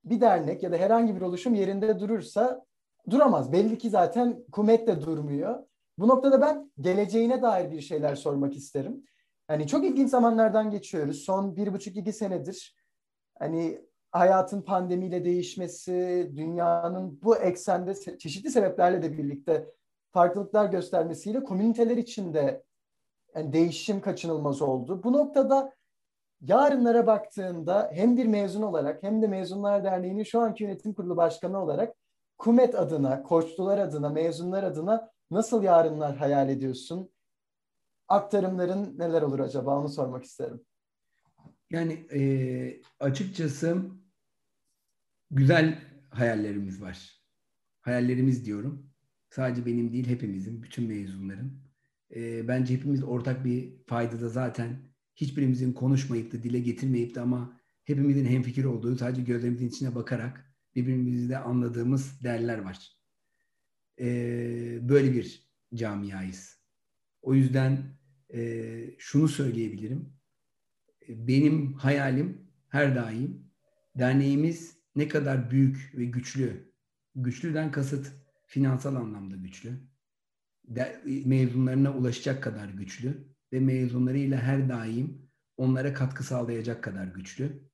bir 0.04 0.22
dernek 0.22 0.64
ya 0.64 0.72
da 0.72 0.78
herhangi 0.78 1.16
bir 1.16 1.22
oluşum 1.22 1.54
yerinde 1.54 2.00
durursa 2.00 2.66
duramaz. 3.10 3.52
Belli 3.52 3.78
ki 3.78 3.90
zaten 3.90 4.44
Kumet 4.52 4.88
de 4.88 5.02
durmuyor. 5.02 5.64
Bu 5.98 6.08
noktada 6.08 6.42
ben 6.42 6.72
geleceğine 6.80 7.42
dair 7.42 7.72
bir 7.72 7.82
şeyler 7.82 8.16
sormak 8.16 8.56
isterim. 8.56 9.04
Yani 9.50 9.68
çok 9.68 9.86
ilginç 9.86 10.10
zamanlardan 10.10 10.70
geçiyoruz. 10.70 11.18
Son 11.18 11.56
bir 11.56 11.74
buçuk 11.74 11.98
iki 11.98 12.14
senedir 12.14 12.76
hani 13.40 13.82
hayatın 14.12 14.62
pandemiyle 14.62 15.26
değişmesi, 15.26 16.32
dünyanın 16.36 17.20
bu 17.24 17.38
eksende 17.38 18.18
çeşitli 18.18 18.52
sebeplerle 18.52 19.04
de 19.04 19.18
birlikte 19.18 19.68
farklılıklar 20.12 20.66
göstermesiyle 20.66 21.44
komüniteler 21.44 21.98
içinde 21.98 22.64
yani 23.36 23.54
değişim 23.54 24.02
kaçınılmaz 24.02 24.62
oldu. 24.62 25.04
Bu 25.04 25.14
noktada 25.14 25.74
yarınlara 26.42 27.08
baktığında 27.08 27.92
hem 27.94 28.18
bir 28.18 28.26
mezun 28.26 28.62
olarak 28.62 29.04
hem 29.04 29.22
de 29.22 29.28
Mezunlar 29.28 29.84
Derneği'nin 29.84 30.24
şu 30.24 30.40
anki 30.40 30.64
yönetim 30.64 30.94
kurulu 30.94 31.18
başkanı 31.18 31.64
olarak 31.64 31.96
Kumet 32.44 32.76
adına, 32.76 33.24
koçlular 33.24 33.78
adına, 33.78 34.10
mezunlar 34.10 34.64
adına 34.64 35.12
nasıl 35.32 35.64
yarınlar 35.64 36.18
hayal 36.18 36.50
ediyorsun? 36.50 37.10
Aktarımların 38.08 39.00
neler 39.00 39.22
olur 39.22 39.40
acaba 39.40 39.80
onu 39.80 39.90
sormak 39.90 40.24
isterim. 40.24 40.62
Yani 41.70 41.94
e, 41.94 42.22
açıkçası 43.00 43.78
güzel 45.32 45.80
hayallerimiz 46.10 46.82
var. 46.82 47.22
Hayallerimiz 47.82 48.46
diyorum. 48.46 48.90
Sadece 49.30 49.66
benim 49.66 49.94
değil 49.94 50.08
hepimizin, 50.08 50.64
bütün 50.64 50.88
mezunların. 50.88 51.52
E, 52.16 52.48
bence 52.48 52.74
hepimiz 52.74 53.04
ortak 53.04 53.46
bir 53.46 53.86
faydada 53.88 54.30
zaten 54.30 54.80
hiçbirimizin 55.16 55.74
konuşmayıp 55.74 56.34
da 56.34 56.44
dile 56.44 56.60
getirmeyip 56.60 57.16
de 57.16 57.22
ama 57.22 57.60
hepimizin 57.84 58.26
hemfikir 58.26 58.64
olduğu 58.66 58.96
sadece 58.96 59.22
gözlerimizin 59.22 59.68
içine 59.68 59.96
bakarak 59.96 60.43
birbirimizi 60.76 61.30
de 61.30 61.38
anladığımız 61.38 62.24
değerler 62.24 62.58
var. 62.58 62.98
E, 64.00 64.10
böyle 64.82 65.14
bir 65.14 65.50
camiayız. 65.74 66.60
O 67.22 67.34
yüzden 67.34 67.98
e, 68.34 68.96
şunu 68.98 69.28
söyleyebilirim. 69.28 70.14
Benim 71.10 71.74
hayalim 71.74 72.48
her 72.70 72.96
daim 72.96 73.46
derneğimiz 73.96 74.78
ne 74.96 75.08
kadar 75.08 75.52
büyük 75.52 75.92
ve 75.98 76.06
güçlü, 76.06 76.74
güçlüden 77.16 77.72
kasıt 77.72 78.12
finansal 78.48 78.96
anlamda 78.96 79.36
güçlü, 79.36 79.80
de, 80.68 81.02
mezunlarına 81.26 81.94
ulaşacak 81.94 82.44
kadar 82.44 82.70
güçlü 82.70 83.28
ve 83.54 83.60
mezunlarıyla 83.60 84.40
her 84.42 84.70
daim 84.70 85.30
onlara 85.58 85.94
katkı 85.94 86.24
sağlayacak 86.24 86.84
kadar 86.84 87.08
güçlü. 87.08 87.70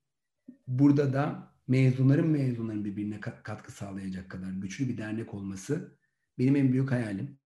Burada 0.68 1.14
da 1.14 1.54
mezunların 1.70 2.28
mezunların 2.28 2.86
birbirine 2.86 3.20
katkı 3.20 3.72
sağlayacak 3.72 4.30
kadar 4.32 4.52
güçlü 4.52 4.88
bir 4.88 4.98
dernek 4.98 5.34
olması 5.34 5.98
benim 6.40 6.56
en 6.56 6.72
büyük 6.72 6.92
hayalim. 6.92 7.40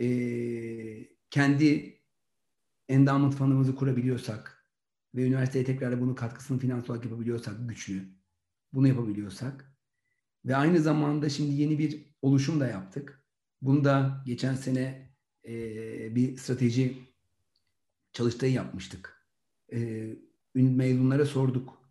Ee, 0.00 1.08
kendi 1.30 2.00
endowment 2.88 3.34
fondumuzu 3.34 3.76
kurabiliyorsak 3.76 4.66
ve 5.14 5.26
üniversiteye 5.26 5.64
tekrar 5.64 6.00
bunun 6.00 6.14
katkısını 6.14 6.58
finansal 6.58 6.88
olarak 6.88 7.04
yapabiliyorsak 7.04 7.68
güçlü. 7.68 8.08
Bunu 8.72 8.88
yapabiliyorsak 8.88 9.76
ve 10.44 10.56
aynı 10.56 10.80
zamanda 10.80 11.28
şimdi 11.28 11.54
yeni 11.54 11.78
bir 11.78 12.14
oluşum 12.22 12.60
da 12.60 12.66
yaptık. 12.66 13.24
Bunu 13.62 13.84
da 13.84 14.22
geçen 14.26 14.54
sene 14.54 15.14
e, 15.48 15.54
bir 16.14 16.36
strateji 16.36 16.98
çalıştayı 18.12 18.52
yapmıştık. 18.52 19.28
E, 19.72 20.08
mezunlara 20.54 21.26
sorduk. 21.26 21.83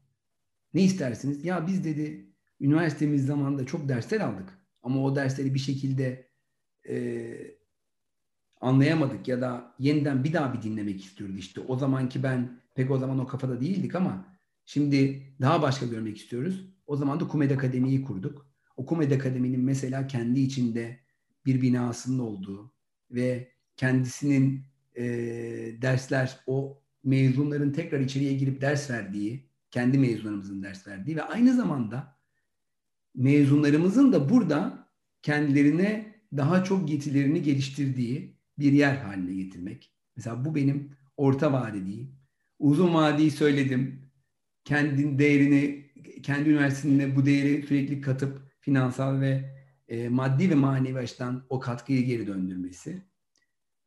Ne 0.73 0.83
istersiniz? 0.83 1.45
Ya 1.45 1.67
biz 1.67 1.83
dedi 1.83 2.33
üniversitemiz 2.61 3.25
zamanında 3.25 3.65
çok 3.65 3.89
dersler 3.89 4.19
aldık. 4.19 4.49
Ama 4.83 5.03
o 5.03 5.15
dersleri 5.15 5.53
bir 5.53 5.59
şekilde 5.59 6.29
e, 6.89 7.35
anlayamadık 8.61 9.27
ya 9.27 9.41
da 9.41 9.75
yeniden 9.79 10.23
bir 10.23 10.33
daha 10.33 10.53
bir 10.53 10.61
dinlemek 10.61 11.03
istiyoruz 11.05 11.37
işte. 11.37 11.61
O 11.61 11.77
zamanki 11.77 12.23
ben 12.23 12.61
pek 12.75 12.91
o 12.91 12.97
zaman 12.97 13.19
o 13.19 13.27
kafada 13.27 13.61
değildik 13.61 13.95
ama 13.95 14.37
şimdi 14.65 15.23
daha 15.41 15.61
başka 15.61 15.85
görmek 15.85 16.17
istiyoruz. 16.17 16.67
O 16.87 16.95
zaman 16.95 17.19
da 17.19 17.27
Kumed 17.27 17.51
Akademi'yi 17.51 18.03
kurduk. 18.03 18.47
O 18.77 18.85
Kumed 18.85 19.11
Akademi'nin 19.11 19.59
mesela 19.59 20.07
kendi 20.07 20.39
içinde 20.39 20.99
bir 21.45 21.61
binasının 21.61 22.19
olduğu 22.19 22.73
ve 23.11 23.51
kendisinin 23.77 24.65
e, 24.97 25.03
dersler 25.81 26.39
o 26.47 26.81
mezunların 27.03 27.71
tekrar 27.71 27.99
içeriye 27.99 28.33
girip 28.33 28.61
ders 28.61 28.89
verdiği, 28.89 29.49
kendi 29.73 29.97
mezunlarımızın 29.97 30.63
ders 30.63 30.87
verdiği 30.87 31.15
ve 31.15 31.23
aynı 31.23 31.53
zamanda 31.53 32.17
mezunlarımızın 33.15 34.13
da 34.13 34.29
burada 34.29 34.89
kendilerine 35.21 36.15
daha 36.37 36.63
çok 36.63 36.89
yetilerini 36.89 37.41
geliştirdiği 37.41 38.37
bir 38.59 38.71
yer 38.71 38.95
haline 38.95 39.33
getirmek. 39.33 39.91
Mesela 40.15 40.45
bu 40.45 40.55
benim 40.55 40.91
orta 41.17 41.53
vadeli. 41.53 42.07
Uzun 42.59 42.93
vadeyi 42.93 43.31
söyledim. 43.31 44.01
Kendi 44.65 45.19
değerini, 45.19 45.91
kendi 46.23 46.49
üniversitesinde 46.49 47.15
bu 47.15 47.25
değeri 47.25 47.67
sürekli 47.67 48.01
katıp 48.01 48.41
finansal 48.59 49.21
ve 49.21 49.55
e, 49.87 50.09
maddi 50.09 50.49
ve 50.49 50.55
manevi 50.55 50.97
açıdan 50.97 51.45
o 51.49 51.59
katkıyı 51.59 52.05
geri 52.05 52.27
döndürmesi. 52.27 53.01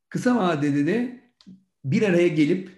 Kısa 0.09 0.35
vadede 0.35 0.87
de 0.87 1.21
bir 1.85 2.01
araya 2.01 2.27
gelip 2.27 2.77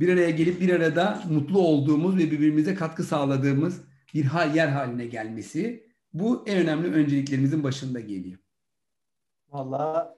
bir 0.00 0.08
araya 0.08 0.30
gelip 0.30 0.60
bir 0.60 0.74
arada 0.74 1.22
mutlu 1.30 1.58
olduğumuz 1.58 2.16
ve 2.16 2.30
birbirimize 2.30 2.74
katkı 2.74 3.04
sağladığımız 3.04 3.80
bir 4.14 4.24
hal 4.24 4.54
yer 4.56 4.68
haline 4.68 5.06
gelmesi 5.06 5.90
bu 6.12 6.44
en 6.46 6.58
önemli 6.58 6.92
önceliklerimizin 6.92 7.62
başında 7.62 8.00
geliyor. 8.00 8.38
Valla 9.48 10.16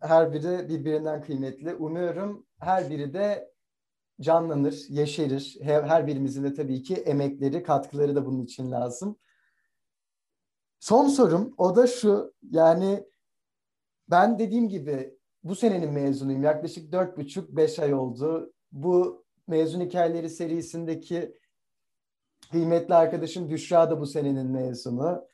her 0.00 0.32
biri 0.32 0.68
birbirinden 0.68 1.22
kıymetli. 1.22 1.74
Umuyorum 1.74 2.46
her 2.58 2.90
biri 2.90 3.14
de 3.14 3.52
canlanır, 4.20 4.84
yeşerir. 4.88 5.58
Her 5.62 6.06
birimizin 6.06 6.44
de 6.44 6.54
tabii 6.54 6.82
ki 6.82 6.94
emekleri, 6.94 7.62
katkıları 7.62 8.16
da 8.16 8.26
bunun 8.26 8.44
için 8.44 8.70
lazım. 8.70 9.18
Son 10.80 11.08
sorum 11.08 11.54
o 11.58 11.76
da 11.76 11.86
şu. 11.86 12.34
Yani 12.50 13.04
ben 14.10 14.38
dediğim 14.38 14.68
gibi 14.68 15.18
bu 15.44 15.54
senenin 15.54 15.92
mezunuyum. 15.92 16.42
Yaklaşık 16.42 16.92
dört 16.92 17.16
buçuk, 17.18 17.56
beş 17.56 17.78
ay 17.78 17.94
oldu. 17.94 18.52
Bu 18.76 19.24
mezun 19.46 19.80
hikayeleri 19.80 20.30
serisindeki 20.30 21.34
kıymetli 22.50 22.94
arkadaşım 22.94 23.50
Büşra 23.50 23.90
da 23.90 24.00
bu 24.00 24.06
senenin 24.06 24.46
mezunu. 24.46 25.26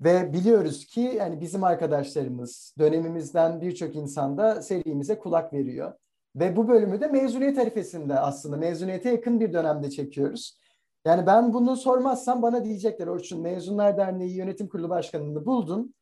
Ve 0.00 0.32
biliyoruz 0.32 0.86
ki 0.86 1.00
yani 1.00 1.40
bizim 1.40 1.64
arkadaşlarımız, 1.64 2.74
dönemimizden 2.78 3.60
birçok 3.60 3.96
insan 3.96 4.38
da 4.38 4.62
serimize 4.62 5.18
kulak 5.18 5.52
veriyor. 5.52 5.92
Ve 6.36 6.56
bu 6.56 6.68
bölümü 6.68 7.00
de 7.00 7.06
mezuniyet 7.06 7.58
arifesinde 7.58 8.18
aslında 8.18 8.56
mezuniyete 8.56 9.10
yakın 9.10 9.40
bir 9.40 9.52
dönemde 9.52 9.90
çekiyoruz. 9.90 10.58
Yani 11.04 11.26
ben 11.26 11.52
bunu 11.52 11.76
sormazsam 11.76 12.42
bana 12.42 12.64
diyecekler 12.64 13.06
Orçun 13.06 13.40
Mezunlar 13.40 13.96
Derneği 13.96 14.36
Yönetim 14.36 14.68
Kurulu 14.68 14.88
Başkanı'nı 14.88 15.46
buldun. 15.46 15.94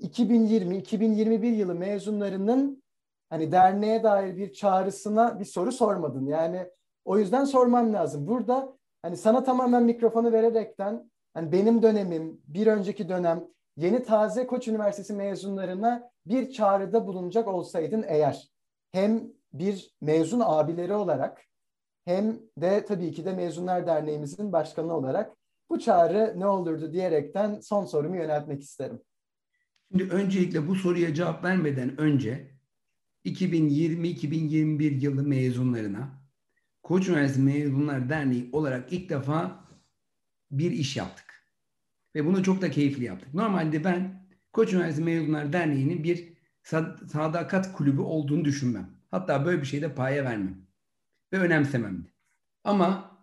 2020-2021 0.00 1.46
yılı 1.46 1.74
mezunlarının 1.74 2.82
hani 3.30 3.52
derneğe 3.52 4.02
dair 4.02 4.36
bir 4.36 4.52
çağrısına 4.52 5.40
bir 5.40 5.44
soru 5.44 5.72
sormadın. 5.72 6.26
Yani 6.26 6.70
o 7.04 7.18
yüzden 7.18 7.44
sormam 7.44 7.92
lazım. 7.92 8.26
Burada 8.26 8.76
hani 9.02 9.16
sana 9.16 9.44
tamamen 9.44 9.82
mikrofonu 9.82 10.32
vererekten 10.32 11.10
hani 11.34 11.52
benim 11.52 11.82
dönemim, 11.82 12.40
bir 12.46 12.66
önceki 12.66 13.08
dönem 13.08 13.44
yeni 13.76 14.02
taze 14.02 14.46
Koç 14.46 14.68
Üniversitesi 14.68 15.12
mezunlarına 15.12 16.10
bir 16.26 16.52
çağrıda 16.52 17.06
bulunacak 17.06 17.48
olsaydın 17.48 18.04
eğer 18.08 18.48
hem 18.92 19.22
bir 19.52 19.96
mezun 20.00 20.42
abileri 20.44 20.94
olarak 20.94 21.42
hem 22.04 22.38
de 22.58 22.84
tabii 22.84 23.12
ki 23.12 23.24
de 23.24 23.32
Mezunlar 23.32 23.86
Derneğimizin 23.86 24.52
başkanı 24.52 24.94
olarak 24.96 25.36
bu 25.70 25.78
çağrı 25.78 26.34
ne 26.36 26.46
olurdu 26.46 26.92
diyerekten 26.92 27.60
son 27.60 27.84
sorumu 27.84 28.16
yöneltmek 28.16 28.62
isterim. 28.62 29.00
Şimdi 29.90 30.12
öncelikle 30.12 30.68
bu 30.68 30.74
soruya 30.74 31.14
cevap 31.14 31.44
vermeden 31.44 32.00
önce 32.00 32.57
2020-2021 33.28 35.00
yılı 35.00 35.22
mezunlarına 35.22 36.18
Koç 36.82 37.08
Üniversitesi 37.08 37.44
Mezunlar 37.44 38.08
Derneği 38.08 38.48
olarak 38.52 38.92
ilk 38.92 39.10
defa 39.10 39.64
bir 40.50 40.70
iş 40.70 40.96
yaptık. 40.96 41.44
Ve 42.14 42.26
bunu 42.26 42.42
çok 42.42 42.62
da 42.62 42.70
keyifli 42.70 43.04
yaptık. 43.04 43.34
Normalde 43.34 43.84
ben 43.84 44.28
Koç 44.52 44.72
Üniversitesi 44.72 45.04
Mezunlar 45.04 45.52
Derneği'nin 45.52 46.04
bir 46.04 46.32
sadakat 47.12 47.72
kulübü 47.72 48.00
olduğunu 48.00 48.44
düşünmem. 48.44 48.90
Hatta 49.10 49.44
böyle 49.44 49.60
bir 49.60 49.66
şeyde 49.66 49.94
paya 49.94 50.24
vermem. 50.24 50.66
Ve 51.32 51.38
önemsememdi. 51.38 52.12
Ama 52.64 53.18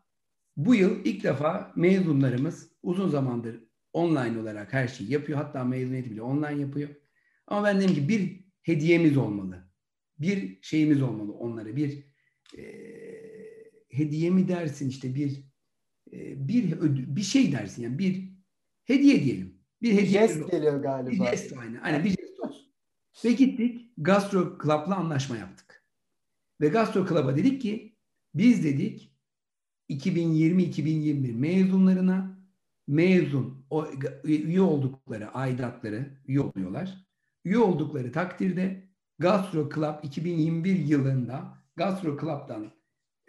bu 0.58 0.76
yıl 0.76 1.06
ilk 1.06 1.24
defa 1.24 1.74
mezunlarımız 1.76 2.70
uzun 2.84 3.10
zamandır 3.10 3.64
online 3.94 4.40
olarak 4.40 4.74
her 4.74 4.88
şeyi 4.88 5.12
yapıyor. 5.12 5.40
Hatta 5.40 5.64
mezuniyeti 5.64 6.12
bile 6.12 6.22
online 6.22 6.62
yapıyor. 6.62 6.90
Ama 7.48 7.64
ben 7.64 7.80
dedim 7.80 7.96
ki 7.96 8.10
bir 8.10 8.46
hediyemiz 8.62 9.18
olmalı. 9.18 9.65
Bir 10.20 10.60
şeyimiz 10.62 11.02
olmalı 11.02 11.34
onlara. 11.34 11.76
Bir 11.76 12.04
e, 12.58 12.64
hediye 13.90 14.30
mi 14.30 14.48
dersin 14.48 14.90
işte 14.90 15.16
bir 15.16 15.44
e, 16.12 16.48
bir 16.48 16.82
bir 17.16 17.22
şey 17.22 17.52
dersin 17.52 17.84
yani 17.84 18.00
bir 18.00 18.30
hediye 18.86 19.24
diyelim. 19.24 19.60
Bir 19.82 19.94
hediye 19.94 20.28
jest 20.28 20.52
geliyor 20.52 20.82
galiba. 20.82 21.12
Bir 21.12 21.18
jest 21.18 21.58
aynı. 21.58 21.82
Aynen 21.82 22.04
bir 22.04 22.10
jest 22.10 22.40
olsun. 22.40 22.74
Ve 23.26 23.32
gittik 23.32 23.92
Gastro 23.98 24.58
Club'la 24.64 24.96
anlaşma 24.96 25.38
yaptık. 25.38 25.86
Ve 26.62 26.68
Gastro 26.68 27.08
Club'a 27.08 27.38
dedik 27.38 27.62
ki 27.62 27.96
biz 28.36 28.64
dedik 28.64 29.16
2020-2021 29.90 31.34
mezunlarına 31.34 32.40
mezun 32.88 33.66
o, 33.70 33.88
üye 34.24 34.62
oldukları 34.62 35.30
aidatları 35.30 36.18
üye 36.28 36.40
oluyorlar. 36.40 37.06
Üye 37.46 37.58
oldukları 37.58 38.12
takdirde 38.12 38.90
Gastro 39.20 39.70
Club 39.76 40.04
2021 40.04 40.80
yılında 40.80 41.64
Gastro 41.76 42.20
Club'dan 42.20 42.72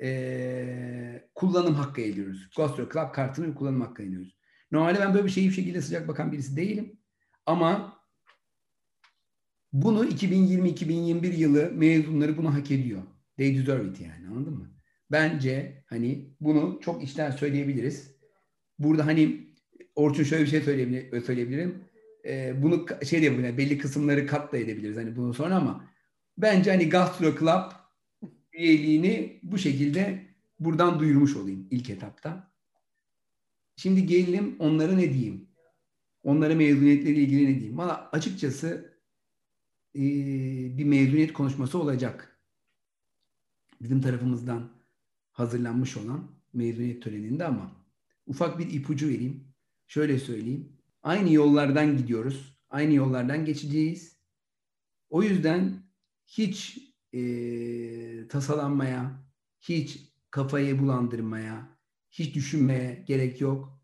e, 0.03 1.29
kullanım 1.35 1.75
hakkı 1.75 2.01
ediyoruz. 2.01 2.51
Gastro 2.57 2.89
Club 2.93 3.13
kartını 3.13 3.55
kullanım 3.55 3.81
hakkı 3.81 4.03
ediyoruz. 4.03 4.37
Normalde 4.73 5.01
ben 5.01 5.15
böyle 5.15 5.25
bir 5.25 5.31
şeyi 5.31 5.49
bir 5.49 5.55
şekilde 5.55 5.83
sıcak 5.83 6.09
bakan 6.09 6.33
birisi 6.33 6.57
değilim. 6.57 6.99
Ama 7.47 8.01
bunu 9.73 10.05
2020-2021 10.05 11.37
yılı 11.37 11.71
mezunları 11.73 12.37
bunu 12.37 12.55
hak 12.55 12.71
ediyor. 12.71 13.03
They 13.37 13.59
deserve 13.59 13.89
it 13.89 14.01
yani 14.01 14.29
anladın 14.29 14.55
mı? 14.55 14.71
Bence 15.11 15.85
hani 15.87 16.35
bunu 16.41 16.81
çok 16.83 17.03
içten 17.03 17.31
söyleyebiliriz. 17.31 18.17
Burada 18.79 19.07
hani 19.07 19.47
Orçun 19.97 20.25
şöyle 20.25 20.45
bir 20.45 20.49
şey 20.49 20.61
söyleyebilir, 20.61 21.21
söyleyebilirim. 21.21 21.85
Ee, 22.27 22.63
bunu 22.63 22.87
şey 23.05 23.23
de 23.23 23.25
yapabiliriz. 23.25 23.59
Belli 23.59 23.79
kısımları 23.79 24.27
kat 24.27 24.53
da 24.53 24.59
edebiliriz 24.59 24.97
hani 24.97 25.17
bunun 25.17 25.33
sonra 25.33 25.57
ama 25.57 25.85
bence 26.39 26.71
hani 26.71 26.89
Gastro 26.89 27.39
Club 27.39 27.73
üyeliğini 28.53 29.41
bu 29.43 29.59
şekilde 29.59 30.27
buradan 30.61 31.01
duyurmuş 31.01 31.37
olayım 31.37 31.69
ilk 31.71 31.91
etapta. 31.91 32.53
Şimdi 33.77 34.07
gelelim 34.07 34.57
onlara 34.59 34.93
ne 34.93 35.13
diyeyim? 35.13 35.49
Onlara 36.23 36.55
mezuniyetleriyle 36.55 37.21
ilgili 37.21 37.51
ne 37.51 37.55
diyeyim? 37.55 37.79
Valla 37.79 38.11
açıkçası 38.13 38.99
e, 39.95 40.01
bir 40.79 40.85
mezuniyet 40.85 41.33
konuşması 41.33 41.79
olacak. 41.79 42.41
Bizim 43.81 44.01
tarafımızdan 44.01 44.71
hazırlanmış 45.33 45.97
olan 45.97 46.31
mezuniyet 46.53 47.03
töreninde 47.03 47.45
ama 47.45 47.73
ufak 48.27 48.59
bir 48.59 48.71
ipucu 48.71 49.09
vereyim. 49.09 49.45
Şöyle 49.87 50.19
söyleyeyim. 50.19 50.76
Aynı 51.07 51.33
yollardan 51.33 51.97
gidiyoruz. 51.97 52.57
Aynı 52.71 52.95
yollardan 52.95 53.45
geçeceğiz. 53.45 54.17
O 55.11 55.23
yüzden 55.23 55.73
hiç 56.27 56.79
e, 57.13 58.29
tasalanmaya, 58.29 59.27
hiç 59.61 60.13
kafayı 60.31 60.79
bulandırmaya, 60.79 61.79
hiç 62.11 62.35
düşünmeye 62.35 63.05
gerek 63.07 63.41
yok. 63.41 63.81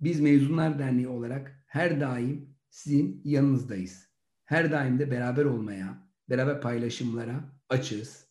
Biz 0.00 0.20
Mezunlar 0.20 0.78
Derneği 0.78 1.08
olarak 1.08 1.64
her 1.66 2.00
daim 2.00 2.56
sizin 2.68 3.20
yanınızdayız. 3.24 4.08
Her 4.44 4.72
daim 4.72 4.98
de 4.98 5.10
beraber 5.10 5.44
olmaya, 5.44 6.08
beraber 6.30 6.60
paylaşımlara 6.60 7.60
açığız. 7.68 8.26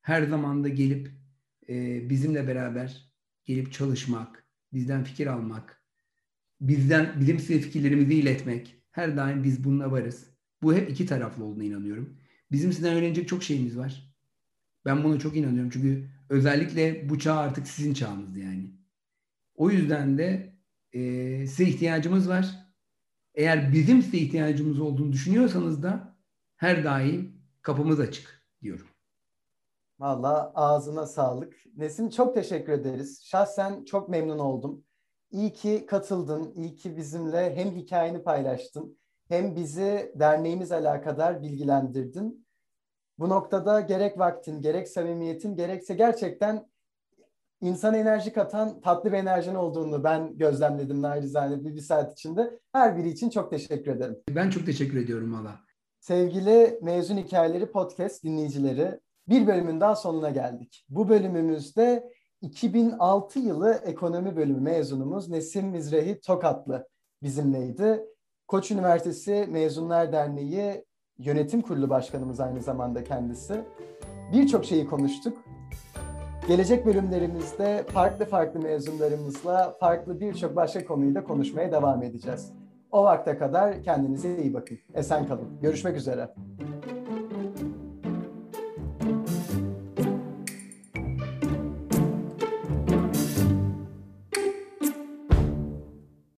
Her 0.00 0.22
zaman 0.22 0.64
da 0.64 0.68
gelip 0.68 1.10
e, 1.68 2.08
bizimle 2.10 2.48
beraber 2.48 3.12
gelip 3.44 3.72
çalışmak, 3.72 4.46
bizden 4.72 5.04
fikir 5.04 5.26
almak, 5.26 5.83
bizden 6.68 7.20
bilimsel 7.20 7.60
fikirlerimizi 7.60 8.14
iletmek. 8.14 8.76
Her 8.90 9.16
daim 9.16 9.44
biz 9.44 9.64
bununla 9.64 9.92
varız. 9.92 10.26
Bu 10.62 10.74
hep 10.74 10.90
iki 10.90 11.06
taraflı 11.06 11.44
olduğuna 11.44 11.64
inanıyorum. 11.64 12.16
Bizim 12.52 12.72
sizden 12.72 12.96
öğrenecek 12.96 13.28
çok 13.28 13.42
şeyimiz 13.42 13.78
var. 13.78 14.14
Ben 14.84 15.04
buna 15.04 15.18
çok 15.18 15.36
inanıyorum. 15.36 15.70
Çünkü 15.70 16.10
özellikle 16.28 17.08
bu 17.08 17.18
çağ 17.18 17.34
artık 17.34 17.68
sizin 17.68 17.94
çağınız 17.94 18.36
yani. 18.36 18.70
O 19.54 19.70
yüzden 19.70 20.18
de 20.18 20.56
e, 20.92 21.00
size 21.46 21.64
ihtiyacımız 21.64 22.28
var. 22.28 22.54
Eğer 23.34 23.72
bizim 23.72 24.02
size 24.02 24.18
ihtiyacımız 24.18 24.80
olduğunu 24.80 25.12
düşünüyorsanız 25.12 25.82
da 25.82 26.16
her 26.56 26.84
daim 26.84 27.40
kapımız 27.62 28.00
açık 28.00 28.46
diyorum. 28.62 28.86
Valla 29.98 30.52
ağzına 30.54 31.06
sağlık. 31.06 31.56
Nesim 31.76 32.10
çok 32.10 32.34
teşekkür 32.34 32.72
ederiz. 32.72 33.22
Şahsen 33.24 33.84
çok 33.84 34.08
memnun 34.08 34.38
oldum. 34.38 34.84
İyi 35.34 35.52
ki 35.52 35.86
katıldın, 35.86 36.52
iyi 36.56 36.76
ki 36.76 36.96
bizimle 36.96 37.56
hem 37.56 37.70
hikayeni 37.70 38.22
paylaştın, 38.22 38.98
hem 39.28 39.56
bizi 39.56 40.12
derneğimiz 40.14 40.72
alakadar 40.72 41.42
bilgilendirdin. 41.42 42.46
Bu 43.18 43.28
noktada 43.28 43.80
gerek 43.80 44.18
vaktin, 44.18 44.60
gerek 44.60 44.88
samimiyetin, 44.88 45.56
gerekse 45.56 45.94
gerçekten 45.94 46.66
insan 47.60 47.94
enerji 47.94 48.32
katan 48.32 48.80
tatlı 48.80 49.12
bir 49.12 49.16
enerjin 49.16 49.54
olduğunu 49.54 50.04
ben 50.04 50.38
gözlemledim 50.38 51.02
narizane 51.02 51.64
bir, 51.64 51.74
bir 51.74 51.80
saat 51.80 52.12
içinde. 52.12 52.60
Her 52.72 52.96
biri 52.96 53.08
için 53.08 53.30
çok 53.30 53.50
teşekkür 53.50 53.96
ederim. 53.96 54.16
Ben 54.30 54.50
çok 54.50 54.66
teşekkür 54.66 54.96
ediyorum 54.96 55.32
valla. 55.34 55.60
Sevgili 56.00 56.78
Mezun 56.82 57.16
Hikayeleri 57.16 57.66
Podcast 57.66 58.24
dinleyicileri, 58.24 59.00
bir 59.28 59.46
bölümün 59.46 59.80
daha 59.80 59.96
sonuna 59.96 60.30
geldik. 60.30 60.84
Bu 60.88 61.08
bölümümüzde 61.08 62.10
2006 62.44 63.38
yılı 63.38 63.80
ekonomi 63.84 64.36
bölümü 64.36 64.60
mezunumuz 64.60 65.28
Nesim 65.28 65.66
Mizrehi 65.66 66.20
Tokatlı 66.20 66.88
bizimleydi. 67.22 68.04
Koç 68.48 68.70
Üniversitesi 68.70 69.46
Mezunlar 69.50 70.12
Derneği 70.12 70.84
Yönetim 71.18 71.62
Kurulu 71.62 71.90
Başkanımız 71.90 72.40
aynı 72.40 72.62
zamanda 72.62 73.04
kendisi. 73.04 73.64
Birçok 74.32 74.64
şeyi 74.64 74.86
konuştuk. 74.86 75.38
Gelecek 76.48 76.86
bölümlerimizde 76.86 77.84
farklı 77.88 78.24
farklı 78.24 78.60
mezunlarımızla 78.60 79.74
farklı 79.80 80.20
birçok 80.20 80.56
başka 80.56 80.84
konuyu 80.84 81.14
da 81.14 81.24
konuşmaya 81.24 81.72
devam 81.72 82.02
edeceğiz. 82.02 82.52
O 82.90 83.04
vakte 83.04 83.38
kadar 83.38 83.82
kendinize 83.82 84.42
iyi 84.42 84.54
bakın. 84.54 84.78
Esen 84.94 85.26
kalın. 85.26 85.60
Görüşmek 85.62 85.96
üzere. 85.96 86.34